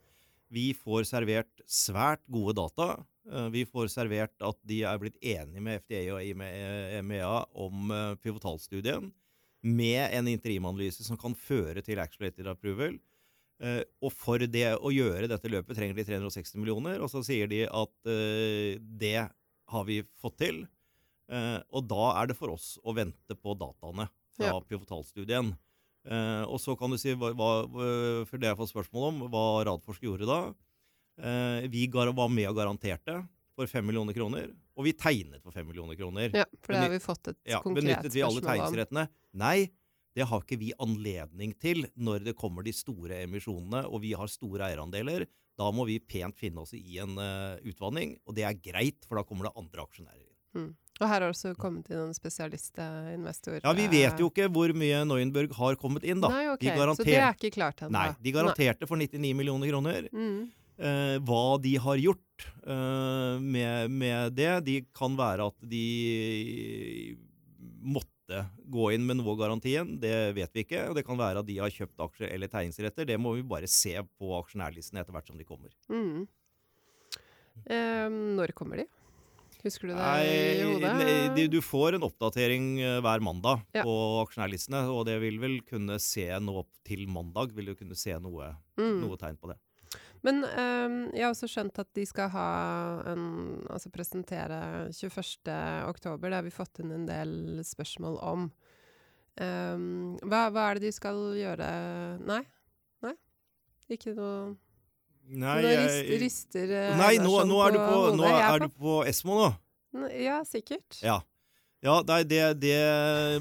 Vi 0.52 0.72
får 0.76 1.06
servert 1.08 1.62
svært 1.70 2.24
gode 2.32 2.58
data. 2.60 2.88
Eh, 3.32 3.48
vi 3.54 3.64
får 3.70 3.88
servert 3.94 4.34
at 4.44 4.58
de 4.68 4.82
er 4.88 5.00
blitt 5.00 5.20
enige 5.24 5.64
med 5.64 5.80
FDA 5.86 6.02
og 6.16 6.22
EMEA 6.26 7.32
om 7.56 7.94
eh, 7.96 8.16
pivotalstudien. 8.24 9.12
Med 9.64 10.10
en 10.18 10.28
interimanalyse 10.28 11.06
som 11.06 11.20
kan 11.22 11.36
føre 11.38 11.84
til 11.86 12.02
accelerated 12.02 12.50
approval. 12.52 12.98
Eh, 13.62 13.84
og 14.02 14.12
for 14.18 14.42
det 14.42 14.68
å 14.82 14.92
gjøre 14.92 15.30
dette 15.30 15.52
løpet 15.54 15.78
trenger 15.78 15.96
de 16.00 16.08
360 16.10 16.58
millioner, 16.60 17.00
og 17.00 17.12
så 17.14 17.22
sier 17.26 17.48
de 17.52 17.64
at 17.70 18.10
eh, 18.10 18.80
det 18.82 19.20
har 19.72 19.84
vi 19.88 20.02
fått 20.20 20.40
til. 20.42 20.64
Eh, 21.32 21.60
og 21.72 21.86
da 21.88 22.08
er 22.20 22.32
det 22.32 22.36
for 22.40 22.52
oss 22.58 22.74
å 22.84 22.96
vente 22.98 23.38
på 23.38 23.54
dataene 23.56 24.10
fra 24.36 24.50
Ja. 24.50 24.60
pivotalstudien. 24.66 25.54
Eh, 26.08 26.44
og 26.50 26.58
så 26.62 26.74
kan 26.80 26.94
du 26.94 26.98
si, 26.98 27.14
hva, 27.14 27.34
hva, 27.38 27.52
for 28.26 28.42
det 28.42 28.50
har 28.50 28.56
jeg 28.56 28.62
fått 28.64 28.74
spørsmål 28.74 29.08
om, 29.12 29.22
hva 29.34 29.46
Radforsk 29.68 30.08
gjorde 30.08 30.30
da. 30.30 30.40
Eh, 31.22 31.68
vi 31.70 31.86
var 31.92 32.32
med 32.32 32.50
og 32.50 32.58
garanterte 32.58 33.20
for 33.58 33.70
5 33.70 33.86
millioner 33.86 34.16
kroner, 34.16 34.48
og 34.78 34.88
vi 34.88 34.96
tegnet 34.98 35.44
for 35.44 35.54
5 35.54 35.68
millioner 35.68 36.00
kroner. 36.00 36.32
Ja, 36.34 36.48
for 36.64 36.74
det 36.74 36.82
har 36.86 36.94
vi 36.94 37.04
fått 37.04 37.30
et 37.34 37.40
Ja, 37.46 37.62
konkret 37.62 37.84
benyttet 37.84 38.16
vi 38.16 38.24
alle 38.26 38.42
tegningsrettene? 38.42 39.06
Nei, 39.38 39.70
det 40.16 40.28
har 40.28 40.44
ikke 40.44 40.60
vi 40.60 40.72
anledning 40.82 41.54
til 41.60 41.86
når 41.96 42.26
det 42.26 42.38
kommer 42.40 42.66
de 42.66 42.74
store 42.76 43.22
emisjonene, 43.28 43.86
og 43.88 44.02
vi 44.04 44.16
har 44.18 44.32
store 44.32 44.72
eierandeler. 44.72 45.28
Da 45.60 45.70
må 45.76 45.86
vi 45.88 46.00
pent 46.00 46.40
finne 46.40 46.64
oss 46.64 46.74
i 46.76 46.98
en 47.04 47.16
uh, 47.20 47.60
utvanning, 47.68 48.18
og 48.26 48.36
det 48.36 48.48
er 48.48 48.60
greit, 48.60 49.06
for 49.08 49.20
da 49.20 49.26
kommer 49.28 49.48
det 49.48 49.56
andre 49.60 49.86
aksjonærer 49.86 50.26
inn. 50.26 50.72
Og 51.02 51.10
her 51.10 51.16
har 51.16 51.24
det 51.26 51.34
også 51.34 51.56
kommet 51.58 51.90
inn 51.90 51.98
en 52.04 52.14
spesialistinvestor. 52.14 53.60
Ja, 53.64 53.74
Vi 53.74 53.88
vet 53.90 54.20
jo 54.22 54.30
ikke 54.30 54.46
hvor 54.54 54.70
mye 54.78 55.02
Neuenburg 55.10 55.54
har 55.58 55.78
kommet 55.82 56.06
inn, 56.06 56.22
da. 56.22 56.30
Nei, 56.30 56.44
ok, 56.54 56.62
de 56.62 56.96
Så 57.00 57.06
det 57.08 57.18
er 57.18 57.34
ikke 57.34 57.56
klart 57.58 57.82
ennå? 57.82 57.96
Nei, 57.96 58.10
de 58.22 58.34
garanterte 58.36 58.90
for 58.90 59.02
99 59.02 59.34
millioner 59.40 59.72
kroner. 59.74 60.10
Mm. 60.14 60.52
Eh, 60.82 61.16
hva 61.26 61.42
de 61.62 61.74
har 61.82 61.98
gjort 62.02 62.46
eh, 62.66 63.36
med, 63.38 63.92
med 63.94 64.34
det 64.34 64.54
De 64.66 64.78
kan 64.98 65.14
være 65.20 65.46
at 65.52 65.68
de 65.70 67.18
måtte 67.82 68.40
gå 68.72 68.88
inn 68.96 69.06
med 69.06 69.20
noe 69.20 69.34
av 69.34 69.42
garantien. 69.42 69.98
Det 70.02 70.14
vet 70.38 70.54
vi 70.54 70.66
ikke. 70.66 70.86
Og 70.90 70.98
det 70.98 71.06
kan 71.08 71.20
være 71.20 71.42
at 71.42 71.50
de 71.50 71.58
har 71.60 71.74
kjøpt 71.74 72.06
aksjer 72.06 72.30
eller 72.30 72.50
tegningsretter. 72.50 73.10
Det 73.10 73.18
må 73.22 73.36
vi 73.38 73.46
bare 73.46 73.70
se 73.70 73.98
på 74.06 74.32
aksjonærlisten 74.38 75.02
etter 75.02 75.18
hvert 75.18 75.34
som 75.34 75.42
de 75.42 75.50
kommer. 75.50 75.74
Mm. 75.92 76.30
Eh, 77.66 78.08
når 78.38 78.54
kommer 78.58 78.82
de? 78.82 78.88
Husker 79.64 79.92
du 79.92 79.94
det 79.94 80.06
i 80.26 80.64
hodet? 80.66 80.92
nei, 81.36 81.48
du 81.52 81.60
får 81.62 81.96
en 81.98 82.06
oppdatering 82.08 82.70
eh, 82.82 83.00
hver 83.06 83.22
mandag 83.22 83.62
Ja. 83.76 83.84
på 83.86 83.94
aksjonærlistene, 84.26 84.88
og 84.90 85.06
det 85.06 85.20
vil 85.22 85.38
vel 85.40 85.60
kunne 85.68 86.00
se 86.02 86.26
nå 86.42 86.64
til 86.88 87.06
mandag 87.08 87.52
vil 87.54 87.66
du 87.72 87.76
kunne 87.76 87.96
se 87.96 88.18
noe, 88.20 88.56
Mm. 88.78 89.02
noe 89.04 89.18
tegn 89.22 89.38
på 89.38 89.52
det. 89.52 89.58
Men 90.24 90.44
um, 90.46 91.12
jeg 91.14 91.24
har 91.26 91.32
også 91.34 91.48
skjønt 91.50 91.80
at 91.82 91.90
de 91.98 92.04
skal 92.06 92.30
ha 92.30 93.04
en 93.10 93.24
Altså 93.70 93.90
presentere 93.90 94.88
21. 94.94 95.50
oktober. 95.90 96.30
Det 96.30 96.38
har 96.38 96.44
vi 96.46 96.54
fått 96.54 96.80
inn 96.80 96.92
en 96.94 97.06
del 97.08 97.62
spørsmål 97.66 98.20
om. 98.22 98.52
Um, 99.42 100.18
hva, 100.28 100.50
hva 100.52 100.68
er 100.72 100.76
det 100.78 100.90
de 100.90 100.92
skal 100.94 101.16
gjøre 101.40 101.68
Nei? 102.28 102.42
Nei? 103.02 103.14
Ikke 103.90 104.14
noe 104.18 104.56
Nei, 105.32 105.62
Nå 105.64 105.74
rister, 105.80 106.16
rister 106.20 106.72
eh, 106.76 106.94
Nei, 107.00 107.16
nå, 107.24 107.34
nå 107.48 107.60
er 107.66 107.76
du 107.76 107.80
på, 107.80 108.00
nå 108.18 108.26
er, 108.28 108.40
er 108.50 108.64
du 108.66 108.72
på 108.76 109.02
Esmo 109.08 109.38
nå. 109.40 109.52
Ja, 110.16 110.42
sikkert. 110.48 110.98
Ja. 111.04 111.20
Ja, 111.82 111.96
nei, 112.06 112.20
det, 112.30 112.42
det 112.62 112.76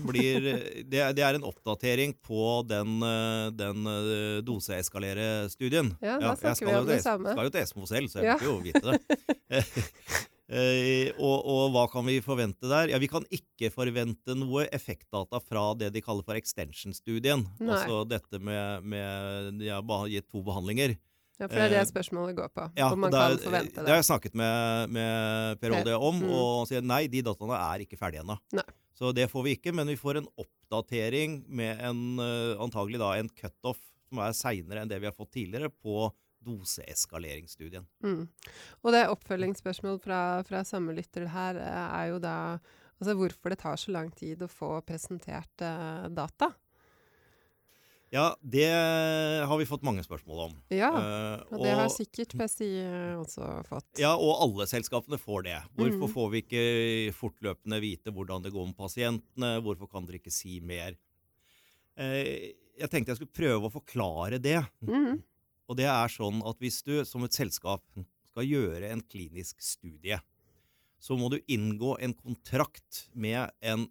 blir 0.01 0.47
det, 0.89 1.03
det 1.19 1.25
er 1.27 1.37
en 1.37 1.45
oppdatering 1.45 2.15
på 2.25 2.63
den, 2.65 2.95
eh, 3.05 3.51
den 3.53 3.85
eh, 3.91 4.39
doseeskalere-studien. 4.47 5.91
Ja, 6.01 6.17
da 6.23 6.33
snakker 6.41 6.71
ja, 6.71 6.73
vi 6.73 6.81
om 6.81 6.89
det 6.89 7.03
samme. 7.05 7.29
Jeg 7.29 7.37
skal 7.37 7.51
jo 7.51 7.53
til 7.53 7.67
Esmo 7.67 7.89
selv, 7.91 8.09
så 8.09 8.23
jeg 8.23 8.31
Ja. 8.31 8.39
burde 8.41 8.49
jo 8.49 8.61
vite 8.65 8.85
det. 8.89 9.65
Og, 10.51 11.45
og 11.47 11.69
hva 11.71 11.85
kan 11.87 12.03
vi 12.09 12.17
forvente 12.25 12.67
der? 12.67 12.91
Ja, 12.91 12.99
Vi 12.99 13.07
kan 13.07 13.23
ikke 13.31 13.69
forvente 13.71 14.35
noe 14.35 14.65
effektdata 14.75 15.39
fra 15.39 15.69
det 15.79 15.93
de 15.95 16.03
kaller 16.03 16.27
for 16.27 16.35
extension-studien. 16.35 17.45
Altså 17.63 18.01
dette 18.11 18.41
med, 18.43 18.83
med 18.83 19.61
De 19.61 19.69
har 19.71 19.85
bare 19.87 20.09
gitt 20.11 20.27
to 20.27 20.43
behandlinger. 20.43 20.97
Ja, 21.41 21.47
for 21.49 21.57
det 21.57 21.63
er 21.65 21.73
det 21.73 21.79
Eh, 21.81 21.89
spørsmålet 21.91 22.37
går 22.37 22.51
på. 22.53 22.67
Ja, 22.77 22.91
om 22.93 23.01
man 23.01 23.11
det 23.11 23.19
er- 23.21 23.37
kan 23.37 23.45
forvente 23.47 23.75
Det 23.75 23.85
det. 23.87 23.89
har 23.89 23.97
jeg 24.03 24.09
snakket 24.11 24.35
med, 24.35 24.91
med 24.91 25.61
Per 25.61 25.71
Olde 25.79 25.95
om, 25.99 26.21
Mm. 26.21 26.31
og 26.31 26.59
han 26.61 26.67
sier 26.69 26.83
nei, 26.85 27.07
de 27.09 27.23
dataene 27.23 27.57
er 27.57 27.85
ikke 27.87 27.99
ferdige 27.99 28.21
ennå. 28.23 28.37
Så 29.01 29.15
det 29.15 29.31
får 29.31 29.45
vi 29.45 29.57
ikke, 29.57 29.73
men 29.75 29.87
vi 29.89 29.97
får 29.97 30.19
en 30.19 30.27
oppdatering 30.37 31.49
med 31.49 31.81
en 31.81 32.19
eh, 32.21 32.57
antagelig 32.61 32.99
da 33.01 33.13
en 33.17 33.31
cutoff 33.31 33.79
som 34.11 34.19
er 34.19 34.33
seinere 34.37 34.83
enn 34.83 34.89
det 34.89 35.01
vi 35.01 35.07
har 35.07 35.15
fått 35.17 35.31
tidligere, 35.33 35.71
på 35.83 36.13
doseeskaleringsstudien. 36.45 37.87
Mm. 38.05 38.29
Og 38.85 38.93
det 38.95 39.07
oppfølgingsspørsmålet 39.13 40.03
fra, 40.05 40.21
fra 40.47 40.63
samme 40.65 40.95
lytter 40.97 41.27
her 41.29 41.57
eh, 41.61 41.89
er 42.01 42.09
jo 42.13 42.19
da 42.23 42.35
altså 43.01 43.15
hvorfor 43.17 43.53
det 43.55 43.59
tar 43.63 43.77
så 43.81 43.93
lang 43.93 44.11
tid 44.17 44.43
å 44.45 44.49
få 44.51 44.81
presentert 44.85 45.65
eh, 45.65 46.09
data. 46.13 46.53
Ja, 48.11 48.35
det 48.43 48.67
har 49.47 49.59
vi 49.61 49.67
fått 49.71 49.85
mange 49.87 50.03
spørsmål 50.03 50.41
om. 50.49 50.55
Ja, 50.75 50.89
Eh, 50.99 51.43
og 51.55 51.63
det 51.63 51.75
har 51.79 51.89
sikkert 51.95 52.33
PSI 52.35 52.71
også 53.21 53.51
fått. 53.69 53.87
Ja, 54.03 54.17
og 54.19 54.33
alle 54.43 54.67
selskapene 54.67 55.19
får 55.21 55.45
det. 55.47 55.59
Hvorfor 55.79 56.09
Mm. 56.09 56.15
får 56.15 56.31
vi 56.33 56.43
ikke 56.43 57.15
fortløpende 57.15 57.81
vite 57.81 58.11
hvordan 58.11 58.43
det 58.43 58.53
går 58.53 58.67
med 58.67 58.77
pasientene? 58.77 59.53
Hvorfor 59.63 59.89
kan 59.89 60.07
dere 60.07 60.19
ikke 60.19 60.33
si 60.33 60.59
mer? 60.61 60.97
Eh, 61.97 62.53
jeg 62.81 62.91
tenkte 62.91 63.13
jeg 63.15 63.21
skulle 63.21 63.39
prøve 63.39 63.69
å 63.71 63.73
forklare 63.73 64.41
det. 64.43 64.59
Mm. 64.83 65.23
Og 65.69 65.77
det 65.77 65.87
er 65.87 66.09
sånn 66.09 66.43
at 66.45 66.59
hvis 66.59 66.83
du 66.83 67.05
som 67.05 67.23
et 67.23 67.31
selskap 67.33 67.83
skal 68.27 68.43
gjøre 68.45 68.91
en 68.91 69.03
klinisk 69.03 69.61
studie, 69.63 70.19
så 70.99 71.17
må 71.17 71.31
du 71.31 71.39
inngå 71.47 71.97
en 72.03 72.13
kontrakt 72.15 73.07
med 73.15 73.51
en 73.63 73.87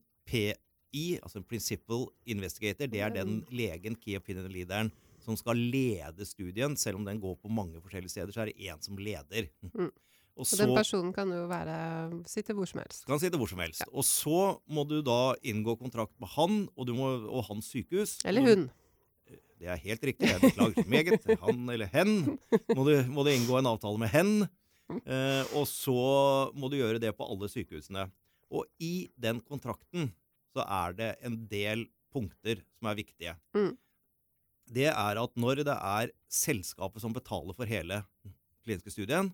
PI, 0.89 1.19
altså 1.23 1.39
en 1.39 1.47
Principal 1.47 2.07
Investigator. 2.25 2.89
Det 2.89 3.01
er 3.01 3.13
den 3.13 3.43
legen, 3.53 3.95
key 3.95 4.17
opinion 4.17 4.49
leaderen, 4.51 4.91
som 5.23 5.37
skal 5.37 5.57
lede 5.57 6.25
studien. 6.25 6.75
Selv 6.77 6.97
om 6.97 7.05
den 7.05 7.21
går 7.21 7.35
på 7.41 7.49
mange 7.49 7.81
forskjellige 7.81 8.09
steder, 8.09 8.33
så 8.33 8.41
er 8.41 8.51
det 8.51 8.69
én 8.69 8.81
som 8.81 8.97
leder. 8.97 9.49
Mm. 9.73 9.91
Og 10.39 10.45
Og 10.45 10.47
så 10.47 10.63
den 10.63 10.75
personen 10.75 11.11
kan 11.13 11.27
jo 11.35 11.47
være 11.51 12.23
sitte 12.25 12.53
hvor 12.55 12.65
som 12.65 12.79
helst. 12.79 13.05
kan 13.05 13.19
sitte 13.19 13.37
hvor 13.37 13.49
som 13.51 13.59
helst. 13.59 13.83
Og 13.91 14.05
så 14.07 14.59
må 14.71 14.85
du 14.87 15.01
da 15.03 15.35
inngå 15.43 15.75
kontrakt 15.75 16.15
med 16.19 16.29
han 16.31 16.69
og, 16.77 16.87
du 16.87 16.93
må, 16.95 17.09
og 17.27 17.43
hans 17.49 17.65
sykehus. 17.65 18.19
Eller 18.23 18.41
hun. 18.47 18.69
det 19.59 19.67
er 19.67 19.75
helt 19.75 20.03
riktig. 20.03 20.29
Jeg 20.29 20.39
beklager 20.39 20.87
meget. 20.87 21.27
Han 21.43 21.69
eller 21.69 21.91
hen. 21.91 22.39
Må 22.75 22.87
du, 22.87 22.93
må 23.11 23.23
du 23.27 23.33
inngå 23.33 23.59
en 23.59 23.67
avtale 23.67 23.99
med 23.99 24.07
hen. 24.15 24.47
Eh, 24.89 25.43
og 25.59 25.67
så 25.67 26.51
må 26.55 26.69
du 26.71 26.79
gjøre 26.79 27.01
det 27.03 27.11
på 27.17 27.27
alle 27.27 27.49
sykehusene. 27.51 28.07
Og 28.49 28.65
i 28.79 29.09
den 29.19 29.41
kontrakten 29.43 30.13
så 30.55 30.65
er 30.65 30.95
det 30.97 31.11
en 31.25 31.37
del 31.51 31.85
punkter 32.13 32.63
som 32.77 32.89
er 32.89 32.97
viktige. 32.99 33.35
Mm. 33.55 33.75
Det 34.69 34.89
er 34.91 35.19
at 35.21 35.37
når 35.39 35.63
det 35.65 35.75
er 35.75 36.13
selskapet 36.29 37.03
som 37.03 37.13
betaler 37.13 37.57
for 37.57 37.69
hele 37.69 38.03
kliniske 38.65 38.93
studien, 38.93 39.31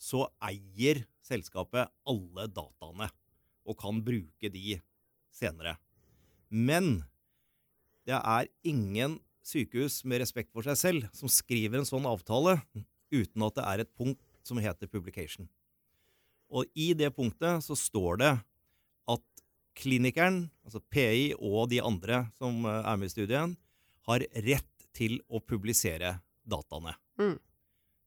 så 0.00 0.26
eier 0.42 1.04
selskapet 1.22 1.90
alle 2.08 2.48
dataene 2.50 3.08
og 3.62 3.78
kan 3.78 4.00
bruke 4.04 4.50
de 4.52 4.78
senere. 5.32 5.76
Men 6.48 7.04
det 8.08 8.18
er 8.18 8.50
ingen 8.66 9.20
sykehus 9.46 10.02
med 10.06 10.22
respekt 10.22 10.50
for 10.54 10.66
seg 10.66 10.78
selv 10.78 11.08
som 11.16 11.30
skriver 11.30 11.80
en 11.80 11.88
sånn 11.88 12.06
avtale 12.08 12.58
uten 13.12 13.44
at 13.46 13.58
det 13.58 13.66
er 13.68 13.82
et 13.84 13.92
punkt 13.98 14.20
som 14.46 14.58
heter 14.62 14.90
publication. 14.90 15.46
Og 16.52 16.68
i 16.74 16.92
det 16.98 17.12
punktet 17.16 17.62
så 17.64 17.76
står 17.78 18.18
det 18.20 18.32
klinikeren, 19.78 20.46
altså 20.66 20.82
PI 20.92 21.32
og 21.38 21.70
de 21.72 21.80
andre 21.84 22.26
som 22.38 22.64
eh, 22.66 22.80
er 22.82 23.00
med 23.00 23.10
i 23.10 23.14
studien, 23.14 23.56
har 24.08 24.24
rett 24.46 24.88
til 24.96 25.20
å 25.30 25.40
publisere 25.40 26.16
dataene. 26.48 26.94
Mm. 27.20 27.36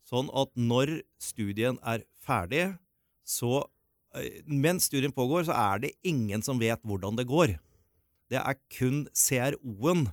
Sånn 0.06 0.30
at 0.38 0.52
når 0.58 1.00
studien 1.22 1.80
er 1.82 2.04
ferdig, 2.26 2.68
så 3.26 3.64
eh, 4.16 4.44
Mens 4.46 4.90
studien 4.92 5.14
pågår, 5.16 5.48
så 5.48 5.56
er 5.58 5.88
det 5.88 5.96
ingen 6.06 6.44
som 6.46 6.62
vet 6.62 6.84
hvordan 6.86 7.18
det 7.18 7.28
går. 7.30 7.58
Det 8.32 8.42
er 8.42 8.62
kun 8.74 9.06
CRO-en. 9.14 10.08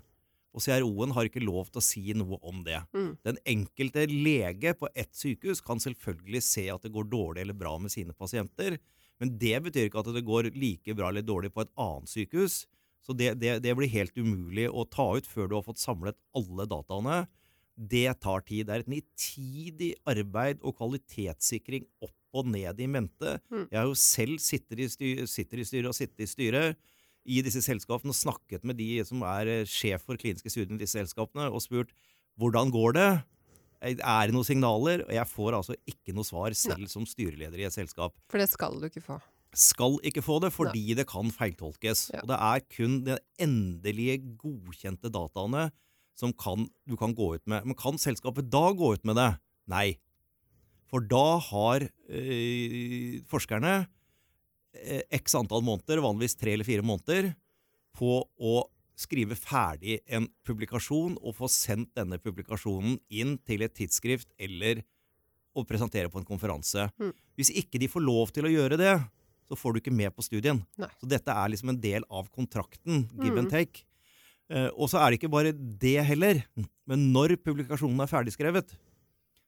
Og 0.53 0.61
CRO-en 0.61 1.15
har 1.17 1.29
ikke 1.29 1.45
lov 1.45 1.71
til 1.73 1.81
å 1.81 1.85
si 1.85 2.03
noe 2.17 2.37
om 2.45 2.61
det. 2.67 2.81
Mm. 2.93 3.13
Den 3.25 3.39
enkelte 3.55 4.05
lege 4.11 4.75
på 4.77 4.91
ett 4.93 5.13
sykehus 5.17 5.63
kan 5.65 5.81
selvfølgelig 5.81 6.43
se 6.45 6.67
at 6.73 6.85
det 6.85 6.93
går 6.93 7.09
dårlig 7.13 7.45
eller 7.45 7.57
bra 7.57 7.73
med 7.81 7.93
sine 7.93 8.17
pasienter, 8.17 8.77
men 9.21 9.35
det 9.39 9.59
betyr 9.65 9.89
ikke 9.89 10.01
at 10.03 10.13
det 10.15 10.25
går 10.27 10.51
like 10.57 10.97
bra 10.99 11.11
eller 11.11 11.25
dårlig 11.27 11.53
på 11.55 11.65
et 11.65 11.73
annet 11.81 12.11
sykehus. 12.11 12.63
Så 13.03 13.15
det, 13.19 13.35
det, 13.43 13.57
det 13.65 13.75
blir 13.75 13.91
helt 13.91 14.17
umulig 14.19 14.69
å 14.71 14.85
ta 14.87 15.09
ut 15.19 15.27
før 15.27 15.51
du 15.51 15.57
har 15.59 15.67
fått 15.67 15.83
samlet 15.83 16.19
alle 16.39 16.67
dataene. 16.71 17.25
Det 17.75 18.09
tar 18.23 18.45
tid. 18.47 18.69
Det 18.69 18.75
er 18.75 18.85
et 18.85 18.93
nitidig 18.93 19.93
arbeid 20.11 20.63
og 20.63 20.77
kvalitetssikring 20.79 21.89
opp 22.05 22.17
og 22.33 22.49
ned 22.49 22.79
i 22.81 22.89
mente. 22.89 23.37
Mm. 23.53 23.67
Jeg 23.67 23.79
har 23.79 23.89
jo 23.91 23.99
selv 23.99 24.41
sitter 24.41 24.81
i, 24.81 24.89
styr, 24.89 25.25
sitter 25.29 25.61
i 25.61 25.67
styret 25.69 25.91
og 25.91 25.97
sittet 25.97 26.25
i 26.25 26.31
styret 26.31 26.81
i 27.23 27.43
disse 27.45 27.63
selskapene 27.63 28.15
og 28.15 28.19
snakket 28.19 28.65
med 28.67 28.79
de 28.81 29.03
som 29.07 29.23
er 29.29 29.67
sjef 29.69 30.07
for 30.07 30.19
kliniske 30.19 30.51
studier 30.51 30.75
i 30.75 30.81
disse 30.81 30.97
selskapene, 30.99 31.51
og 31.53 31.63
spurt 31.63 31.93
hvordan 32.41 32.73
går 32.73 32.97
det? 32.97 33.11
Er 33.83 34.31
det 34.31 34.35
noen 34.37 34.47
signaler? 34.47 35.03
Og 35.09 35.13
jeg 35.17 35.27
får 35.27 35.59
altså 35.59 35.77
ikke 35.91 36.15
noe 36.15 36.27
svar 36.27 36.55
selv 36.55 36.87
som 36.93 37.07
styreleder 37.09 37.59
i 37.59 37.67
et 37.67 37.75
selskap 37.75 38.15
For 38.31 38.39
det 38.39 38.49
skal 38.53 38.79
du 38.79 38.87
ikke 38.87 39.03
få. 39.03 39.19
skal 39.53 39.99
ikke 40.07 40.23
få 40.25 40.39
det 40.41 40.53
fordi 40.55 40.95
det 40.97 41.05
kan 41.11 41.29
feiltolkes. 41.35 42.07
Ja. 42.15 42.23
Og 42.23 42.31
det 42.31 42.39
er 42.39 42.63
kun 42.73 43.01
de 43.05 43.19
endelige 43.43 44.21
godkjente 44.41 45.11
dataene 45.13 45.71
som 46.17 46.33
kan, 46.37 46.69
du 46.89 46.97
kan 46.97 47.15
gå 47.17 47.35
ut 47.35 47.45
med. 47.49 47.67
Men 47.67 47.77
kan 47.77 47.99
selskapet 48.01 48.51
da 48.53 48.71
gå 48.77 48.95
ut 48.95 49.05
med 49.09 49.19
det? 49.19 49.31
Nei. 49.73 49.99
For 50.93 51.05
da 51.09 51.39
har 51.41 51.87
øh, 51.89 53.21
forskerne 53.29 53.75
øh, 54.77 55.03
x 55.17 55.35
antall 55.39 55.65
måneder, 55.65 56.05
vanligvis 56.05 56.37
tre 56.37 56.53
eller 56.53 56.69
fire 56.69 56.85
måneder, 56.85 57.33
på 57.97 58.23
å 58.25 58.55
skrive 58.99 59.37
ferdig 59.39 60.01
en 60.07 60.29
publikasjon 60.47 61.17
og 61.21 61.37
få 61.39 61.49
sendt 61.51 61.93
denne 61.97 62.19
publikasjonen 62.23 62.99
inn 63.11 63.39
til 63.47 63.65
et 63.65 63.75
tidsskrift 63.75 64.29
eller 64.39 64.83
å 65.57 65.65
presentere 65.69 66.11
på 66.13 66.21
en 66.21 66.29
konferanse. 66.29 66.89
Mm. 67.01 67.13
Hvis 67.37 67.51
ikke 67.63 67.81
de 67.81 67.89
får 67.93 68.05
lov 68.05 68.33
til 68.33 68.49
å 68.49 68.53
gjøre 68.53 68.79
det, 68.81 68.95
så 69.49 69.59
får 69.59 69.75
du 69.75 69.81
ikke 69.83 69.93
med 69.95 70.15
på 70.17 70.25
studien. 70.25 70.63
Nei. 70.81 70.89
Så 71.01 71.09
dette 71.09 71.33
er 71.33 71.51
liksom 71.53 71.73
en 71.75 71.81
del 71.81 72.07
av 72.09 72.31
kontrakten, 72.33 73.09
give 73.21 73.37
and 73.39 73.49
Mm. 73.49 73.51
take. 73.51 73.85
Eh, 74.51 74.69
og 74.77 74.89
så 74.89 75.01
er 75.01 75.11
det 75.11 75.21
ikke 75.21 75.33
bare 75.33 75.53
det 75.53 76.05
heller. 76.05 76.45
Men 76.87 77.13
når 77.13 77.37
publikasjonen 77.37 78.01
er 78.01 78.07
ferdigskrevet, 78.11 78.73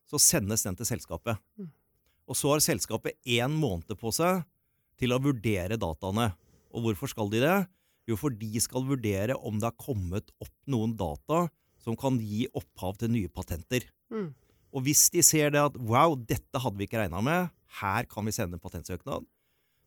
så 0.08 0.20
sendes 0.20 0.62
den 0.62 0.76
til 0.76 0.86
selskapet. 0.86 1.38
Mm. 1.58 1.70
Og 2.28 2.36
så 2.36 2.52
har 2.52 2.60
selskapet 2.60 3.16
én 3.26 3.52
måned 3.52 3.96
på 3.96 4.12
seg 4.12 4.44
til 4.98 5.12
å 5.12 5.20
vurdere 5.20 5.76
dataene. 5.80 6.34
Og 6.72 6.82
hvorfor 6.84 7.08
skal 7.08 7.30
de 7.30 7.40
det? 7.40 7.66
Jo, 8.10 8.16
for 8.20 8.34
de 8.36 8.60
skal 8.60 8.84
vurdere 8.88 9.36
om 9.40 9.56
det 9.60 9.70
har 9.70 9.78
kommet 9.80 10.28
opp 10.44 10.52
noen 10.70 10.92
data 10.98 11.46
som 11.80 11.96
kan 12.00 12.18
gi 12.20 12.46
opphav 12.56 12.98
til 13.00 13.12
nye 13.12 13.30
patenter. 13.32 13.86
Mm. 14.12 14.32
Og 14.74 14.84
hvis 14.86 15.06
de 15.14 15.22
ser 15.24 15.52
det 15.54 15.62
at 15.62 15.76
wow, 15.78 16.16
dette 16.18 16.60
hadde 16.60 16.80
vi 16.80 16.88
ikke 16.88 17.00
regna 17.00 17.20
med, 17.24 17.52
her 17.80 18.08
kan 18.10 18.26
vi 18.26 18.34
sende 18.34 18.58
en 18.58 18.62
patentsøknad, 18.62 19.24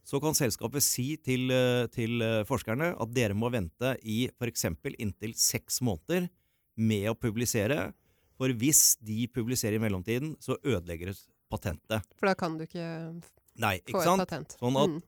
så 0.08 0.22
kan 0.24 0.38
selskapet 0.38 0.86
si 0.86 1.18
til, 1.20 1.50
eh, 1.52 1.86
til 1.92 2.22
eh, 2.24 2.44
forskerne 2.48 2.94
at 2.96 3.12
dere 3.14 3.36
må 3.36 3.50
vente 3.52 3.98
i 4.08 4.30
f.eks. 4.32 4.70
inntil 4.96 5.34
seks 5.36 5.82
måneder 5.84 6.30
med 6.80 7.10
å 7.12 7.18
publisere. 7.20 7.92
For 8.38 8.54
hvis 8.54 8.96
de 9.04 9.26
publiserer 9.34 9.76
i 9.76 9.82
mellomtiden, 9.84 10.36
så 10.40 10.56
ødelegger 10.64 11.12
det 11.12 11.18
patentet. 11.52 12.06
For 12.16 12.30
da 12.30 12.36
kan 12.40 12.56
du 12.56 12.64
ikke 12.64 12.88
Nei, 13.60 13.80
få 13.82 13.90
ikke 13.90 14.00
et 14.00 14.08
sant? 14.08 14.24
patent. 14.24 14.56
Sånn 14.62 14.78
at 14.80 14.90
Mm. 14.96 15.02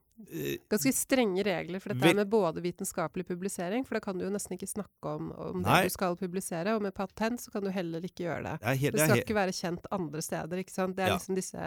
Ganske 0.70 0.92
strenge 0.94 1.44
regler 1.48 1.80
for 1.80 1.94
dette 1.94 2.10
vi, 2.10 2.18
med 2.18 2.28
både 2.30 2.62
vitenskapelig 2.64 3.24
publisering, 3.30 3.86
for 3.88 3.96
da 3.98 4.02
kan 4.04 4.20
du 4.20 4.26
jo 4.26 4.32
nesten 4.34 4.58
ikke 4.58 4.68
snakke 4.68 5.14
om, 5.16 5.32
om 5.32 5.64
det 5.64 5.78
du 5.88 5.94
skal 5.94 6.18
publisere, 6.20 6.76
og 6.76 6.84
med 6.84 6.94
patent 6.94 7.40
så 7.42 7.54
kan 7.54 7.64
du 7.64 7.72
heller 7.74 8.04
ikke 8.04 8.26
gjøre 8.28 8.44
det. 8.44 8.56
det 8.66 8.76
helt, 8.84 8.98
Det 8.98 9.06
skal 9.06 9.16
det 9.16 9.26
ikke 9.26 9.40
være 9.40 9.56
kjent 9.56 9.90
andre 9.96 10.22
steder, 10.26 10.62
ikke 10.64 10.76
sant. 10.76 10.96
Det 10.98 11.06
er 11.06 11.14
Ja. 11.14 11.18
liksom 11.18 11.36
disse 11.40 11.58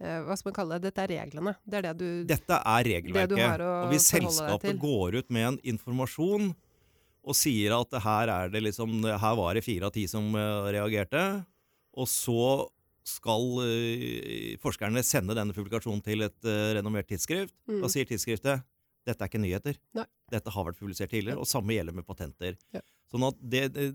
eh, 0.00 0.20
Hva 0.22 0.36
skal 0.36 0.50
man 0.52 0.58
kalle 0.60 0.78
det? 0.78 0.92
Dette 0.92 1.02
er 1.06 1.14
reglene. 1.16 1.56
Det 1.64 1.78
er 1.78 1.82
det 1.88 1.98
du 1.98 2.24
Dette 2.24 2.60
er 2.60 2.84
regelverket. 2.84 3.36
Det 3.36 3.60
og 3.66 3.88
hvis 3.90 4.08
selskapet 4.12 4.78
går 4.78 5.18
ut 5.18 5.30
med 5.30 5.46
en 5.48 5.58
informasjon 5.74 6.54
og 7.28 7.34
sier 7.34 7.74
at 7.80 8.02
her 8.04 8.28
er 8.28 8.48
det 8.48 8.62
liksom 8.62 9.02
Her 9.02 9.34
var 9.36 9.54
det 9.54 9.64
fire 9.64 9.86
av 9.86 9.92
ti 9.92 10.06
som 10.06 10.34
eh, 10.34 10.72
reagerte, 10.76 11.44
og 11.96 12.06
så 12.06 12.68
skal 13.08 13.46
eh, 13.64 14.56
forskerne 14.62 15.02
sende 15.06 15.34
denne 15.38 15.54
publikasjonen 15.56 16.02
til 16.04 16.26
et 16.28 16.44
eh, 16.48 16.74
renommert 16.78 17.08
tidsskrift, 17.10 17.54
Mm. 17.68 17.80
da 17.82 17.88
sier 17.92 18.04
tidsskriftet 18.08 18.62
dette 19.08 19.24
er 19.24 19.28
ikke 19.30 19.40
nyheter. 19.40 19.76
Nei. 19.96 20.04
Dette 20.30 20.52
har 20.52 20.64
vært 20.66 20.76
publisert 20.76 21.08
tidligere, 21.08 21.38
og 21.40 21.46
samme 21.48 21.72
gjelder 21.72 21.94
med 21.96 22.04
patenter. 22.04 22.58
Ja. 22.76 22.82
Sånn 23.08 23.24
at 23.24 23.38
det, 23.40 23.62
det, 23.72 23.86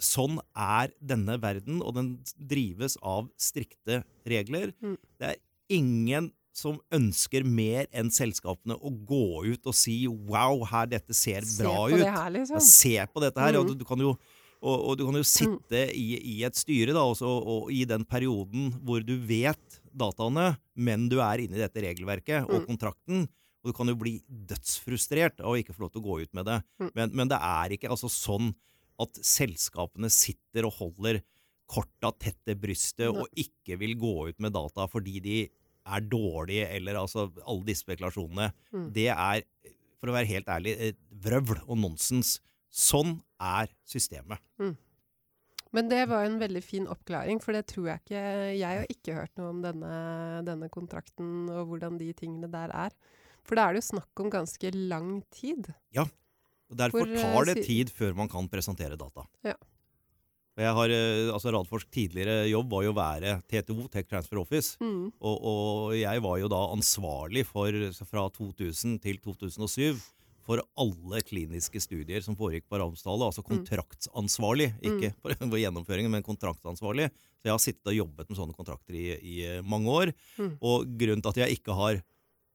sånn 0.00 0.38
er 0.56 0.94
denne 1.04 1.36
verden, 1.42 1.82
og 1.84 1.92
den 1.98 2.14
drives 2.40 2.96
av 3.04 3.28
strikte 3.36 3.98
regler. 4.24 4.72
Mm. 4.80 4.96
Det 5.20 5.28
er 5.34 5.36
ingen 5.76 6.30
som 6.56 6.78
ønsker 6.96 7.44
mer 7.44 7.84
enn 7.92 8.08
selskapene 8.08 8.78
å 8.80 8.88
gå 9.04 9.44
ut 9.44 9.66
og 9.68 9.74
si 9.76 10.06
'wow, 10.08 10.64
her, 10.70 10.86
dette 10.86 11.12
ser 11.12 11.42
Se 11.44 11.62
bra 11.62 11.74
på 11.84 11.92
ut'. 11.92 11.98
det 12.00 12.14
her, 12.16 12.30
liksom. 12.32 12.56
Ja, 12.56 12.60
se 12.64 12.96
på 13.12 13.20
dette 13.20 13.36
her. 13.44 13.58
Og 13.60 13.66
Mm. 13.66 13.68
du, 13.68 13.74
du 13.74 13.84
kan 13.84 13.98
jo, 14.00 14.16
og, 14.62 14.76
og 14.90 14.98
du 14.98 15.04
kan 15.08 15.18
jo 15.18 15.24
sitte 15.26 15.82
i, 15.94 16.06
i 16.36 16.36
et 16.46 16.56
styre 16.58 16.94
da, 16.96 17.02
også, 17.04 17.26
og, 17.28 17.70
i 17.72 17.84
den 17.88 18.04
perioden 18.08 18.70
hvor 18.86 19.04
du 19.04 19.14
vet 19.28 19.80
dataene, 19.96 20.54
men 20.74 21.08
du 21.12 21.18
er 21.24 21.44
inne 21.44 21.58
i 21.58 21.62
dette 21.64 21.82
regelverket 21.84 22.46
og 22.48 22.62
Mm. 22.62 22.66
kontrakten. 22.70 23.26
Og 23.62 23.72
du 23.72 23.76
kan 23.76 23.88
jo 23.90 23.96
bli 23.98 24.20
dødsfrustrert 24.28 25.40
av 25.42 25.50
å 25.52 25.58
ikke 25.58 25.74
få 25.74 25.86
lov 25.86 25.92
til 25.94 26.02
å 26.02 26.06
gå 26.06 26.18
ut 26.22 26.34
med 26.38 26.46
det. 26.46 26.60
Mm. 26.78 26.90
Men, 26.94 27.14
men 27.22 27.30
det 27.32 27.38
er 27.42 27.74
ikke 27.74 27.90
altså 27.90 28.10
sånn 28.12 28.52
at 29.02 29.18
selskapene 29.26 30.08
sitter 30.12 30.68
og 30.68 30.76
holder 30.78 31.18
korta 31.66 32.12
tett 32.14 32.38
til 32.46 32.54
brystet 32.62 33.10
og 33.10 33.26
ikke 33.34 33.76
vil 33.80 33.96
gå 33.98 34.12
ut 34.30 34.38
med 34.40 34.54
data 34.54 34.86
fordi 34.88 35.18
de 35.24 35.38
er 35.86 36.02
dårlige, 36.10 36.68
eller 36.78 36.98
altså 36.98 37.28
alle 37.46 37.66
disse 37.66 37.84
spekulasjonene. 37.84 38.48
Mm. 38.74 38.86
Det 38.94 39.08
er, 39.12 39.42
for 40.00 40.10
å 40.10 40.14
være 40.16 40.30
helt 40.30 40.48
ærlig, 40.50 40.76
vrøvl 41.22 41.60
og 41.66 41.76
nonsens. 41.78 42.36
Sånn 42.72 43.18
er 43.42 43.70
systemet. 43.88 44.42
Men 45.76 45.90
det 45.90 46.06
var 46.08 46.24
en 46.24 46.38
veldig 46.40 46.62
fin 46.64 46.86
oppklaring, 46.88 47.40
for 47.42 47.56
det 47.56 47.66
tror 47.68 47.90
jeg 47.90 48.02
ikke 48.04 48.20
Jeg 48.56 48.80
har 48.80 48.92
ikke 48.92 49.16
hørt 49.18 49.34
noe 49.36 49.52
om 49.52 49.62
denne, 49.64 49.94
denne 50.46 50.70
kontrakten 50.72 51.50
og 51.52 51.72
hvordan 51.72 51.98
de 52.00 52.12
tingene 52.16 52.48
der 52.52 52.72
er. 52.72 52.94
For 53.46 53.58
da 53.58 53.66
er 53.66 53.76
det 53.76 53.84
jo 53.84 53.90
snakk 53.92 54.22
om 54.22 54.32
ganske 54.32 54.72
lang 54.74 55.20
tid. 55.34 55.68
Ja. 55.94 56.06
Og 56.66 56.78
Derfor 56.80 57.06
eh, 57.06 57.22
tar 57.22 57.48
det 57.50 57.62
tid 57.66 57.92
før 57.94 58.16
man 58.18 58.30
kan 58.30 58.48
presentere 58.50 58.98
data. 58.98 59.26
Ja. 59.46 59.54
Og 60.56 60.64
Jeg 60.64 60.72
har, 60.78 60.92
eh, 60.96 61.28
altså 61.30 61.52
Radforsk 61.52 61.90
tidligere 61.92 62.48
jobb 62.48 62.72
var 62.72 62.86
jo 62.86 62.94
å 62.94 62.96
være 62.96 63.36
TTO, 63.44 63.86
Tech 63.92 64.08
Transfer 64.08 64.40
Office. 64.40 64.80
Mm. 64.80 65.12
Og, 65.20 65.36
og 65.52 65.96
jeg 65.98 66.22
var 66.24 66.40
jo 66.40 66.50
da 66.50 66.62
ansvarlig 66.72 67.44
for, 67.46 67.76
fra 68.08 68.26
2000 68.32 68.96
til 69.04 69.20
2007, 69.22 70.00
for 70.46 70.62
alle 70.78 71.20
kliniske 71.26 71.80
studier 71.82 72.22
som 72.24 72.36
foregikk 72.38 72.68
på 72.70 72.78
Ramsdale. 72.80 73.26
Altså 73.26 73.42
Mm. 73.42 73.50
kontraktsansvarlig, 73.58 74.68
ikke 74.82 75.12
for, 75.20 75.34
for 75.38 75.58
gjennomføringen, 75.60 76.10
men 76.12 76.22
kontraktsansvarlig. 76.26 77.08
Så 77.10 77.48
jeg 77.50 77.52
har 77.54 77.62
sittet 77.62 77.90
og 77.92 77.98
jobbet 77.98 78.28
med 78.30 78.38
sånne 78.38 78.56
kontrakter 78.56 78.94
i, 78.94 79.06
i 79.18 79.36
eh, 79.46 79.62
mange 79.66 79.90
år. 79.90 80.12
Mm. 80.38 80.52
Og 80.62 80.86
grunnen 80.98 81.22
til 81.24 81.34
at 81.34 81.40
jeg 81.44 81.58
ikke 81.60 81.74
har 81.78 81.98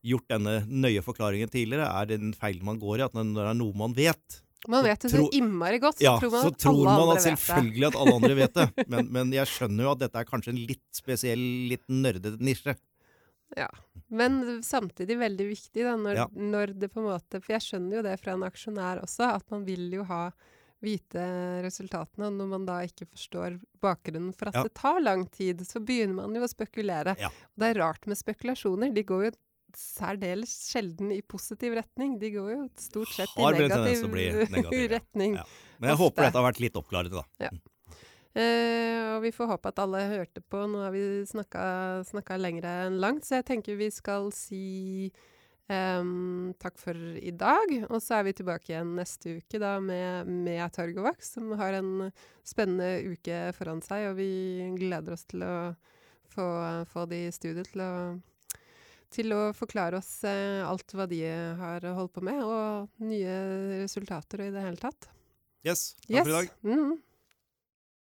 gjort 0.01 0.27
denne 0.33 0.53
nøye 0.65 1.03
forklaringen 1.05 1.51
tidligere, 1.51 1.85
er 1.85 2.07
den 2.09 2.31
feilen 2.33 2.65
man 2.65 2.79
går 2.81 3.01
i. 3.01 3.05
At 3.05 3.13
når 3.17 3.35
det 3.37 3.49
er 3.51 3.59
noe 3.59 3.77
man 3.77 3.93
vet, 3.97 4.41
Man 4.69 4.83
Så 4.83 4.87
vet 4.91 5.01
det 5.01 5.09
så 5.09 5.21
innmari 5.33 5.79
godt, 5.81 5.97
så 5.97 6.03
Ja, 6.05 6.11
tror 6.21 6.29
man 6.35 6.43
så 6.45 6.49
tror 6.53 6.83
man 6.85 7.11
at 7.15 7.23
selvfølgelig 7.25 7.87
at 7.87 7.95
alle 7.97 8.13
andre 8.19 8.35
vet 8.37 8.53
det. 8.53 8.85
Men, 8.93 9.07
men 9.09 9.31
jeg 9.33 9.49
skjønner 9.49 9.87
jo 9.87 9.93
at 9.95 10.03
dette 10.03 10.19
er 10.21 10.27
kanskje 10.29 10.51
en 10.53 10.59
litt 10.69 10.83
spesiell, 10.93 11.41
litt 11.71 11.81
nerdete 11.89 12.37
nisje. 12.37 12.75
Ja. 13.57 13.67
Men 14.09 14.61
samtidig 14.63 15.17
veldig 15.19 15.45
viktig, 15.49 15.83
da, 15.83 15.95
når, 15.99 16.15
Ja. 16.15 16.25
når 16.35 16.73
det 16.79 16.89
på 16.93 16.99
en 17.01 17.07
måte 17.09 17.41
For 17.43 17.53
jeg 17.53 17.61
skjønner 17.61 17.97
jo 17.97 18.01
det 18.03 18.19
fra 18.19 18.33
en 18.33 18.43
aksjonær 18.47 19.01
også, 19.03 19.27
at 19.35 19.51
man 19.51 19.65
vil 19.65 19.89
jo 19.91 20.03
ha 20.07 20.31
vite 20.81 21.21
resultatene. 21.63 22.27
Og 22.27 22.33
når 22.39 22.47
man 22.49 22.65
da 22.65 22.79
ikke 22.87 23.05
forstår 23.11 23.59
bakgrunnen 23.83 24.33
for 24.35 24.47
at 24.49 24.55
Ja. 24.55 24.63
det 24.63 24.73
tar 24.73 24.99
lang 25.01 25.25
tid, 25.29 25.59
så 25.67 25.79
begynner 25.83 26.15
man 26.23 26.33
jo 26.35 26.41
å 26.41 26.49
spekulere. 26.49 27.15
Ja. 27.19 27.27
Og 27.27 27.57
det 27.59 27.75
er 27.75 27.79
rart 27.83 28.07
med 28.07 28.17
spekulasjoner. 28.17 28.93
De 28.93 29.03
går 29.03 29.25
jo 29.29 29.31
særdeles 29.75 30.51
sjelden 30.71 31.11
i 31.15 31.21
positiv 31.21 31.73
retning. 31.77 32.17
De 32.19 32.31
går 32.31 32.49
jo 32.55 32.69
stort 32.75 33.07
sett 33.13 33.29
Har 33.37 33.53
i 33.53 33.59
negativ, 33.67 34.03
negativ, 34.51 34.89
retning. 34.97 35.35
Ja. 35.35 35.45
Men 35.79 35.89
jeg 35.91 35.97
Ofte. 35.97 36.03
håper 36.03 36.23
dette 36.27 36.39
har 36.41 36.51
vært 36.51 36.59
litt 36.59 36.73
oppklarende, 36.75 37.21
da. 37.39 37.49
Eh, 38.31 39.17
og 39.17 39.25
vi 39.25 39.33
får 39.35 39.49
håpe 39.49 39.71
at 39.73 39.81
alle 39.83 40.05
hørte 40.13 40.43
på. 40.43 40.63
Nå 40.71 40.85
har 40.85 40.93
vi 40.95 41.03
snakka, 41.27 41.63
snakka 42.07 42.39
lengre 42.39 42.71
enn 42.87 43.01
langt, 43.03 43.27
så 43.27 43.39
jeg 43.39 43.49
tenker 43.49 43.79
vi 43.79 43.89
skal 43.91 44.31
si 44.35 45.11
um, 45.67 46.53
takk 46.61 46.79
for 46.79 46.95
i 47.19 47.33
dag. 47.35 47.75
Og 47.89 47.99
så 48.03 48.19
er 48.19 48.29
vi 48.29 48.35
tilbake 48.39 48.71
igjen 48.71 48.95
neste 48.99 49.37
uke 49.41 49.61
da 49.61 49.75
med, 49.83 50.31
med 50.47 50.63
Torgovax, 50.75 51.35
som 51.35 51.51
har 51.59 51.79
en 51.81 52.09
spennende 52.47 53.11
uke 53.11 53.43
foran 53.57 53.83
seg. 53.85 54.11
Og 54.11 54.19
vi 54.21 54.31
gleder 54.79 55.17
oss 55.17 55.27
til 55.27 55.43
å 55.43 55.55
få, 56.31 56.47
få 56.91 57.07
de 57.11 57.25
i 57.27 57.35
studio 57.35 57.67
til 57.67 57.87
å 57.87 57.93
til 59.11 59.33
å 59.35 59.49
forklare 59.51 59.99
oss 59.99 60.21
uh, 60.23 60.63
alt 60.63 60.93
hva 60.95 61.03
de 61.11 61.17
har 61.59 61.83
holdt 61.97 62.13
på 62.15 62.21
med, 62.23 62.37
og 62.47 63.03
nye 63.03 63.33
resultater 63.81 64.39
og 64.39 64.47
i 64.47 64.53
det 64.55 64.63
hele 64.63 64.79
tatt. 64.79 65.09
Yes, 65.67 65.97
takk 66.07 66.23
for 66.23 66.31
i 66.31 66.37
dag. 66.37 66.53
Mm. 66.63 66.93